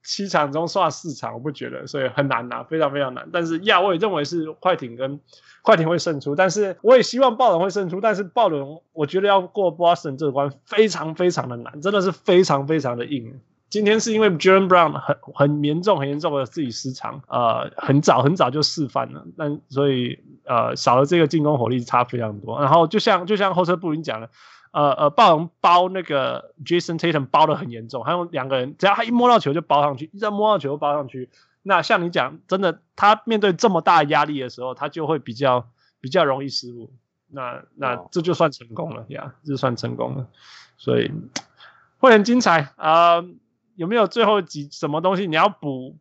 [0.05, 3.27] 七场中刷四场，我不觉得，所以很难拿，非常非常难。
[3.33, 5.19] 但是呀，我也认为是快艇跟
[5.63, 7.99] 快艇会胜出，但是我也希望暴龙会胜出。
[7.99, 13.41] 但是暴龙我觉得要过 Boston 这关非常非常的难，真的是非常非常的硬。
[13.67, 22.61] 今天是因为 Jaylen Brown 很很严重、很严重的自己失常，呃，很早很早就示范了，但所以呃少了这个进攻火力差非常多。
[22.61, 24.29] 然后就像就像后车布林讲的，
[24.75, 31.29] 呃呃，暴龙包那个 Jason Tatum 包的很严重，还有两个人只要他一摸到球就包上去，一摸到球就包上去。
[31.63, 35.69] 那像你讲，真的他面对这么大压力的时候，他就会比较
[36.01, 36.91] 比较容易失误。
[37.27, 40.27] 那那这就算成功了呀，这就算成功了，
[40.77, 41.09] 所以
[41.97, 43.15] 会很精彩啊。
[43.15, 43.25] 呃
[43.75, 45.97] 有没有最后几什么东西你要补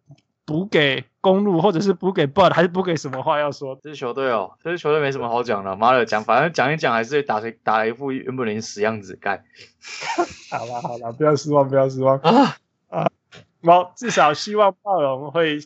[0.46, 3.78] 补给公路，或者是补给 Bud，还是补给什么话要说？
[3.82, 9.44] 这支球队哦，这支球队没什么好讲的，妈的讲，反正讲一讲还是打谁打了一副原本的死样子干。
[10.50, 12.56] 好了好了，不要失望不要失望啊
[12.88, 13.10] 啊！
[13.62, 15.58] 我至少希望暴龙会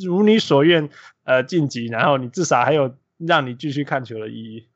[0.00, 0.88] 如你所愿
[1.24, 4.68] 呃晋级，然后你至少还有让你继续看球的意义。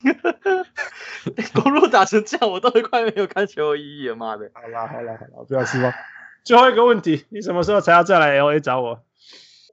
[1.54, 4.50] 公路打成这样，我都快没有看球的意义了，妈的！
[4.54, 5.92] 好了好了好了，不要失望。
[6.48, 9.02] 最后一个问题，你什么时候才要再来 LA 找我？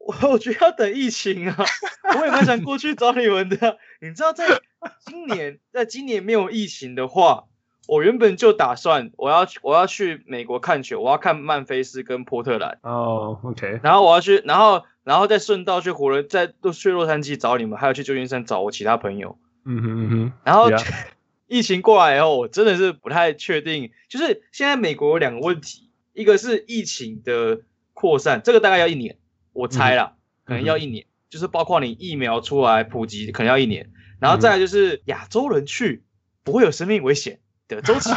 [0.05, 1.55] 我我觉得要等疫情啊，
[2.19, 3.77] 我也蛮想过去找你们的。
[4.01, 4.59] 你知道，在
[5.05, 7.45] 今年，在今年没有疫情的话，
[7.87, 12.77] 我原本就打算我要我要去美国看球，我要看曼菲斯跟波特兰。
[12.83, 13.79] 哦、oh，OK。
[13.81, 19.37] 然后我要去，然后然后再顺道去湖人，再都去洛杉矶找你们，还有去旧金山找我其他朋友。
[19.63, 20.31] 嗯哼嗯哼。
[20.43, 20.83] 然后 Yeah.
[21.47, 25.84] 疫情过来以后，我真的是不太确定，就是现在美国有两个问题。
[26.15, 27.59] 一个是疫情的
[27.93, 29.17] 扩散，这个大概要一年，
[29.53, 30.15] 我猜啦，
[30.45, 36.03] 可能要一年，就是包括你疫苗出来普及，可能要一年，然后再来就是亚洲人去
[36.43, 38.09] 不会有生命危险的周期，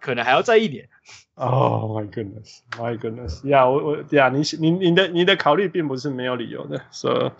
[0.00, 0.88] 可能还要再一年。
[1.40, 7.30] Oh my goodness, my goodness, yeah，我我呀，你你你的你的考虑并不是没有理由的，so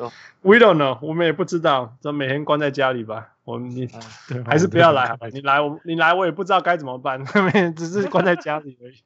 [0.42, 3.88] we don't know，我们也不知道，就每天关在家里吧，我们你
[4.46, 7.24] 还是不要来好吧，你来我你来我也不知道该怎么办，
[7.74, 9.02] 只是关在家里而已。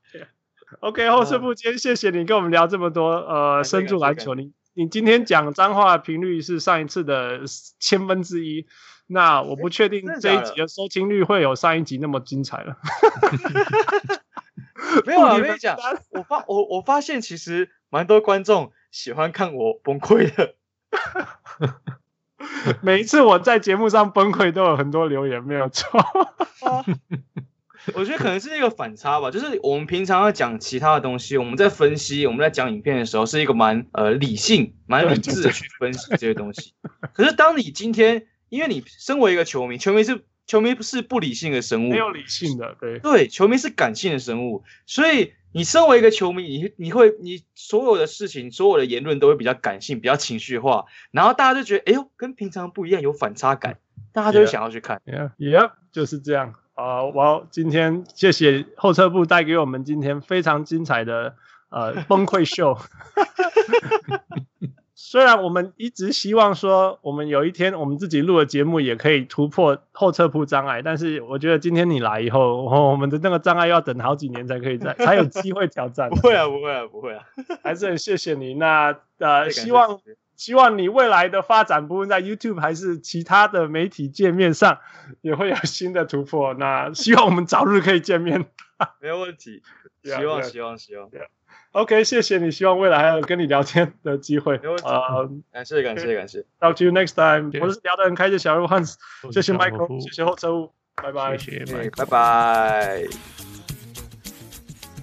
[0.81, 4.35] OK，后师傅，今天谢谢你跟我们聊这么多，呃，深度篮球。
[4.35, 7.41] 你你今天讲脏话频率是上一次的
[7.79, 8.67] 千分之一，
[9.07, 12.77] 那我不确定这一集的收听率会有上一集那么精彩了。
[15.07, 15.77] 没有啊， 我跟你讲，
[16.11, 20.55] 我发我我发现其实蛮多观众喜欢看我崩溃的。
[22.81, 26.01] 每一次我在节目上崩溃，都有很多留言，没有错。
[27.95, 36.75] 我觉得可能是一个反差吧，就是我们平常要讲其他的东西，我们在分析，我们在讲影片的时候，是一个蛮呃理性、蛮理智的去分析这些东西。
[37.13, 42.99] 可是当你今天，因为你身为一个球迷，球迷是球迷不是不理性的生物，没有理性的，对。
[43.01, 53.79] 对，球迷是感性的生物，所以你身为一个球迷，你你会你所有的事情、所有的言论都会比较感性、比较情绪化，然后大家就觉得，哎呦，跟平常不一样，有反差感，
[54.13, 56.55] 大家就会想要去看，Yeah，Yeah，就是这样。
[56.75, 61.35] 啊，我、uh, 今天谢谢后撤部带给我们今天非常精彩的
[61.69, 62.79] 呃 崩溃秀。
[64.95, 76.09] 虽然我们一直希望说，我们有一天我们自己录的节目也可以突破后撤步障碍，但是我觉得今天你来以后，我们的那个障碍要等好几年才可以再 才有机会挑战。
[76.09, 77.23] 不会啊，不会啊，不会啊，
[77.63, 78.55] 还是很谢谢你。
[78.55, 80.01] 那呃，希望。
[80.37, 84.79] 希望你未来的发展，不论在 YouTube 还是其他的媒体界面上，
[85.21, 86.55] 也会有新的突破。
[86.59, 88.47] 那希望我们早日可以见面。
[89.01, 89.63] 没有问题，
[90.03, 91.09] 希望希望希望。
[91.73, 94.59] OK，谢谢你，希望未来还有跟你聊天的机会。
[94.59, 94.83] 没问题。
[94.85, 96.45] Uh, 感谢感谢感谢。
[96.61, 97.51] Talk to you next time。
[97.63, 98.97] 我是聊得很开心的小人物 Hans，
[99.33, 103.52] 谢谢 Michael，谢谢后车务，拜拜，谢谢，拜拜。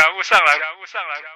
[0.00, 1.29] 感悟上来感悟上来。